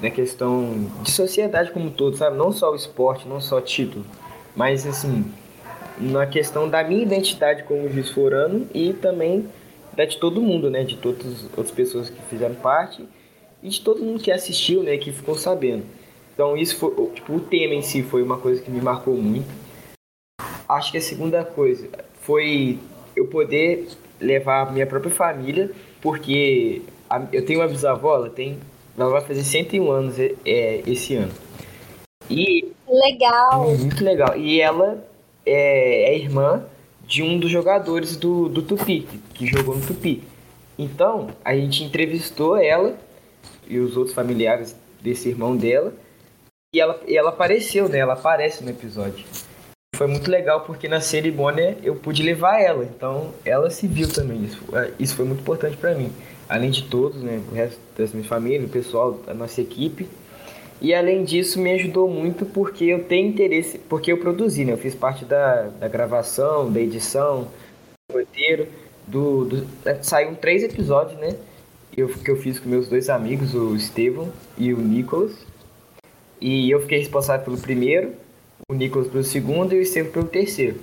na 0.00 0.10
questão 0.10 0.86
de 1.02 1.10
sociedade 1.10 1.72
como 1.72 1.86
um 1.86 1.90
todo, 1.90 2.16
sabe? 2.16 2.36
Não 2.36 2.52
só 2.52 2.70
o 2.70 2.76
esporte, 2.76 3.26
não 3.26 3.40
só 3.40 3.60
título, 3.60 4.04
mas 4.54 4.86
assim, 4.86 5.24
na 5.98 6.24
questão 6.24 6.68
da 6.68 6.84
minha 6.84 7.02
identidade 7.02 7.64
como 7.64 7.88
juiz 7.88 8.10
forano 8.10 8.68
e 8.72 8.92
também 8.92 9.48
da 9.92 10.04
de 10.04 10.18
todo 10.18 10.40
mundo, 10.40 10.70
né? 10.70 10.84
De 10.84 10.96
todas 10.96 11.48
as 11.58 11.70
pessoas 11.72 12.08
que 12.08 12.22
fizeram 12.30 12.54
parte 12.54 13.04
e 13.60 13.68
de 13.68 13.80
todo 13.80 14.00
mundo 14.00 14.22
que 14.22 14.30
assistiu, 14.30 14.84
né? 14.84 14.96
Que 14.98 15.10
ficou 15.10 15.34
sabendo. 15.34 15.82
Então 16.32 16.56
isso 16.56 16.76
foi, 16.76 16.94
tipo, 17.12 17.34
o 17.34 17.40
tema 17.40 17.74
em 17.74 17.82
si 17.82 18.04
foi 18.04 18.22
uma 18.22 18.38
coisa 18.38 18.62
que 18.62 18.70
me 18.70 18.80
marcou 18.80 19.16
muito. 19.16 19.48
Acho 20.68 20.92
que 20.92 20.98
a 20.98 21.00
segunda 21.00 21.44
coisa 21.44 21.88
foi 22.20 22.78
eu 23.16 23.26
poder 23.26 23.88
levar 24.20 24.66
a 24.66 24.70
minha 24.70 24.86
própria 24.86 25.10
família, 25.12 25.70
porque 26.00 26.82
a, 27.08 27.22
eu 27.32 27.44
tenho 27.44 27.60
uma 27.60 27.68
bisavó, 27.68 28.16
ela 28.16 28.30
tem, 28.30 28.58
ela 28.96 29.10
vai 29.10 29.20
fazer 29.20 29.44
101 29.44 29.90
anos 29.90 30.18
é, 30.18 30.82
esse 30.86 31.14
ano. 31.14 31.32
E 32.30 32.72
legal. 32.88 33.76
Muito 33.76 34.04
legal. 34.04 34.36
E 34.36 34.60
ela 34.60 35.02
é, 35.46 36.12
é 36.12 36.18
irmã 36.18 36.64
de 37.06 37.22
um 37.22 37.38
dos 37.38 37.50
jogadores 37.50 38.16
do, 38.16 38.48
do 38.48 38.62
Tupi, 38.62 39.08
que 39.34 39.46
jogou 39.46 39.76
no 39.76 39.86
Tupi. 39.86 40.22
Então, 40.78 41.28
a 41.44 41.54
gente 41.56 41.82
entrevistou 41.82 42.56
ela 42.56 42.96
e 43.66 43.78
os 43.78 43.96
outros 43.96 44.14
familiares 44.14 44.76
desse 45.00 45.28
irmão 45.28 45.56
dela. 45.56 45.92
E 46.74 46.80
ela, 46.80 47.00
e 47.06 47.16
ela 47.16 47.30
apareceu, 47.30 47.88
né? 47.88 47.98
Ela 47.98 48.12
aparece 48.12 48.62
no 48.62 48.70
episódio 48.70 49.24
foi 49.98 50.06
muito 50.06 50.30
legal 50.30 50.60
porque 50.60 50.86
na 50.86 51.00
cerimônia 51.00 51.76
eu 51.82 51.96
pude 51.96 52.22
levar 52.22 52.60
ela, 52.60 52.84
então 52.84 53.34
ela 53.44 53.68
se 53.68 53.88
viu 53.88 54.08
também. 54.08 54.44
Isso, 54.44 54.64
é, 54.72 54.92
isso 54.96 55.16
foi 55.16 55.24
muito 55.24 55.40
importante 55.40 55.76
para 55.76 55.92
mim. 55.92 56.12
Além 56.48 56.70
de 56.70 56.84
todos, 56.84 57.20
né, 57.20 57.42
o 57.50 57.54
resto 57.54 57.80
das 57.96 58.12
minhas 58.12 58.28
famílias, 58.28 58.64
o 58.64 58.68
pessoal 58.68 59.14
da 59.26 59.34
nossa 59.34 59.60
equipe. 59.60 60.08
E 60.80 60.94
além 60.94 61.24
disso 61.24 61.58
me 61.58 61.72
ajudou 61.72 62.08
muito 62.08 62.46
porque 62.46 62.84
eu 62.84 63.02
tenho 63.02 63.28
interesse, 63.28 63.76
porque 63.76 64.12
eu 64.12 64.18
produzi, 64.18 64.64
né? 64.64 64.72
Eu 64.72 64.78
fiz 64.78 64.94
parte 64.94 65.24
da, 65.24 65.62
da 65.62 65.88
gravação, 65.88 66.70
da 66.70 66.80
edição, 66.80 67.48
do 68.08 68.18
roteiro. 68.18 68.68
do, 69.04 69.44
do 69.46 69.66
é, 69.84 69.94
três 70.40 70.62
episódios, 70.62 71.18
né? 71.18 71.34
Eu, 71.96 72.06
que 72.08 72.30
eu 72.30 72.36
fiz 72.36 72.60
com 72.60 72.68
meus 72.68 72.86
dois 72.86 73.10
amigos, 73.10 73.52
o 73.52 73.74
Estevão 73.74 74.32
e 74.56 74.72
o 74.72 74.78
Nicolas. 74.78 75.32
E 76.40 76.70
eu 76.70 76.80
fiquei 76.82 76.98
responsável 76.98 77.44
pelo 77.44 77.58
primeiro, 77.58 78.12
o 78.70 78.74
Nicolas 78.74 79.08
pelo 79.08 79.24
segundo 79.24 79.72
e 79.72 79.78
o 79.78 79.82
Estevão 79.82 80.12
pelo 80.12 80.26
terceiro. 80.26 80.78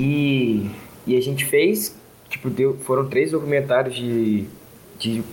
E, 0.00 0.70
e 1.04 1.16
a 1.16 1.20
gente 1.20 1.44
fez, 1.44 1.96
tipo, 2.28 2.48
deu, 2.48 2.76
foram 2.78 3.08
três 3.08 3.32
documentários 3.32 3.96
de, 3.96 4.46
de 4.96 5.24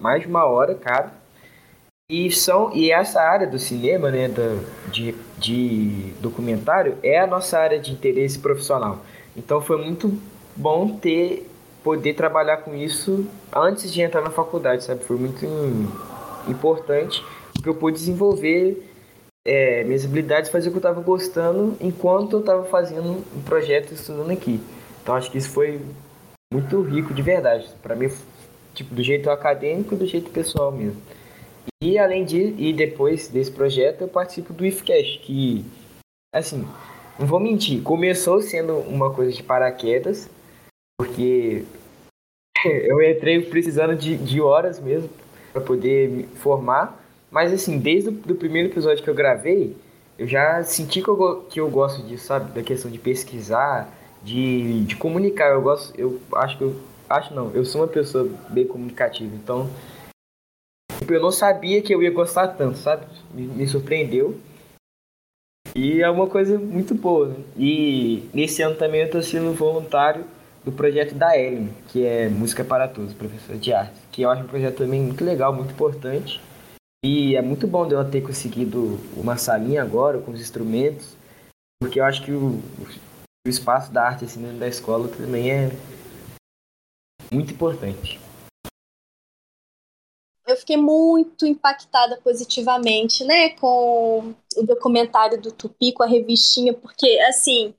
mais 0.00 0.22
de 0.22 0.28
uma 0.28 0.46
hora 0.46 0.74
cada. 0.74 1.12
E, 2.10 2.30
são, 2.30 2.74
e 2.74 2.90
essa 2.90 3.20
área 3.20 3.46
do 3.46 3.58
cinema, 3.58 4.10
né, 4.10 4.28
da, 4.28 4.58
de, 4.90 5.14
de 5.38 6.14
documentário, 6.20 6.96
é 7.02 7.18
a 7.18 7.26
nossa 7.26 7.58
área 7.58 7.78
de 7.78 7.92
interesse 7.92 8.38
profissional. 8.38 9.04
Então 9.36 9.60
foi 9.60 9.76
muito 9.76 10.18
bom 10.56 10.96
ter 10.96 11.50
poder 11.84 12.14
trabalhar 12.14 12.58
com 12.58 12.74
isso 12.74 13.26
antes 13.54 13.92
de 13.92 14.00
entrar 14.00 14.20
na 14.20 14.30
faculdade, 14.30 14.82
sabe? 14.82 15.04
Foi 15.04 15.16
muito 15.16 15.46
importante 16.48 17.22
porque 17.52 17.68
eu 17.68 17.74
pude 17.74 17.98
desenvolver 17.98 18.85
é, 19.46 19.84
minhas 19.84 20.04
habilidades, 20.04 20.50
fazer 20.50 20.68
o 20.68 20.72
que 20.72 20.76
eu 20.76 20.80
estava 20.80 21.00
gostando 21.00 21.76
enquanto 21.80 22.34
eu 22.34 22.40
estava 22.40 22.64
fazendo 22.64 23.24
um 23.34 23.42
projeto 23.42 23.92
estudando 23.92 24.30
aqui. 24.30 24.60
Então 25.02 25.14
acho 25.14 25.30
que 25.30 25.38
isso 25.38 25.50
foi 25.50 25.80
muito 26.52 26.82
rico 26.82 27.14
de 27.14 27.22
verdade. 27.22 27.68
Para 27.80 27.94
mim, 27.94 28.10
tipo, 28.74 28.94
do 28.94 29.02
jeito 29.02 29.30
acadêmico 29.30 29.94
e 29.94 29.98
do 29.98 30.06
jeito 30.06 30.30
pessoal 30.30 30.72
mesmo. 30.72 31.00
E 31.82 31.98
além 31.98 32.24
de 32.24 32.54
e 32.58 32.72
depois 32.72 33.28
desse 33.28 33.52
projeto 33.52 34.02
eu 34.02 34.08
participo 34.08 34.52
do 34.52 34.66
IFCASH, 34.66 35.18
que 35.22 35.64
assim, 36.34 36.66
não 37.18 37.26
vou 37.26 37.38
mentir, 37.38 37.82
começou 37.82 38.40
sendo 38.42 38.74
uma 38.78 39.12
coisa 39.12 39.32
de 39.32 39.42
paraquedas, 39.42 40.28
porque 40.98 41.64
eu 42.64 43.00
entrei 43.02 43.40
precisando 43.42 43.94
de, 43.94 44.16
de 44.16 44.40
horas 44.40 44.80
mesmo 44.80 45.08
para 45.52 45.62
poder 45.62 46.08
me 46.08 46.22
formar, 46.24 47.05
mas 47.36 47.52
assim, 47.52 47.78
desde 47.78 48.08
o 48.08 48.34
primeiro 48.34 48.70
episódio 48.70 49.04
que 49.04 49.10
eu 49.10 49.14
gravei, 49.14 49.76
eu 50.18 50.26
já 50.26 50.64
senti 50.64 51.02
que 51.02 51.08
eu, 51.08 51.46
que 51.50 51.60
eu 51.60 51.68
gosto 51.68 52.02
disso, 52.02 52.24
sabe? 52.24 52.50
Da 52.52 52.62
questão 52.62 52.90
de 52.90 52.98
pesquisar, 52.98 53.94
de, 54.22 54.84
de 54.84 54.96
comunicar. 54.96 55.50
Eu 55.50 55.60
gosto, 55.60 55.92
eu 56.00 56.18
acho 56.34 56.56
que 56.56 56.64
eu. 56.64 56.74
Acho 57.10 57.34
não, 57.34 57.50
eu 57.50 57.62
sou 57.62 57.82
uma 57.82 57.88
pessoa 57.88 58.26
bem 58.48 58.66
comunicativa, 58.66 59.36
então. 59.36 59.68
Tipo, 60.98 61.12
eu 61.12 61.20
não 61.20 61.30
sabia 61.30 61.82
que 61.82 61.94
eu 61.94 62.02
ia 62.02 62.10
gostar 62.10 62.48
tanto, 62.48 62.78
sabe? 62.78 63.04
Me, 63.34 63.42
me 63.42 63.66
surpreendeu. 63.66 64.40
E 65.74 66.00
é 66.00 66.08
uma 66.08 66.28
coisa 66.28 66.58
muito 66.58 66.94
boa. 66.94 67.28
Né? 67.28 67.36
E 67.58 68.30
nesse 68.32 68.62
ano 68.62 68.76
também 68.76 69.02
eu 69.02 69.08
estou 69.08 69.22
sendo 69.22 69.52
voluntário 69.52 70.24
do 70.64 70.72
projeto 70.72 71.14
da 71.14 71.38
Ellen, 71.38 71.68
que 71.88 72.02
é 72.02 72.30
Música 72.30 72.64
para 72.64 72.88
Todos, 72.88 73.12
professora 73.12 73.58
de 73.58 73.74
arte. 73.74 73.92
Que 74.10 74.22
eu 74.22 74.30
acho 74.30 74.42
um 74.42 74.46
projeto 74.46 74.78
também 74.78 75.02
muito 75.02 75.22
legal, 75.22 75.52
muito 75.52 75.72
importante. 75.72 76.40
E 77.08 77.36
é 77.36 77.40
muito 77.40 77.68
bom 77.68 77.88
ela 77.88 78.04
ter 78.04 78.20
conseguido 78.20 78.98
uma 79.16 79.36
salinha 79.36 79.80
agora 79.80 80.20
com 80.20 80.32
os 80.32 80.40
instrumentos, 80.40 81.14
porque 81.80 82.00
eu 82.00 82.04
acho 82.04 82.24
que 82.24 82.32
o, 82.32 82.58
o 83.46 83.48
espaço 83.48 83.92
da 83.92 84.02
arte 84.02 84.24
assim, 84.24 84.42
dentro 84.42 84.58
da 84.58 84.66
escola 84.66 85.06
também 85.06 85.52
é 85.52 85.68
muito 87.32 87.54
importante. 87.54 88.18
Eu 90.48 90.56
fiquei 90.56 90.76
muito 90.76 91.46
impactada 91.46 92.20
positivamente, 92.24 93.22
né, 93.22 93.50
com 93.50 94.34
o 94.56 94.62
documentário 94.64 95.40
do 95.40 95.52
Tupi, 95.52 95.92
com 95.92 96.02
a 96.02 96.06
revistinha, 96.08 96.74
porque, 96.74 97.20
assim, 97.28 97.72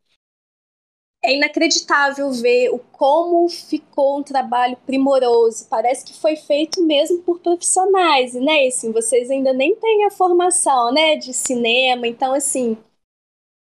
é 1.24 1.36
inacreditável 1.36 2.32
ver 2.32 2.70
o 2.70 2.80
como 2.80 3.50
ficou 3.50 4.20
um 4.20 4.24
trabalho 4.24 4.78
primoroso. 4.86 5.68
Parece 5.70 6.06
que 6.06 6.14
foi 6.14 6.36
feito 6.36 6.82
mesmo 6.84 7.22
por 7.24 7.40
profissionais, 7.40 8.34
né? 8.34 8.66
E, 8.66 8.68
assim, 8.68 8.92
vocês 8.92 9.30
ainda 9.30 9.54
nem 9.54 9.76
têm 9.76 10.06
a 10.06 10.12
formação, 10.12 10.92
né, 10.94 11.16
de 11.16 11.34
cinema. 11.34 12.08
Então, 12.08 12.34
assim, 12.34 12.78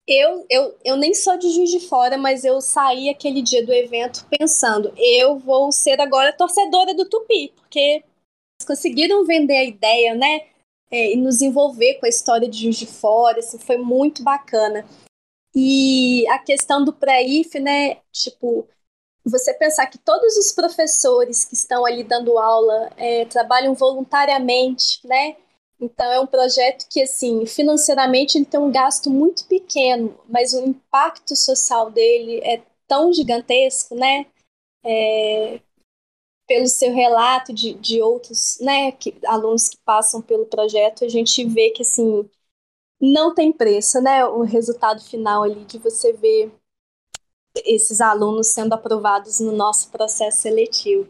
eu, 0.06 0.46
eu, 0.48 0.74
eu 0.84 0.96
nem 0.96 1.12
sou 1.14 1.36
de 1.36 1.50
Juiz 1.50 1.70
de 1.70 1.80
Fora, 1.80 2.16
mas 2.16 2.44
eu 2.44 2.60
saí 2.60 3.10
aquele 3.10 3.42
dia 3.42 3.64
do 3.64 3.72
evento 3.72 4.26
pensando, 4.30 4.90
eu 4.96 5.38
vou 5.38 5.70
ser 5.70 6.00
agora 6.00 6.32
torcedora 6.32 6.94
do 6.94 7.08
Tupi, 7.08 7.52
porque 7.54 8.02
conseguiram 8.66 9.26
vender 9.26 9.56
a 9.56 9.64
ideia, 9.64 10.14
né? 10.14 10.46
É, 10.90 11.12
e 11.12 11.16
nos 11.16 11.42
envolver 11.42 11.94
com 11.94 12.06
a 12.06 12.08
história 12.08 12.48
de 12.48 12.62
Juiz 12.62 12.78
de 12.78 12.86
Fora, 12.86 13.40
assim, 13.40 13.58
foi 13.58 13.76
muito 13.76 14.22
bacana. 14.22 14.86
E 15.54 16.26
a 16.28 16.38
questão 16.38 16.84
do 16.84 16.92
pré-IF, 16.92 17.58
né? 17.58 17.96
Tipo, 18.12 18.68
você 19.24 19.52
pensar 19.54 19.86
que 19.86 19.98
todos 19.98 20.36
os 20.36 20.52
professores 20.52 21.44
que 21.44 21.54
estão 21.54 21.84
ali 21.84 22.02
dando 22.02 22.38
aula 22.38 22.90
é, 22.96 23.24
trabalham 23.26 23.74
voluntariamente, 23.74 25.00
né? 25.06 25.36
Então 25.80 26.10
é 26.10 26.20
um 26.20 26.26
projeto 26.26 26.86
que, 26.90 27.02
assim, 27.02 27.46
financeiramente 27.46 28.36
ele 28.36 28.44
tem 28.44 28.58
um 28.58 28.70
gasto 28.72 29.10
muito 29.10 29.46
pequeno, 29.46 30.18
mas 30.28 30.52
o 30.52 30.64
impacto 30.64 31.36
social 31.36 31.90
dele 31.90 32.40
é 32.42 32.62
tão 32.86 33.12
gigantesco, 33.12 33.94
né? 33.94 34.26
É, 34.84 35.60
pelo 36.48 36.66
seu 36.66 36.92
relato 36.94 37.52
de, 37.52 37.74
de 37.74 38.00
outros 38.00 38.58
né, 38.60 38.90
que, 38.92 39.14
alunos 39.26 39.68
que 39.68 39.76
passam 39.84 40.22
pelo 40.22 40.46
projeto, 40.46 41.04
a 41.04 41.08
gente 41.08 41.44
vê 41.44 41.70
que, 41.70 41.82
assim, 41.82 42.28
não 43.00 43.34
tem 43.34 43.52
preço, 43.52 44.00
né? 44.00 44.24
O 44.24 44.42
resultado 44.42 45.00
final 45.02 45.42
ali 45.42 45.64
de 45.64 45.78
você 45.78 46.12
ver 46.12 46.52
esses 47.64 48.00
alunos 48.00 48.48
sendo 48.48 48.72
aprovados 48.72 49.40
no 49.40 49.52
nosso 49.52 49.90
processo 49.90 50.42
seletivo. 50.42 51.08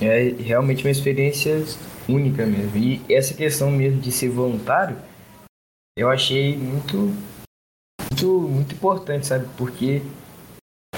É 0.00 0.28
realmente 0.28 0.84
uma 0.84 0.90
experiência 0.90 1.64
única 2.08 2.44
mesmo. 2.44 2.76
E 2.76 3.00
essa 3.12 3.34
questão 3.34 3.70
mesmo 3.70 4.00
de 4.00 4.12
ser 4.12 4.28
voluntário, 4.28 4.96
eu 5.96 6.10
achei 6.10 6.56
muito, 6.56 6.96
muito, 8.10 8.26
muito 8.26 8.74
importante, 8.74 9.26
sabe? 9.26 9.48
Porque 9.56 10.02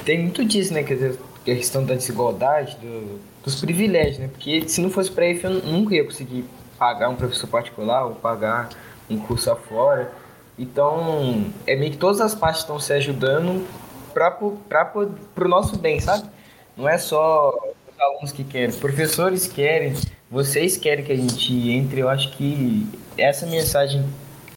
tem 0.05 0.23
muito 0.23 0.45
disso, 0.45 0.75
né? 0.75 0.83
Quer 0.83 0.95
dizer, 0.95 1.19
a 1.43 1.45
questão 1.45 1.85
da 1.85 1.95
desigualdade, 1.95 2.77
do, 2.79 3.21
dos 3.43 3.61
privilégios, 3.61 4.19
né? 4.19 4.29
Porque 4.29 4.69
se 4.69 4.81
não 4.81 4.91
fosse 4.91 5.11
para 5.11 5.31
isso, 5.31 5.47
eu 5.47 5.63
nunca 5.63 5.95
ia 5.95 6.05
conseguir 6.05 6.45
pagar 6.79 7.09
um 7.09 7.17
professor 7.17 7.49
particular 7.49 8.05
ou 8.05 8.15
pagar 8.15 8.69
um 9.11 9.19
curso 9.19 9.51
afora. 9.51 10.11
Então, 10.59 11.53
é 11.67 11.77
meio 11.77 11.93
que 11.93 11.99
todas 11.99 12.21
as 12.21 12.35
partes 12.35 12.63
estão 12.63 12.79
se 12.79 12.93
ajudando 12.93 13.67
para 14.13 14.37
o 14.41 15.49
nosso 15.49 15.79
bem, 15.79 16.01
sabe? 16.01 16.29
Não 16.77 16.89
é 16.89 16.99
só 16.99 17.51
os 17.51 18.01
alunos 18.01 18.33
que 18.33 18.45
querem, 18.45 18.69
os 18.69 18.77
professores 18.77 19.47
querem, 19.47 19.95
vocês 20.31 20.77
querem 20.77 21.05
que 21.05 21.13
a 21.13 21.17
gente 21.17 21.71
entre. 21.71 22.01
Eu 22.01 22.09
acho 22.09 22.37
que 22.37 22.87
essa 23.17 23.47
mensagem 23.47 24.05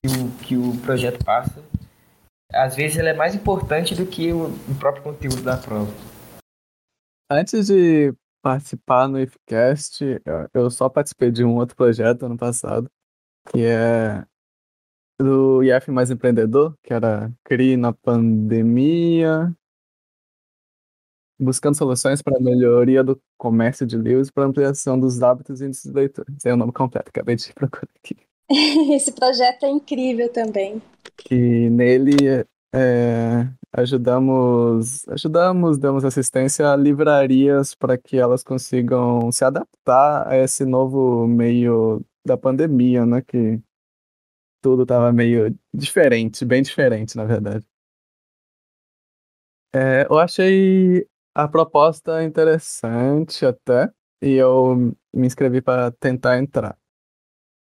que 0.03 0.17
o, 0.17 0.31
que 0.43 0.57
o 0.57 0.77
projeto 0.77 1.23
passa, 1.23 1.62
às 2.51 2.75
vezes 2.75 2.97
ela 2.97 3.10
é 3.10 3.13
mais 3.13 3.36
importante 3.36 3.95
do 3.95 4.05
que 4.05 4.31
o, 4.31 4.45
o 4.47 4.75
próprio 4.79 5.03
conteúdo 5.03 5.41
da 5.41 5.57
prova. 5.57 5.91
Antes 7.29 7.67
de 7.67 8.13
participar 8.41 9.08
no 9.08 9.19
IFCast, 9.19 10.21
eu 10.54 10.69
só 10.69 10.89
participei 10.89 11.32
de 11.32 11.43
um 11.43 11.56
outro 11.56 11.75
projeto 11.75 12.25
ano 12.25 12.38
passado, 12.38 12.89
que 13.49 13.63
é 13.63 14.25
do 15.19 15.62
IF 15.63 15.91
Mais 15.91 16.10
Empreendedor, 16.10 16.75
que 16.84 16.93
era 16.93 17.32
CRI 17.43 17.77
na 17.77 17.93
pandemia, 17.93 19.56
buscando 21.39 21.77
soluções 21.77 22.21
para 22.21 22.38
a 22.38 22.41
melhoria 22.41 23.04
do 23.04 23.19
comércio 23.38 23.86
de 23.86 23.97
livros 23.97 24.27
e 24.27 24.32
para 24.32 24.45
ampliação 24.45 24.99
dos 24.99 25.21
hábitos 25.21 25.62
e 25.62 25.65
índices 25.65 25.91
de 25.91 25.95
leitura. 25.95 26.27
Esse 26.38 26.49
é 26.49 26.54
o 26.54 26.58
nome 26.58 26.71
completo, 26.71 27.10
acabei 27.10 27.36
de 27.36 27.51
procurar 27.54 27.89
aqui. 27.97 28.17
Esse 28.93 29.12
projeto 29.13 29.63
é 29.63 29.69
incrível 29.69 30.30
também. 30.30 30.82
E 31.30 31.69
nele 31.69 32.45
é, 32.73 33.47
ajudamos, 33.73 35.07
ajudamos, 35.10 35.77
damos 35.77 36.03
assistência 36.05 36.71
a 36.71 36.75
livrarias 36.75 37.73
para 37.75 37.97
que 37.97 38.17
elas 38.17 38.43
consigam 38.43 39.31
se 39.31 39.43
adaptar 39.45 40.27
a 40.27 40.38
esse 40.38 40.65
novo 40.65 41.27
meio 41.27 42.03
da 42.25 42.38
pandemia, 42.38 43.05
né? 43.05 43.21
Que 43.21 43.62
tudo 44.62 44.84
estava 44.84 45.12
meio 45.12 45.55
diferente, 45.73 46.45
bem 46.45 46.62
diferente, 46.62 47.15
na 47.17 47.25
verdade. 47.25 47.65
É, 49.73 50.05
eu 50.10 50.19
achei 50.19 51.07
a 51.34 51.47
proposta 51.47 52.23
interessante 52.23 53.45
até, 53.45 53.89
e 54.21 54.34
eu 54.34 54.75
me 55.13 55.27
inscrevi 55.27 55.62
para 55.62 55.91
tentar 55.91 56.38
entrar. 56.38 56.77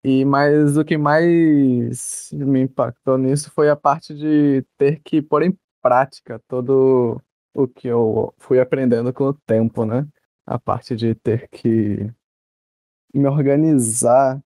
E 0.04 0.26
mas 0.26 0.78
o 0.78 0.84
que 0.84 0.98
mais 0.98 2.32
me 2.34 2.62
impactou 2.62 3.18
nisso 3.20 3.52
foi 3.52 3.70
a 3.70 3.76
parte 3.76 4.16
de 4.16 4.66
ter 4.78 5.00
que 5.04 5.22
pôr 5.22 5.44
em 5.44 5.56
prática 5.82 6.42
todo 6.48 7.22
o 7.54 7.68
que 7.68 7.88
eu 7.88 8.34
fui 8.38 8.60
aprendendo 8.60 9.14
com 9.14 9.26
o 9.26 9.34
tempo, 9.34 9.86
né? 9.86 10.08
A 10.46 10.60
parte 10.60 10.96
de 10.96 11.16
ter 11.16 11.48
que 11.50 12.12
me 13.14 13.28
organizar 13.28 14.42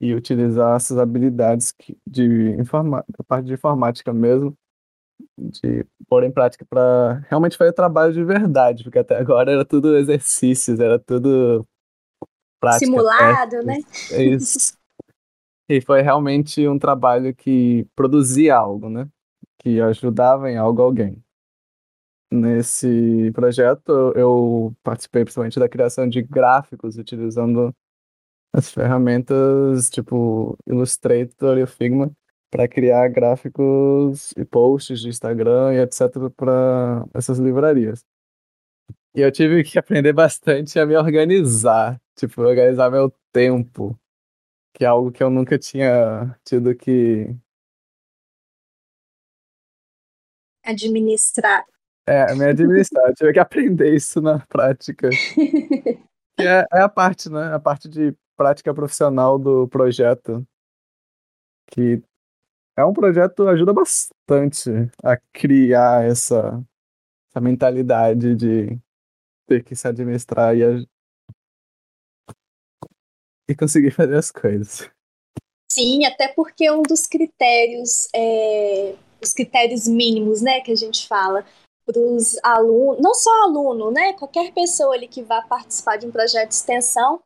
e 0.00 0.14
utilizar 0.14 0.76
essas 0.76 0.98
habilidades 0.98 1.74
de 2.06 2.50
informa 2.58 3.04
a 3.18 3.24
parte 3.24 3.46
de 3.46 3.52
informática 3.52 4.12
mesmo 4.12 4.56
de 5.38 5.86
pôr 6.08 6.24
em 6.24 6.32
prática 6.32 6.64
para 6.64 7.22
realmente 7.28 7.56
fazer 7.56 7.72
trabalho 7.72 8.12
de 8.12 8.24
verdade, 8.24 8.84
porque 8.84 8.98
até 8.98 9.18
agora 9.18 9.52
era 9.52 9.64
tudo 9.64 9.96
exercícios, 9.96 10.80
era 10.80 10.98
tudo 10.98 11.66
prática. 12.58 12.86
Simulado, 12.86 13.62
né? 13.62 13.78
É 14.10 14.22
isso. 14.22 14.76
e 15.68 15.80
foi 15.80 16.02
realmente 16.02 16.66
um 16.66 16.78
trabalho 16.78 17.34
que 17.34 17.86
produzia 17.94 18.56
algo, 18.56 18.88
né? 18.88 19.06
Que 19.60 19.80
ajudava 19.80 20.50
em 20.50 20.56
algo 20.56 20.82
alguém. 20.82 21.22
Nesse 22.32 23.30
projeto, 23.34 24.12
eu 24.16 24.74
participei 24.82 25.24
principalmente 25.24 25.58
da 25.58 25.68
criação 25.68 26.08
de 26.08 26.22
gráficos 26.22 26.96
utilizando 26.96 27.74
as 28.52 28.70
ferramentas 28.72 29.90
tipo 29.90 30.56
Illustrator 30.66 31.58
e 31.58 31.66
Figma 31.66 32.10
para 32.50 32.68
criar 32.68 33.08
gráficos 33.08 34.32
e 34.36 34.44
posts 34.44 35.00
de 35.00 35.08
Instagram 35.08 35.74
e 35.74 35.78
etc 35.80 36.30
para 36.36 37.04
essas 37.14 37.38
livrarias. 37.38 38.04
E 39.14 39.20
eu 39.20 39.32
tive 39.32 39.64
que 39.64 39.78
aprender 39.78 40.12
bastante 40.12 40.78
a 40.78 40.86
me 40.86 40.96
organizar, 40.96 42.00
tipo, 42.16 42.42
organizar 42.42 42.90
meu 42.90 43.12
tempo, 43.32 43.98
que 44.74 44.84
é 44.84 44.88
algo 44.88 45.10
que 45.12 45.22
eu 45.22 45.30
nunca 45.30 45.58
tinha 45.58 46.36
tido 46.44 46.74
que 46.76 47.36
administrar. 50.64 51.64
É, 52.06 52.34
me 52.34 52.44
administrar. 52.44 53.08
Eu 53.08 53.14
tive 53.14 53.32
que 53.32 53.38
aprender 53.38 53.94
isso 53.94 54.20
na 54.20 54.40
prática. 54.46 55.08
que 55.34 56.46
é, 56.46 56.66
é 56.72 56.80
a 56.80 56.88
parte, 56.88 57.28
né? 57.28 57.54
A 57.54 57.58
parte 57.58 57.88
de 57.88 58.14
prática 58.36 58.74
profissional 58.74 59.38
do 59.38 59.68
projeto. 59.68 60.46
Que 61.70 62.02
é 62.76 62.84
um 62.84 62.92
projeto 62.92 63.44
que 63.44 63.50
ajuda 63.50 63.72
bastante 63.72 64.70
a 65.04 65.16
criar 65.32 66.04
essa, 66.04 66.64
essa 67.30 67.40
mentalidade 67.40 68.34
de 68.34 68.78
ter 69.46 69.62
que 69.62 69.76
se 69.76 69.86
administrar 69.86 70.56
e, 70.56 70.86
e 73.48 73.54
conseguir 73.54 73.90
fazer 73.90 74.16
as 74.16 74.30
coisas. 74.30 74.90
Sim, 75.70 76.04
até 76.04 76.28
porque 76.28 76.70
um 76.70 76.82
dos 76.82 77.06
critérios, 77.06 78.08
é, 78.14 78.96
os 79.22 79.32
critérios 79.32 79.86
mínimos, 79.86 80.42
né, 80.42 80.60
que 80.60 80.72
a 80.72 80.76
gente 80.76 81.06
fala 81.06 81.44
para 81.84 81.98
os 81.98 82.38
alunos, 82.42 83.02
não 83.02 83.14
só 83.14 83.30
aluno, 83.44 83.90
né, 83.90 84.12
qualquer 84.14 84.52
pessoa 84.52 84.94
ali 84.94 85.08
que 85.08 85.22
vá 85.22 85.42
participar 85.42 85.96
de 85.96 86.06
um 86.06 86.10
projeto 86.10 86.48
de 86.48 86.54
extensão, 86.54 87.20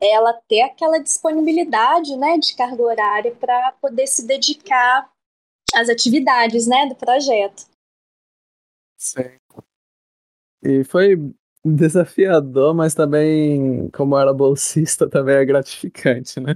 ela 0.00 0.32
ter 0.48 0.62
aquela 0.62 0.98
disponibilidade, 0.98 2.16
né, 2.16 2.38
de 2.38 2.54
carga 2.56 2.82
horária 2.82 3.34
para 3.34 3.72
poder 3.80 4.06
se 4.06 4.26
dedicar 4.26 5.10
às 5.74 5.88
atividades, 5.88 6.66
né, 6.66 6.86
do 6.86 6.94
projeto. 6.94 7.66
Sim. 8.98 9.38
E 10.62 10.84
foi 10.84 11.16
desafiador, 11.64 12.74
mas 12.74 12.94
também, 12.94 13.90
como 13.90 14.16
era 14.16 14.32
bolsista, 14.32 15.08
também 15.10 15.36
é 15.36 15.44
gratificante, 15.44 16.40
né? 16.40 16.54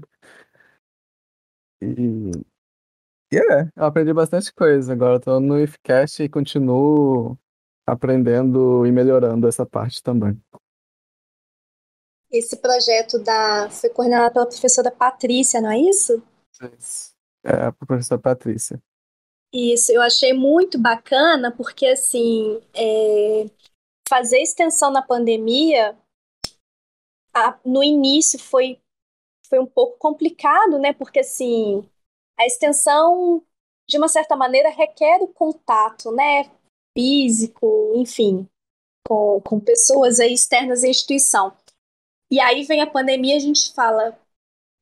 E 3.35 3.39
é, 3.39 3.69
eu 3.77 3.85
aprendi 3.85 4.13
bastante 4.13 4.53
coisa. 4.53 4.93
Agora 4.93 5.17
estou 5.17 5.41
no 5.41 5.59
IFCast 5.59 6.23
e 6.23 6.29
continuo 6.29 7.37
aprendendo 7.85 8.87
e 8.87 8.93
melhorando 8.93 9.49
essa 9.49 9.67
parte 9.67 10.03
também. 10.03 10.41
Esse 12.31 12.57
projeto 12.57 13.19
da 13.19 13.69
foi 13.71 13.91
coordenado 13.91 14.33
pela 14.33 14.47
professora 14.47 14.91
Patrícia, 14.91 15.61
não 15.61 15.71
é 15.71 15.79
isso? 15.79 16.23
É, 17.45 17.67
a 17.67 17.73
professora 17.73 18.21
Patrícia. 18.21 18.81
Isso, 19.53 19.93
eu 19.93 20.01
achei 20.01 20.33
muito 20.33 20.79
bacana, 20.79 21.53
porque 21.53 21.87
assim, 21.87 22.61
é, 22.75 23.47
fazer 24.09 24.39
extensão 24.39 24.91
na 24.91 25.03
pandemia, 25.03 25.97
a, 27.33 27.59
no 27.65 27.83
início 27.83 28.39
foi, 28.39 28.81
foi 29.49 29.59
um 29.59 29.67
pouco 29.67 29.97
complicado, 29.99 30.79
né? 30.79 30.93
Porque 30.93 31.21
assim, 31.21 31.89
a 32.39 32.47
extensão, 32.47 33.43
de 33.89 33.99
uma 33.99 34.09
certa 34.09 34.37
maneira, 34.37 34.71
requer 34.71 35.23
o 35.23 35.29
contato, 35.29 36.11
né? 36.13 36.51
Físico, 36.97 37.93
enfim, 37.97 38.49
com, 39.07 39.41
com 39.41 39.61
pessoas 39.61 40.19
externas 40.19 40.85
à 40.85 40.89
instituição. 40.89 41.53
E 42.31 42.41
aí 42.41 42.65
vem 42.65 42.81
a 42.81 42.87
pandemia 42.87 43.37
a 43.37 43.41
gente 43.41 43.73
fala, 43.73 44.19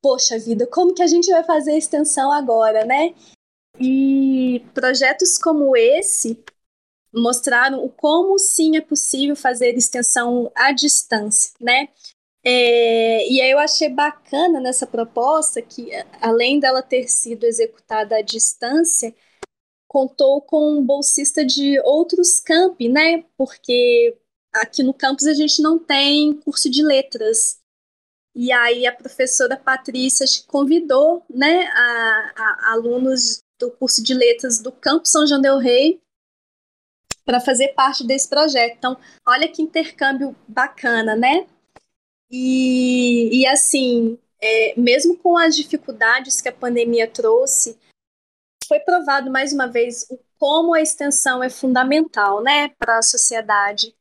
poxa 0.02 0.38
vida, 0.38 0.66
como 0.66 0.94
que 0.94 1.02
a 1.02 1.06
gente 1.06 1.30
vai 1.30 1.44
fazer 1.44 1.72
a 1.72 1.78
extensão 1.78 2.32
agora, 2.32 2.84
né? 2.84 3.14
E 3.80 4.64
projetos 4.74 5.38
como 5.38 5.76
esse 5.76 6.42
mostraram 7.14 7.86
como 7.88 8.38
sim 8.38 8.76
é 8.76 8.80
possível 8.80 9.36
fazer 9.36 9.76
extensão 9.76 10.50
à 10.54 10.72
distância, 10.72 11.52
né? 11.60 11.88
É, 12.44 13.28
e 13.30 13.40
aí 13.40 13.50
eu 13.50 13.58
achei 13.58 13.88
bacana 13.88 14.60
nessa 14.60 14.86
proposta 14.86 15.62
que, 15.62 15.90
além 16.20 16.58
dela 16.58 16.82
ter 16.82 17.08
sido 17.08 17.44
executada 17.44 18.16
à 18.16 18.22
distância, 18.22 19.14
contou 19.86 20.40
com 20.42 20.78
um 20.78 20.84
bolsista 20.84 21.44
de 21.44 21.78
outros 21.80 22.40
campi, 22.40 22.88
né? 22.88 23.24
Porque 23.36 24.16
aqui 24.52 24.82
no 24.82 24.94
campus 24.94 25.26
a 25.26 25.34
gente 25.34 25.62
não 25.62 25.78
tem 25.78 26.34
curso 26.34 26.68
de 26.70 26.82
letras. 26.82 27.60
E 28.34 28.50
aí 28.50 28.86
a 28.86 28.96
professora 28.96 29.56
Patrícia 29.56 30.26
convidou 30.46 31.24
né, 31.28 31.66
a, 31.66 32.32
a 32.36 32.72
alunos 32.72 33.42
do 33.58 33.70
curso 33.70 34.02
de 34.02 34.14
letras 34.14 34.58
do 34.58 34.72
Campo 34.72 35.06
São 35.06 35.26
João 35.26 35.40
del 35.40 35.58
Rei 35.58 36.00
para 37.24 37.40
fazer 37.40 37.68
parte 37.74 38.04
desse 38.04 38.28
projeto. 38.28 38.74
Então, 38.76 38.96
olha 39.26 39.46
que 39.46 39.62
intercâmbio 39.62 40.34
bacana, 40.48 41.14
né? 41.14 41.46
E, 42.32 43.42
e 43.42 43.46
assim, 43.46 44.18
é, 44.40 44.74
mesmo 44.80 45.16
com 45.18 45.36
as 45.36 45.54
dificuldades 45.54 46.40
que 46.40 46.48
a 46.48 46.52
pandemia 46.52 47.06
trouxe, 47.06 47.78
foi 48.66 48.80
provado 48.80 49.30
mais 49.30 49.52
uma 49.52 49.66
vez 49.66 50.06
o 50.10 50.18
como 50.42 50.74
a 50.74 50.82
extensão 50.82 51.40
é 51.40 51.48
fundamental, 51.48 52.42
né, 52.42 52.70
para 52.70 52.98
a 52.98 53.02
sociedade. 53.02 53.94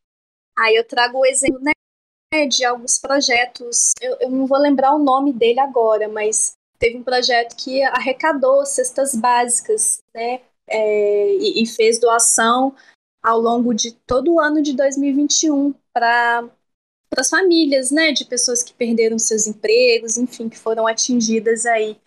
Aí 0.57 0.75
eu 0.75 0.83
trago 0.83 1.19
o 1.19 1.25
exemplo, 1.25 1.61
né, 1.61 2.47
de 2.47 2.65
alguns 2.65 2.97
projetos. 2.97 3.91
Eu, 4.01 4.17
eu 4.21 4.31
não 4.31 4.47
vou 4.47 4.57
lembrar 4.57 4.95
o 4.95 5.03
nome 5.03 5.31
dele 5.31 5.59
agora, 5.59 6.07
mas 6.07 6.55
teve 6.79 6.97
um 6.97 7.03
projeto 7.03 7.55
que 7.55 7.83
arrecadou 7.83 8.65
cestas 8.65 9.13
básicas, 9.13 10.01
né? 10.15 10.41
É, 10.67 11.35
e, 11.35 11.61
e, 11.61 11.67
fez 11.67 11.99
doação 11.99 12.73
ao 13.21 13.39
longo 13.39 13.71
de 13.71 13.91
todo 13.91 14.33
o 14.33 14.39
ano 14.39 14.63
de 14.63 14.73
2021 14.75 15.75
para 15.93 16.49
as 17.17 17.29
famílias, 17.29 17.91
né? 17.91 18.11
De 18.11 18.25
pessoas 18.25 18.63
que 18.63 18.73
perderam 18.73 19.19
seus 19.19 19.47
empregos, 19.47 20.17
enfim, 20.17 20.49
que 20.49 20.57
foram 20.57 20.87
atingidas 20.87 21.65
aí 21.65 21.97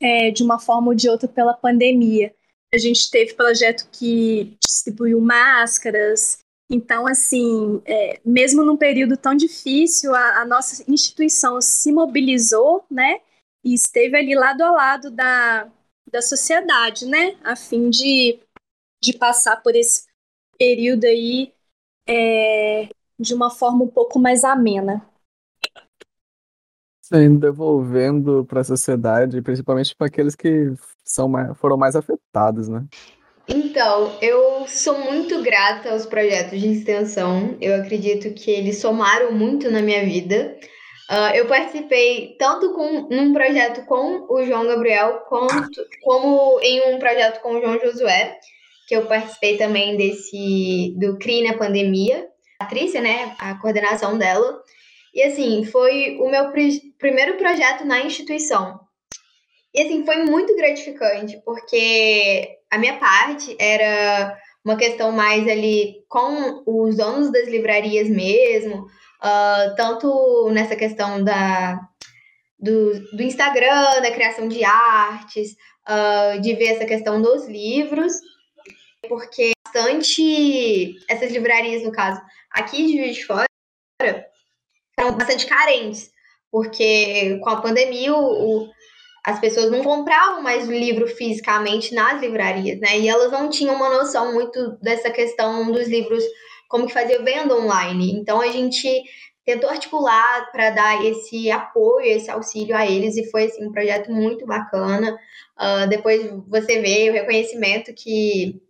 é, 0.00 0.30
de 0.30 0.42
uma 0.42 0.58
forma 0.58 0.88
ou 0.88 0.94
de 0.94 1.08
outra 1.08 1.28
pela 1.28 1.54
pandemia. 1.54 2.34
A 2.72 2.78
gente 2.78 3.10
teve 3.10 3.34
projeto 3.34 3.88
que 3.90 4.56
distribuiu 4.64 5.20
máscaras. 5.20 6.38
Então, 6.70 7.06
assim, 7.06 7.80
é, 7.86 8.20
mesmo 8.24 8.62
num 8.62 8.76
período 8.76 9.16
tão 9.16 9.34
difícil, 9.34 10.14
a, 10.14 10.42
a 10.42 10.44
nossa 10.44 10.84
instituição 10.90 11.60
se 11.60 11.90
mobilizou, 11.90 12.84
né? 12.90 13.20
e 13.64 13.74
esteve 13.74 14.16
ali 14.16 14.34
lado 14.34 14.62
a 14.62 14.70
lado 14.70 15.10
da, 15.10 15.70
da 16.10 16.22
sociedade, 16.22 17.06
né? 17.06 17.38
A 17.44 17.56
fim 17.56 17.90
de, 17.90 18.40
de 19.02 19.16
passar 19.16 19.62
por 19.62 19.74
esse 19.74 20.06
período 20.58 21.04
aí 21.04 21.52
é, 22.08 22.88
de 23.18 23.34
uma 23.34 23.50
forma 23.50 23.84
um 23.84 23.88
pouco 23.88 24.18
mais 24.18 24.44
amena. 24.44 25.04
Sim, 27.02 27.38
devolvendo 27.38 28.44
para 28.44 28.60
a 28.60 28.64
sociedade, 28.64 29.40
principalmente 29.40 29.96
para 29.96 30.08
aqueles 30.08 30.34
que 30.34 30.74
são 31.02 31.26
mais, 31.26 31.56
foram 31.56 31.76
mais 31.76 31.96
afetados, 31.96 32.68
né? 32.68 32.84
Então, 33.48 34.12
eu 34.20 34.66
sou 34.68 34.98
muito 34.98 35.42
grata 35.42 35.90
aos 35.90 36.04
projetos 36.04 36.60
de 36.60 36.68
extensão. 36.68 37.56
Eu 37.62 37.76
acredito 37.76 38.34
que 38.34 38.50
eles 38.50 38.78
somaram 38.78 39.32
muito 39.32 39.70
na 39.70 39.80
minha 39.80 40.04
vida. 40.04 40.54
Uh, 41.10 41.34
eu 41.34 41.46
participei 41.46 42.36
tanto 42.38 42.74
com 42.74 43.08
num 43.08 43.32
projeto 43.32 43.86
com 43.86 44.26
o 44.28 44.44
João 44.44 44.66
Gabriel, 44.66 45.20
quanto, 45.26 45.80
como 46.02 46.60
em 46.60 46.94
um 46.94 46.98
projeto 46.98 47.40
com 47.40 47.54
o 47.54 47.60
João 47.62 47.80
Josué, 47.80 48.36
que 48.86 48.94
eu 48.94 49.06
participei 49.06 49.56
também 49.56 49.96
desse 49.96 50.94
do 50.98 51.16
CRI 51.16 51.48
na 51.48 51.56
pandemia. 51.56 52.28
Patrícia, 52.58 53.00
né, 53.00 53.36
a 53.38 53.54
coordenação 53.54 54.18
dela. 54.18 54.62
E 55.14 55.22
assim, 55.22 55.64
foi 55.64 56.18
o 56.20 56.28
meu 56.28 56.50
pr 56.50 56.60
primeiro 56.98 57.36
projeto 57.36 57.84
na 57.84 58.00
instituição. 58.00 58.80
E 59.74 59.82
assim, 59.82 60.04
foi 60.04 60.24
muito 60.24 60.54
gratificante, 60.56 61.40
porque 61.44 62.58
a 62.70 62.78
minha 62.78 62.98
parte 62.98 63.56
era 63.58 64.36
uma 64.64 64.76
questão 64.76 65.12
mais 65.12 65.46
ali 65.48 66.04
com 66.08 66.62
os 66.66 66.96
donos 66.96 67.30
das 67.30 67.48
livrarias 67.48 68.08
mesmo, 68.08 68.82
uh, 68.82 69.74
tanto 69.76 70.50
nessa 70.50 70.76
questão 70.76 71.22
da, 71.22 71.80
do, 72.58 73.16
do 73.16 73.22
Instagram, 73.22 74.02
da 74.02 74.10
criação 74.10 74.48
de 74.48 74.64
artes, 74.64 75.52
uh, 75.88 76.40
de 76.40 76.54
ver 76.54 76.74
essa 76.74 76.84
questão 76.84 77.22
dos 77.22 77.46
livros. 77.46 78.12
porque 79.08 79.52
bastante 79.78 80.96
essas 81.08 81.30
livrarias, 81.30 81.82
no 81.82 81.92
caso, 81.92 82.20
aqui 82.50 82.86
de 82.86 82.96
Juiz 82.96 83.16
de 83.16 83.24
Fora, 83.24 83.46
eram 84.98 85.16
bastante 85.16 85.46
carentes, 85.46 86.10
porque 86.50 87.38
com 87.42 87.50
a 87.50 87.60
pandemia 87.60 88.14
o, 88.14 88.68
as 89.24 89.38
pessoas 89.38 89.70
não 89.70 89.82
compravam 89.82 90.42
mais 90.42 90.66
o 90.66 90.72
livro 90.72 91.06
fisicamente 91.06 91.94
nas 91.94 92.20
livrarias, 92.20 92.80
né? 92.80 92.98
E 92.98 93.08
elas 93.08 93.30
não 93.30 93.48
tinham 93.48 93.76
uma 93.76 93.90
noção 93.90 94.32
muito 94.32 94.78
dessa 94.82 95.10
questão 95.10 95.70
dos 95.70 95.86
livros, 95.86 96.24
como 96.68 96.86
que 96.86 96.92
fazia 96.92 97.22
venda 97.22 97.56
online. 97.56 98.12
Então 98.12 98.40
a 98.40 98.48
gente 98.48 98.88
tentou 99.44 99.70
articular 99.70 100.50
para 100.52 100.70
dar 100.70 101.04
esse 101.04 101.50
apoio, 101.50 102.06
esse 102.06 102.30
auxílio 102.30 102.76
a 102.76 102.86
eles, 102.86 103.16
e 103.16 103.30
foi 103.30 103.44
assim, 103.44 103.66
um 103.66 103.72
projeto 103.72 104.10
muito 104.10 104.44
bacana. 104.44 105.18
Uh, 105.58 105.88
depois 105.88 106.30
você 106.46 106.80
vê 106.80 107.08
o 107.08 107.14
reconhecimento 107.14 107.94
que 107.94 108.60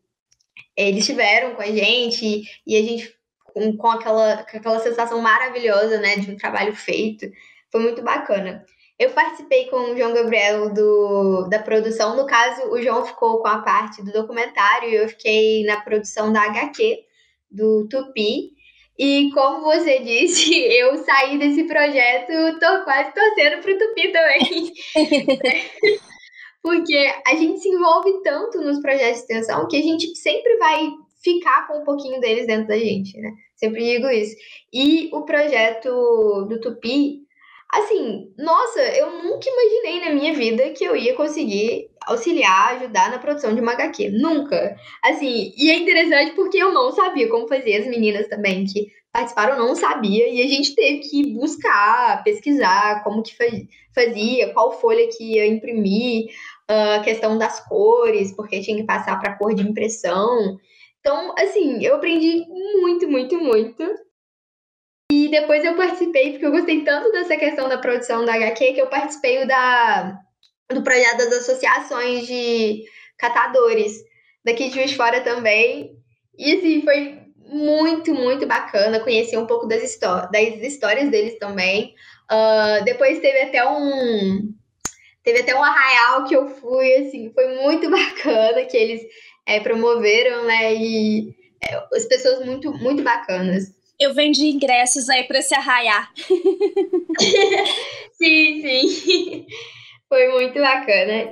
eles 0.86 1.04
tiveram 1.04 1.54
com 1.54 1.62
a 1.62 1.66
gente, 1.66 2.42
e 2.66 2.76
a 2.76 2.82
gente 2.82 3.12
com, 3.42 3.76
com, 3.76 3.90
aquela, 3.90 4.44
com 4.44 4.56
aquela 4.56 4.78
sensação 4.78 5.20
maravilhosa 5.20 5.98
né, 5.98 6.16
de 6.16 6.30
um 6.30 6.36
trabalho 6.36 6.74
feito. 6.74 7.26
Foi 7.70 7.80
muito 7.80 8.02
bacana. 8.02 8.64
Eu 8.98 9.10
participei 9.10 9.66
com 9.66 9.76
o 9.76 9.96
João 9.96 10.14
Gabriel 10.14 10.72
do, 10.72 11.48
da 11.48 11.58
produção. 11.58 12.16
No 12.16 12.26
caso, 12.26 12.70
o 12.70 12.80
João 12.80 13.04
ficou 13.04 13.40
com 13.40 13.48
a 13.48 13.58
parte 13.58 14.02
do 14.02 14.12
documentário 14.12 14.88
e 14.88 14.94
eu 14.94 15.08
fiquei 15.08 15.64
na 15.64 15.80
produção 15.80 16.32
da 16.32 16.42
HQ, 16.42 17.04
do 17.50 17.88
Tupi. 17.88 18.52
E 18.98 19.30
como 19.32 19.64
você 19.64 19.98
disse, 20.02 20.52
eu 20.54 20.96
saí 20.98 21.38
desse 21.38 21.64
projeto, 21.64 22.58
tô 22.58 22.84
quase 22.84 23.12
torcendo 23.12 23.62
pro 23.62 23.78
Tupi 23.78 24.12
também. 24.12 24.72
Porque 26.62 27.14
a 27.26 27.34
gente 27.34 27.60
se 27.60 27.68
envolve 27.68 28.22
tanto 28.22 28.60
nos 28.60 28.80
projetos 28.80 29.18
de 29.18 29.20
extensão 29.20 29.66
que 29.68 29.76
a 29.76 29.82
gente 29.82 30.14
sempre 30.16 30.56
vai 30.58 30.90
ficar 31.22 31.66
com 31.66 31.80
um 31.80 31.84
pouquinho 31.84 32.20
deles 32.20 32.46
dentro 32.46 32.68
da 32.68 32.78
gente, 32.78 33.18
né? 33.18 33.32
Sempre 33.56 33.84
digo 33.84 34.08
isso. 34.08 34.36
E 34.72 35.08
o 35.12 35.22
projeto 35.24 35.88
do 36.48 36.60
Tupi, 36.60 37.22
assim, 37.72 38.32
nossa, 38.38 38.80
eu 38.96 39.22
nunca 39.22 39.48
imaginei 39.48 40.00
na 40.04 40.14
minha 40.14 40.34
vida 40.34 40.70
que 40.70 40.84
eu 40.84 40.96
ia 40.96 41.14
conseguir 41.14 41.87
auxiliar, 42.08 42.76
ajudar 42.76 43.10
na 43.10 43.18
produção 43.18 43.54
de 43.54 43.60
uma 43.60 43.72
HQ. 43.72 44.10
Nunca. 44.10 44.76
Assim, 45.04 45.52
e 45.56 45.70
é 45.70 45.78
interessante 45.78 46.32
porque 46.32 46.58
eu 46.58 46.72
não 46.72 46.92
sabia 46.92 47.28
como 47.28 47.48
fazer, 47.48 47.76
as 47.76 47.86
meninas 47.86 48.26
também 48.28 48.64
que 48.64 48.88
participaram 49.12 49.56
não 49.56 49.74
sabia, 49.74 50.28
e 50.28 50.42
a 50.42 50.46
gente 50.46 50.74
teve 50.74 51.00
que 51.00 51.34
buscar, 51.34 52.22
pesquisar 52.22 53.02
como 53.02 53.22
que 53.22 53.34
fazia, 53.94 54.52
qual 54.52 54.78
folha 54.80 55.08
que 55.08 55.34
ia 55.34 55.46
imprimir, 55.46 56.26
a 56.68 56.98
uh, 56.98 57.02
questão 57.02 57.38
das 57.38 57.66
cores, 57.66 58.32
porque 58.36 58.60
tinha 58.60 58.76
que 58.76 58.84
passar 58.84 59.18
para 59.18 59.36
cor 59.36 59.54
de 59.54 59.62
impressão. 59.62 60.58
Então, 61.00 61.34
assim, 61.38 61.82
eu 61.82 61.96
aprendi 61.96 62.44
muito, 62.80 63.08
muito, 63.08 63.38
muito. 63.38 63.82
E 65.10 65.28
depois 65.30 65.64
eu 65.64 65.74
participei, 65.74 66.32
porque 66.32 66.44
eu 66.44 66.50
gostei 66.50 66.84
tanto 66.84 67.10
dessa 67.10 67.36
questão 67.36 67.68
da 67.68 67.78
produção 67.78 68.24
da 68.26 68.34
HQ, 68.34 68.74
que 68.74 68.80
eu 68.80 68.88
participei 68.88 69.46
da, 69.46 70.20
do 70.70 70.82
projeto 70.82 71.18
das 71.18 71.32
associações 71.32 72.26
de 72.26 72.84
catadores 73.16 74.04
daqui 74.44 74.68
de 74.68 74.74
Juiz 74.74 74.92
Fora 74.92 75.20
também. 75.20 75.96
E 76.36 76.52
assim, 76.52 76.82
foi 76.82 77.18
muito, 77.48 78.14
muito 78.14 78.46
bacana 78.46 79.00
conhecer 79.00 79.38
um 79.38 79.46
pouco 79.46 79.66
das, 79.66 79.98
das 79.98 80.62
histórias 80.62 81.10
deles 81.10 81.38
também. 81.38 81.94
Uh, 82.30 82.84
depois 82.84 83.20
teve 83.20 83.42
até 83.42 83.66
um. 83.66 84.52
Teve 85.24 85.40
até 85.40 85.54
um 85.54 85.62
arraial 85.62 86.24
que 86.24 86.34
eu 86.34 86.48
fui, 86.48 86.94
assim, 86.96 87.30
foi 87.34 87.62
muito 87.62 87.88
bacana, 87.90 88.64
que 88.64 88.76
eles 88.76 89.02
é, 89.46 89.60
promoveram, 89.60 90.44
né? 90.44 90.74
E 90.74 91.34
é, 91.62 91.82
as 91.92 92.04
pessoas 92.04 92.44
muito, 92.44 92.72
muito 92.72 93.02
bacanas. 93.02 93.74
Eu 93.98 94.14
vendi 94.14 94.46
ingressos 94.46 95.08
aí 95.08 95.24
para 95.24 95.42
se 95.42 95.54
arraiar. 95.54 96.12
sim, 98.12 98.62
sim. 98.62 99.46
Foi 100.08 100.28
muito 100.28 100.58
bacana. 100.58 101.30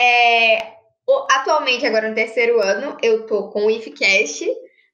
É, 0.00 0.58
atualmente, 1.30 1.86
agora 1.86 2.08
no 2.08 2.14
terceiro 2.14 2.60
ano, 2.60 2.96
eu 3.02 3.26
tô 3.26 3.50
com 3.50 3.66
o 3.66 3.70
IFCast, 3.70 4.48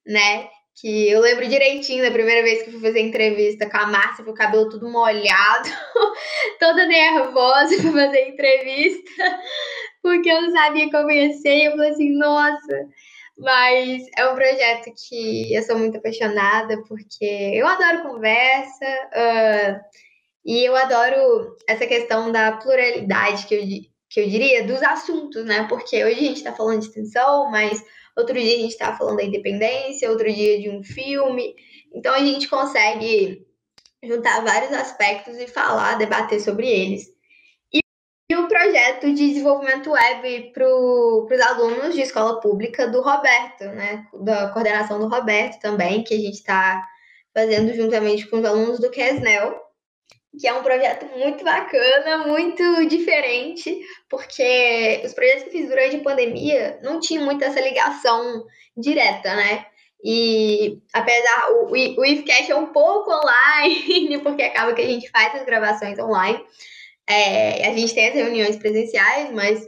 né? 0.06 0.48
Que 0.80 1.10
eu 1.10 1.20
lembro 1.20 1.48
direitinho 1.48 2.04
da 2.04 2.10
primeira 2.10 2.42
vez 2.42 2.62
que 2.62 2.70
fui 2.70 2.80
fazer 2.80 3.00
entrevista 3.00 3.68
com 3.68 3.76
a 3.76 3.86
Márcia, 3.86 4.24
com 4.24 4.30
o 4.30 4.34
cabelo 4.34 4.68
tudo 4.68 4.88
molhado, 4.88 5.68
toda 6.60 6.86
nervosa 6.86 7.76
para 7.82 7.92
fazer 7.92 8.28
entrevista 8.28 9.10
porque 10.02 10.30
eu 10.30 10.42
não 10.42 10.50
sabia 10.50 10.90
como 10.90 11.10
ia 11.10 11.32
ser, 11.34 11.64
eu 11.64 11.72
falei 11.72 11.90
assim, 11.90 12.16
nossa. 12.16 12.88
Mas 13.36 14.04
é 14.16 14.28
um 14.28 14.34
projeto 14.34 14.92
que 15.08 15.54
eu 15.54 15.62
sou 15.62 15.78
muito 15.78 15.98
apaixonada, 15.98 16.82
porque 16.88 17.52
eu 17.54 17.66
adoro 17.66 18.02
conversa, 18.02 18.86
uh, 19.14 19.80
e 20.44 20.64
eu 20.64 20.74
adoro 20.76 21.56
essa 21.68 21.86
questão 21.86 22.32
da 22.32 22.52
pluralidade, 22.52 23.46
que 23.46 23.54
eu, 23.54 23.62
que 24.08 24.20
eu 24.20 24.28
diria, 24.28 24.64
dos 24.64 24.82
assuntos, 24.82 25.44
né? 25.44 25.66
Porque 25.68 26.04
hoje 26.04 26.20
a 26.20 26.22
gente 26.22 26.36
está 26.36 26.52
falando 26.52 26.80
de 26.80 26.86
extensão, 26.86 27.50
mas 27.50 27.84
outro 28.16 28.34
dia 28.34 28.54
a 28.54 28.60
gente 28.60 28.72
está 28.72 28.96
falando 28.96 29.18
da 29.18 29.24
independência, 29.24 30.10
outro 30.10 30.32
dia 30.32 30.60
de 30.60 30.70
um 30.70 30.82
filme. 30.82 31.54
Então 31.94 32.14
a 32.14 32.20
gente 32.20 32.48
consegue 32.48 33.46
juntar 34.02 34.44
vários 34.44 34.72
aspectos 34.72 35.36
e 35.36 35.46
falar, 35.46 35.98
debater 35.98 36.40
sobre 36.40 36.68
eles 36.68 37.18
e 38.30 38.36
o 38.36 38.46
projeto 38.46 39.06
de 39.06 39.26
desenvolvimento 39.28 39.90
web 39.90 40.52
para 40.52 40.68
os 40.68 41.40
alunos 41.40 41.94
de 41.94 42.02
escola 42.02 42.38
pública 42.40 42.86
do 42.86 43.00
Roberto, 43.00 43.64
né? 43.64 44.06
Da 44.22 44.50
coordenação 44.50 44.98
do 44.98 45.08
Roberto 45.08 45.58
também, 45.60 46.04
que 46.04 46.12
a 46.12 46.18
gente 46.18 46.34
está 46.34 46.86
fazendo 47.34 47.72
juntamente 47.72 48.26
com 48.26 48.38
os 48.38 48.44
alunos 48.44 48.80
do 48.80 48.90
Quesnel, 48.90 49.58
que 50.38 50.46
é 50.46 50.52
um 50.52 50.62
projeto 50.62 51.06
muito 51.16 51.44
bacana, 51.44 52.26
muito 52.26 52.86
diferente, 52.86 53.78
porque 54.08 55.02
os 55.04 55.14
projetos 55.14 55.44
que 55.44 55.50
fiz 55.50 55.68
durante 55.68 55.96
a 55.96 56.02
pandemia 56.02 56.78
não 56.82 57.00
tinham 57.00 57.24
muito 57.24 57.42
essa 57.44 57.60
ligação 57.60 58.44
direta, 58.76 59.34
né? 59.34 59.66
E 60.04 60.78
apesar, 60.92 61.50
o, 61.52 61.70
o 61.70 62.04
é 62.04 62.54
um 62.54 62.66
pouco 62.66 63.10
online, 63.10 64.18
porque 64.22 64.42
acaba 64.42 64.72
que 64.74 64.82
a 64.82 64.86
gente 64.86 65.10
faz 65.10 65.34
as 65.34 65.44
gravações 65.44 65.98
online, 65.98 66.40
é, 67.06 67.66
a 67.68 67.74
gente 67.74 67.94
tem 67.94 68.08
as 68.08 68.14
reuniões 68.14 68.56
presenciais, 68.56 69.32
mas 69.32 69.66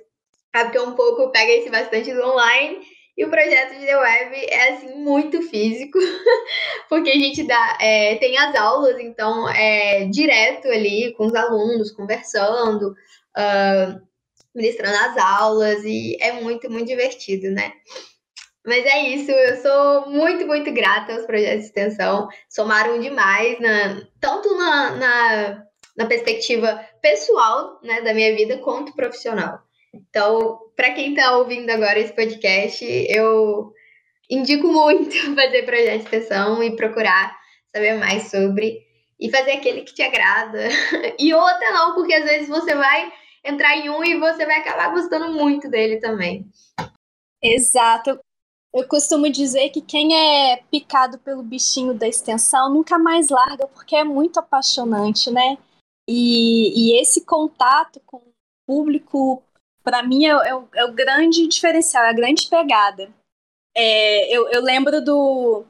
é 0.54 0.64
porque 0.64 0.78
um 0.78 0.92
pouco 0.92 1.32
pega 1.32 1.52
esse 1.52 1.70
bastante 1.70 2.12
do 2.12 2.22
online. 2.22 2.80
E 3.20 3.24
o 3.26 3.28
projeto 3.28 3.78
de 3.78 3.84
The 3.84 3.98
Web 3.98 4.46
é 4.48 4.70
assim 4.70 4.94
muito 4.94 5.42
físico, 5.42 5.98
porque 6.88 7.10
a 7.10 7.18
gente 7.18 7.42
dá, 7.42 7.76
é, 7.78 8.16
tem 8.16 8.38
as 8.38 8.54
aulas, 8.54 8.98
então 8.98 9.46
é 9.50 10.06
direto 10.06 10.66
ali 10.68 11.12
com 11.12 11.26
os 11.26 11.34
alunos, 11.34 11.90
conversando, 11.90 12.96
uh, 13.36 14.00
ministrando 14.54 14.96
as 14.96 15.18
aulas, 15.18 15.84
e 15.84 16.16
é 16.18 16.32
muito, 16.40 16.70
muito 16.70 16.86
divertido, 16.86 17.50
né? 17.50 17.74
Mas 18.64 18.86
é 18.86 19.02
isso, 19.10 19.30
eu 19.30 19.56
sou 19.60 20.10
muito, 20.10 20.46
muito 20.46 20.72
grata 20.72 21.12
aos 21.12 21.26
projetos 21.26 21.60
de 21.60 21.66
extensão, 21.66 22.26
somaram 22.48 22.98
demais, 22.98 23.60
na, 23.60 24.00
tanto 24.18 24.56
na, 24.56 24.96
na 24.96 25.66
na 25.94 26.06
perspectiva 26.06 26.82
pessoal, 27.02 27.78
né, 27.82 28.00
da 28.00 28.14
minha 28.14 28.34
vida 28.34 28.56
quanto 28.58 28.94
profissional. 28.94 29.60
Então, 29.92 30.58
para 30.76 30.92
quem 30.92 31.10
está 31.10 31.36
ouvindo 31.36 31.68
agora 31.70 31.98
esse 31.98 32.12
podcast, 32.12 32.84
eu 32.84 33.72
indico 34.30 34.66
muito 34.66 35.10
fazer 35.34 35.64
projeto 35.64 36.00
de 36.00 36.04
extensão 36.04 36.62
e 36.62 36.76
procurar 36.76 37.36
saber 37.74 37.94
mais 37.94 38.30
sobre 38.30 38.80
e 39.18 39.30
fazer 39.30 39.52
aquele 39.52 39.82
que 39.82 39.94
te 39.94 40.02
agrada. 40.02 40.68
E 41.18 41.34
outra 41.34 41.72
não, 41.72 41.94
porque 41.94 42.14
às 42.14 42.24
vezes 42.24 42.48
você 42.48 42.74
vai 42.74 43.12
entrar 43.44 43.76
em 43.76 43.90
um 43.90 44.02
e 44.04 44.18
você 44.18 44.46
vai 44.46 44.58
acabar 44.58 44.90
gostando 44.90 45.32
muito 45.32 45.68
dele 45.68 45.98
também. 45.98 46.48
Exato. 47.42 48.18
Eu 48.72 48.86
costumo 48.86 49.28
dizer 49.28 49.70
que 49.70 49.80
quem 49.80 50.14
é 50.14 50.62
picado 50.70 51.18
pelo 51.18 51.42
bichinho 51.42 51.92
da 51.92 52.06
extensão 52.06 52.72
nunca 52.72 52.98
mais 52.98 53.28
larga, 53.28 53.66
porque 53.66 53.96
é 53.96 54.04
muito 54.04 54.38
apaixonante, 54.38 55.30
né? 55.30 55.58
E, 56.08 56.72
e 56.76 57.00
esse 57.00 57.24
contato 57.24 58.00
com 58.06 58.18
o 58.18 58.32
público, 58.66 59.42
para 59.82 60.02
mim, 60.02 60.26
é, 60.26 60.30
é, 60.30 60.54
o, 60.54 60.68
é, 60.74 60.84
o, 60.84 60.92
grande 60.92 61.46
diferencial, 61.46 62.04
é 62.04 62.10
a 62.10 62.14
grande 62.14 62.48
pegada. 62.48 63.10
É, 63.74 64.36
eu, 64.36 64.48
eu 64.48 64.62
lembro 64.62 65.02
do, 65.02 65.64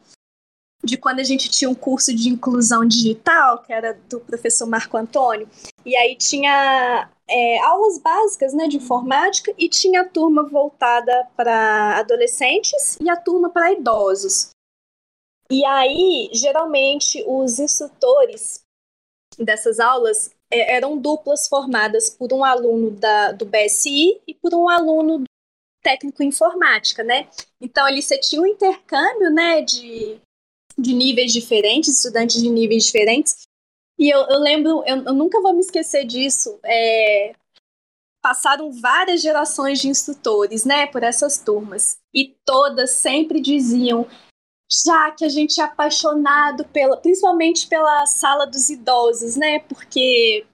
de 0.82 0.96
quando 0.96 1.20
a 1.20 1.24
gente 1.24 1.50
tinha 1.50 1.68
um 1.68 1.74
curso 1.74 2.14
de 2.14 2.28
inclusão 2.28 2.86
digital, 2.86 3.62
que 3.62 3.72
era 3.72 3.94
do 4.08 4.20
professor 4.20 4.66
Marco 4.66 4.96
Antônio, 4.96 5.48
e 5.84 5.94
aí 5.96 6.16
tinha 6.16 7.10
é, 7.28 7.58
aulas 7.60 7.98
básicas 7.98 8.54
né, 8.54 8.66
de 8.66 8.78
informática 8.78 9.52
e 9.58 9.68
tinha 9.68 10.02
a 10.02 10.08
turma 10.08 10.42
voltada 10.48 11.28
para 11.36 11.98
adolescentes 11.98 12.96
e 13.00 13.08
a 13.08 13.16
turma 13.16 13.50
para 13.50 13.72
idosos. 13.72 14.50
E 15.50 15.64
aí, 15.64 16.30
geralmente, 16.32 17.24
os 17.26 17.58
instrutores 17.58 18.62
dessas 19.38 19.80
aulas 19.80 20.30
eram 20.50 20.98
duplas 20.98 21.46
formadas 21.46 22.10
por 22.10 22.32
um 22.32 22.44
aluno 22.44 22.90
da, 22.90 23.32
do 23.32 23.46
BSI 23.46 24.20
e 24.26 24.34
por 24.34 24.54
um 24.54 24.68
aluno 24.68 25.24
técnico 25.82 26.22
informática, 26.22 27.02
né? 27.02 27.28
Então 27.60 27.84
ali 27.86 28.02
você 28.02 28.18
tinha 28.18 28.42
um 28.42 28.46
intercâmbio, 28.46 29.30
né, 29.30 29.62
de, 29.62 30.20
de 30.76 30.92
níveis 30.92 31.32
diferentes, 31.32 31.96
estudantes 31.96 32.40
de 32.42 32.50
níveis 32.50 32.84
diferentes. 32.84 33.42
E 33.98 34.08
eu, 34.08 34.20
eu 34.28 34.38
lembro, 34.38 34.82
eu, 34.86 35.04
eu, 35.04 35.14
nunca 35.14 35.40
vou 35.40 35.52
me 35.52 35.60
esquecer 35.60 36.04
disso. 36.04 36.58
É, 36.64 37.34
passaram 38.22 38.70
várias 38.70 39.20
gerações 39.20 39.80
de 39.80 39.88
instrutores, 39.88 40.64
né, 40.64 40.86
por 40.86 41.02
essas 41.02 41.38
turmas. 41.38 41.98
E 42.14 42.34
todas 42.44 42.90
sempre 42.90 43.40
diziam 43.40 44.06
já 44.72 45.10
que 45.10 45.24
a 45.24 45.28
gente 45.28 45.60
é 45.60 45.64
apaixonado 45.64 46.64
pela, 46.66 46.96
principalmente 46.96 47.66
pela 47.66 48.06
sala 48.06 48.46
dos 48.46 48.70
idosos, 48.70 49.36
né? 49.36 49.58
Porque 49.60 50.46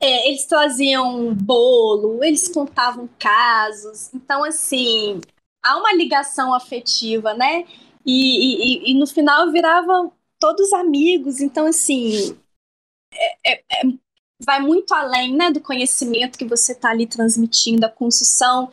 é, 0.00 0.28
eles 0.28 0.46
traziam 0.46 1.34
bolo, 1.34 2.24
eles 2.24 2.48
contavam 2.48 3.08
casos. 3.18 4.12
Então, 4.14 4.44
assim, 4.44 5.20
há 5.62 5.76
uma 5.76 5.92
ligação 5.94 6.54
afetiva, 6.54 7.34
né? 7.34 7.66
E, 8.04 8.86
e, 8.86 8.92
e 8.92 8.94
no 8.98 9.06
final 9.06 9.50
viravam 9.52 10.12
todos 10.38 10.72
amigos. 10.72 11.40
Então, 11.40 11.66
assim, 11.66 12.36
é, 13.12 13.52
é, 13.52 13.64
é, 13.72 13.82
vai 14.44 14.60
muito 14.60 14.92
além 14.94 15.34
né, 15.34 15.50
do 15.50 15.60
conhecimento 15.60 16.38
que 16.38 16.44
você 16.44 16.72
está 16.72 16.90
ali 16.90 17.06
transmitindo, 17.06 17.86
a 17.86 17.90
construção 17.90 18.72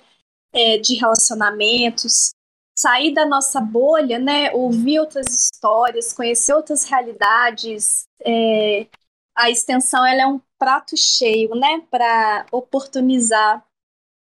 é, 0.53 0.77
de 0.77 0.95
relacionamentos 0.95 2.33
sair 2.81 3.13
da 3.13 3.25
nossa 3.25 3.61
bolha, 3.61 4.17
né, 4.17 4.51
ouvir 4.51 4.99
outras 4.99 5.27
histórias, 5.27 6.13
conhecer 6.13 6.53
outras 6.53 6.83
realidades. 6.85 8.07
É, 8.25 8.87
a 9.35 9.51
extensão 9.51 10.05
ela 10.05 10.23
é 10.23 10.25
um 10.25 10.41
prato 10.57 10.97
cheio, 10.97 11.53
né, 11.55 11.83
para 11.91 12.47
oportunizar 12.51 13.63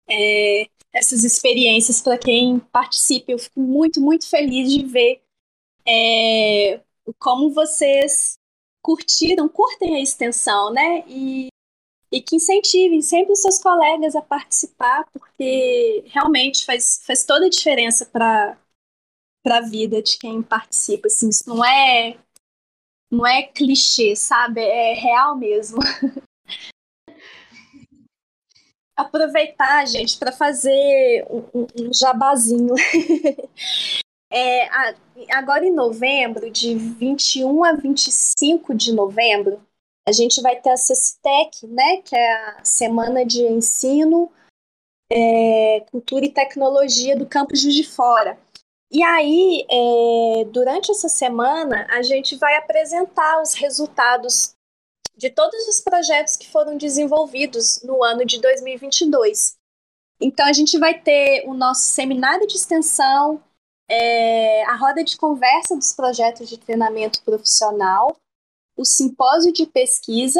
é, 0.09 0.67
essas 0.91 1.23
experiências 1.23 2.01
para 2.01 2.17
quem 2.17 2.59
participa. 2.59 3.31
Eu 3.31 3.39
fico 3.39 3.59
muito, 3.59 4.01
muito 4.01 4.27
feliz 4.27 4.73
de 4.73 4.83
ver 4.85 5.21
é, 5.87 6.81
como 7.19 7.53
vocês 7.53 8.39
curtiram, 8.81 9.47
curtem 9.47 9.97
a 9.97 10.01
extensão, 10.01 10.73
né, 10.73 11.03
e 11.07 11.49
e 12.11 12.21
que 12.21 12.35
incentivem 12.37 13.01
sempre 13.01 13.33
os 13.33 13.41
seus 13.41 13.57
colegas 13.59 14.15
a 14.15 14.21
participar, 14.21 15.05
porque 15.11 16.03
realmente 16.07 16.65
faz, 16.65 17.01
faz 17.05 17.25
toda 17.25 17.45
a 17.47 17.49
diferença 17.49 18.05
para 18.05 18.57
a 19.45 19.61
vida 19.61 20.01
de 20.01 20.17
quem 20.17 20.41
participa. 20.41 21.07
Assim, 21.07 21.29
isso 21.29 21.47
não 21.47 21.63
é, 21.63 22.17
não 23.11 23.27
é 23.27 23.43
clichê, 23.43 24.15
sabe? 24.15 24.61
É 24.61 24.93
real 24.93 25.37
mesmo. 25.37 25.79
Aproveitar, 28.95 29.85
gente, 29.85 30.17
para 30.17 30.31
fazer 30.31 31.25
um, 31.29 31.67
um 31.79 31.93
jabazinho. 31.93 32.73
é, 34.31 34.67
agora 35.31 35.65
em 35.65 35.73
novembro, 35.73 36.49
de 36.49 36.73
21 36.73 37.63
a 37.63 37.73
25 37.73 38.73
de 38.73 38.93
novembro, 38.93 39.61
a 40.07 40.11
gente 40.13 40.41
vai 40.41 40.55
ter 40.55 40.69
a 40.69 40.77
CECITEC, 40.77 41.67
né, 41.67 41.97
que 41.97 42.15
é 42.15 42.33
a 42.33 42.63
Semana 42.63 43.25
de 43.25 43.41
Ensino, 43.41 44.31
é, 45.11 45.81
Cultura 45.91 46.23
e 46.23 46.31
Tecnologia 46.31 47.13
do 47.13 47.25
Campus 47.25 47.61
de 47.61 47.83
Fora. 47.83 48.39
E 48.89 49.03
aí, 49.03 49.65
é, 49.69 50.45
durante 50.45 50.91
essa 50.91 51.09
semana, 51.09 51.85
a 51.89 52.01
gente 52.01 52.37
vai 52.37 52.55
apresentar 52.55 53.41
os 53.41 53.53
resultados 53.53 54.55
de 55.13 55.29
todos 55.29 55.67
os 55.67 55.81
projetos 55.81 56.37
que 56.37 56.49
foram 56.49 56.77
desenvolvidos 56.77 57.81
no 57.83 58.01
ano 58.01 58.23
de 58.23 58.39
2022. 58.39 59.57
Então, 60.21 60.45
a 60.45 60.53
gente 60.53 60.77
vai 60.77 60.97
ter 61.01 61.43
o 61.49 61.53
nosso 61.53 61.81
seminário 61.81 62.47
de 62.47 62.55
extensão, 62.55 63.43
é, 63.89 64.63
a 64.63 64.75
roda 64.77 65.03
de 65.03 65.17
conversa 65.17 65.75
dos 65.75 65.91
projetos 65.91 66.47
de 66.47 66.57
treinamento 66.57 67.21
profissional, 67.23 68.15
o 68.77 68.85
simpósio 68.85 69.51
de 69.51 69.65
pesquisa 69.65 70.39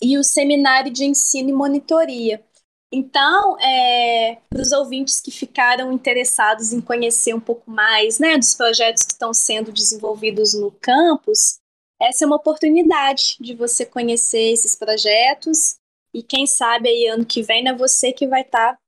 e 0.00 0.18
o 0.18 0.22
seminário 0.22 0.92
de 0.92 1.04
ensino 1.04 1.48
e 1.48 1.52
monitoria. 1.52 2.44
Então, 2.92 3.58
é, 3.60 4.38
para 4.48 4.60
os 4.60 4.72
ouvintes 4.72 5.20
que 5.20 5.30
ficaram 5.30 5.92
interessados 5.92 6.72
em 6.72 6.80
conhecer 6.80 7.34
um 7.34 7.40
pouco 7.40 7.70
mais 7.70 8.18
né, 8.18 8.36
dos 8.36 8.54
projetos 8.54 9.04
que 9.04 9.12
estão 9.12 9.32
sendo 9.32 9.72
desenvolvidos 9.72 10.54
no 10.54 10.72
campus, 10.72 11.60
essa 12.00 12.24
é 12.24 12.26
uma 12.26 12.36
oportunidade 12.36 13.36
de 13.40 13.54
você 13.54 13.86
conhecer 13.86 14.52
esses 14.52 14.74
projetos 14.74 15.76
e 16.12 16.22
quem 16.22 16.46
sabe 16.46 16.88
aí 16.88 17.06
ano 17.06 17.24
que 17.24 17.42
vem 17.42 17.68
é 17.68 17.74
você 17.74 18.12
que 18.12 18.26
vai 18.26 18.40
estar 18.40 18.72
tá 18.72 18.78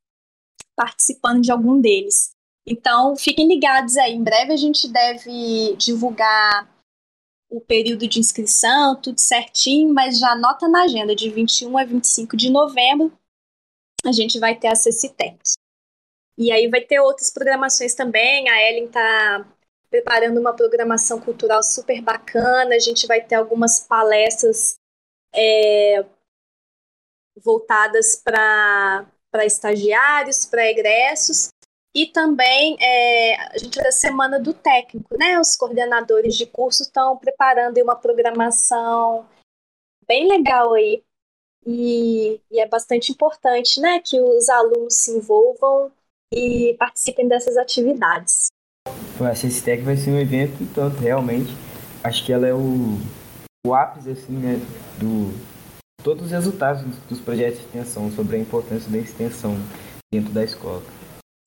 participando 0.74 1.40
de 1.40 1.53
algum 1.53 1.80
deles. 1.80 2.32
Então, 2.66 3.14
fiquem 3.16 3.46
ligados 3.46 3.96
aí. 3.96 4.14
Em 4.14 4.22
breve 4.22 4.53
a 4.53 4.57
gente 4.57 4.88
deve 4.88 5.76
divulgar 5.76 6.72
o 7.53 7.61
período 7.61 8.09
de 8.09 8.18
inscrição, 8.18 8.96
tudo 8.96 9.20
certinho, 9.20 9.92
mas 9.92 10.18
já 10.18 10.32
anota 10.32 10.66
na 10.66 10.84
agenda 10.84 11.14
de 11.14 11.28
21 11.28 11.76
a 11.76 11.84
25 11.84 12.34
de 12.34 12.50
novembro, 12.50 13.12
a 14.07 14.11
gente 14.11 14.38
vai 14.38 14.59
ter 14.59 14.68
a 14.68 14.74
CECITEC. 14.74 15.38
E 16.38 16.50
aí 16.50 16.66
vai 16.68 16.80
ter 16.80 16.98
outras 16.98 17.28
programações 17.28 17.94
também, 17.94 18.48
a 18.48 18.70
Ellen 18.70 18.86
está 18.86 19.46
preparando 19.90 20.40
uma 20.40 20.57
programação 20.57 21.20
cultural 21.20 21.62
super 21.62 22.00
bacana, 22.00 22.74
a 22.74 22.78
gente 22.78 23.07
vai 23.07 23.20
ter 23.20 23.34
algumas 23.34 23.80
palestras 23.80 24.76
é, 25.34 26.03
voltadas 27.36 28.16
para 28.16 29.07
estagiários, 29.44 30.46
para 30.46 30.70
egressos, 30.70 31.50
e 31.95 32.07
também 32.07 32.76
é, 32.80 33.36
a 33.55 33.59
gente 33.59 33.78
a 33.80 33.93
semana 33.93 34.40
do 34.40 34.55
técnico, 34.55 35.16
né? 35.18 35.38
Os 35.38 35.57
coordenadores 35.57 36.36
de 36.36 36.47
curso 36.47 36.82
estão 36.82 37.16
preparando 37.16 37.78
uma 37.78 37.97
programação 37.97 39.26
bem 40.07 40.26
legal 40.28 40.72
aí. 40.74 41.03
E, 41.64 42.40
e, 42.51 42.61
é 42.61 42.66
bastante 42.66 43.12
importante, 43.12 43.80
né, 43.80 44.01
que 44.01 44.20
os 44.20 44.49
alunos 44.49 44.97
se 44.97 45.12
envolvam 45.12 45.93
e 46.32 46.74
participem 46.76 47.28
dessas 47.28 47.57
atividades. 47.57 48.49
A 49.20 49.32
CCTEC 49.32 49.82
vai 49.82 49.97
ser 49.97 50.11
um 50.11 50.18
evento, 50.18 50.66
tanto 50.74 50.97
realmente, 50.97 51.53
acho 52.03 52.26
que 52.26 52.32
ela 52.32 52.49
é 52.49 52.53
o, 52.53 52.99
o 53.64 53.74
ápice, 53.74 54.11
assim, 54.11 54.32
né, 54.32 54.57
do 54.99 55.32
todos 56.03 56.24
os 56.24 56.30
resultados 56.32 56.82
dos, 56.82 56.97
dos 57.05 57.20
projetos 57.20 57.61
de 57.61 57.66
extensão, 57.66 58.11
sobre 58.11 58.36
a 58.36 58.40
importância 58.40 58.90
da 58.90 58.99
extensão 58.99 59.55
dentro 60.12 60.32
da 60.32 60.43
escola. 60.43 60.82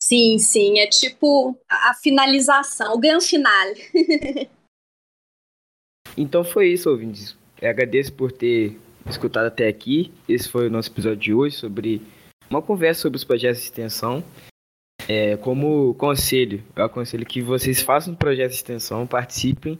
Sim, 0.07 0.37
sim, 0.37 0.77
é 0.77 0.85
tipo 0.85 1.57
a 1.67 1.95
finalização, 1.95 2.93
o 2.93 2.99
grande 2.99 3.25
finale. 3.25 3.73
então 6.15 6.43
foi 6.43 6.67
isso, 6.67 6.91
ouvintes. 6.91 7.35
Eu 7.59 7.71
agradeço 7.71 8.13
por 8.13 8.31
ter 8.31 8.77
escutado 9.09 9.47
até 9.47 9.67
aqui. 9.67 10.13
Esse 10.29 10.47
foi 10.47 10.67
o 10.67 10.69
nosso 10.69 10.91
episódio 10.91 11.17
de 11.17 11.33
hoje 11.33 11.55
sobre 11.55 12.03
uma 12.47 12.61
conversa 12.61 13.01
sobre 13.01 13.17
os 13.17 13.23
projetos 13.23 13.61
de 13.61 13.65
extensão. 13.65 14.23
É, 15.07 15.37
como 15.37 15.95
conselho, 15.95 16.63
eu 16.75 16.85
aconselho 16.85 17.25
que 17.25 17.41
vocês 17.41 17.81
façam 17.81 18.13
um 18.13 18.15
projeto 18.15 18.51
de 18.51 18.57
extensão, 18.57 19.07
participem, 19.07 19.79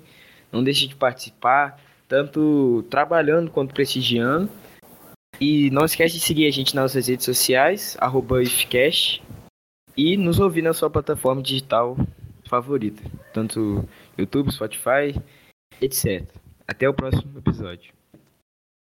não 0.51 0.63
deixem 0.63 0.89
de 0.89 0.95
participar, 0.95 1.79
tanto 2.07 2.83
trabalhando 2.89 3.51
quanto 3.51 3.75
prestigiando. 3.75 4.49
E 5.39 5.69
não 5.69 5.85
esquece 5.85 6.15
de 6.15 6.21
seguir 6.21 6.47
a 6.47 6.51
gente 6.51 6.73
nas 6.73 6.85
nossas 6.85 7.07
redes 7.07 7.25
sociais, 7.25 7.95
arroba 7.99 8.41
ifcast, 8.41 9.21
e 9.97 10.17
nos 10.17 10.39
ouvir 10.39 10.61
na 10.61 10.73
sua 10.73 10.89
plataforma 10.89 11.41
digital 11.41 11.97
favorita, 12.47 13.01
tanto 13.33 13.87
YouTube, 14.17 14.51
Spotify, 14.51 15.15
etc. 15.81 16.23
Até 16.67 16.87
o 16.89 16.93
próximo 16.93 17.37
episódio. 17.37 17.94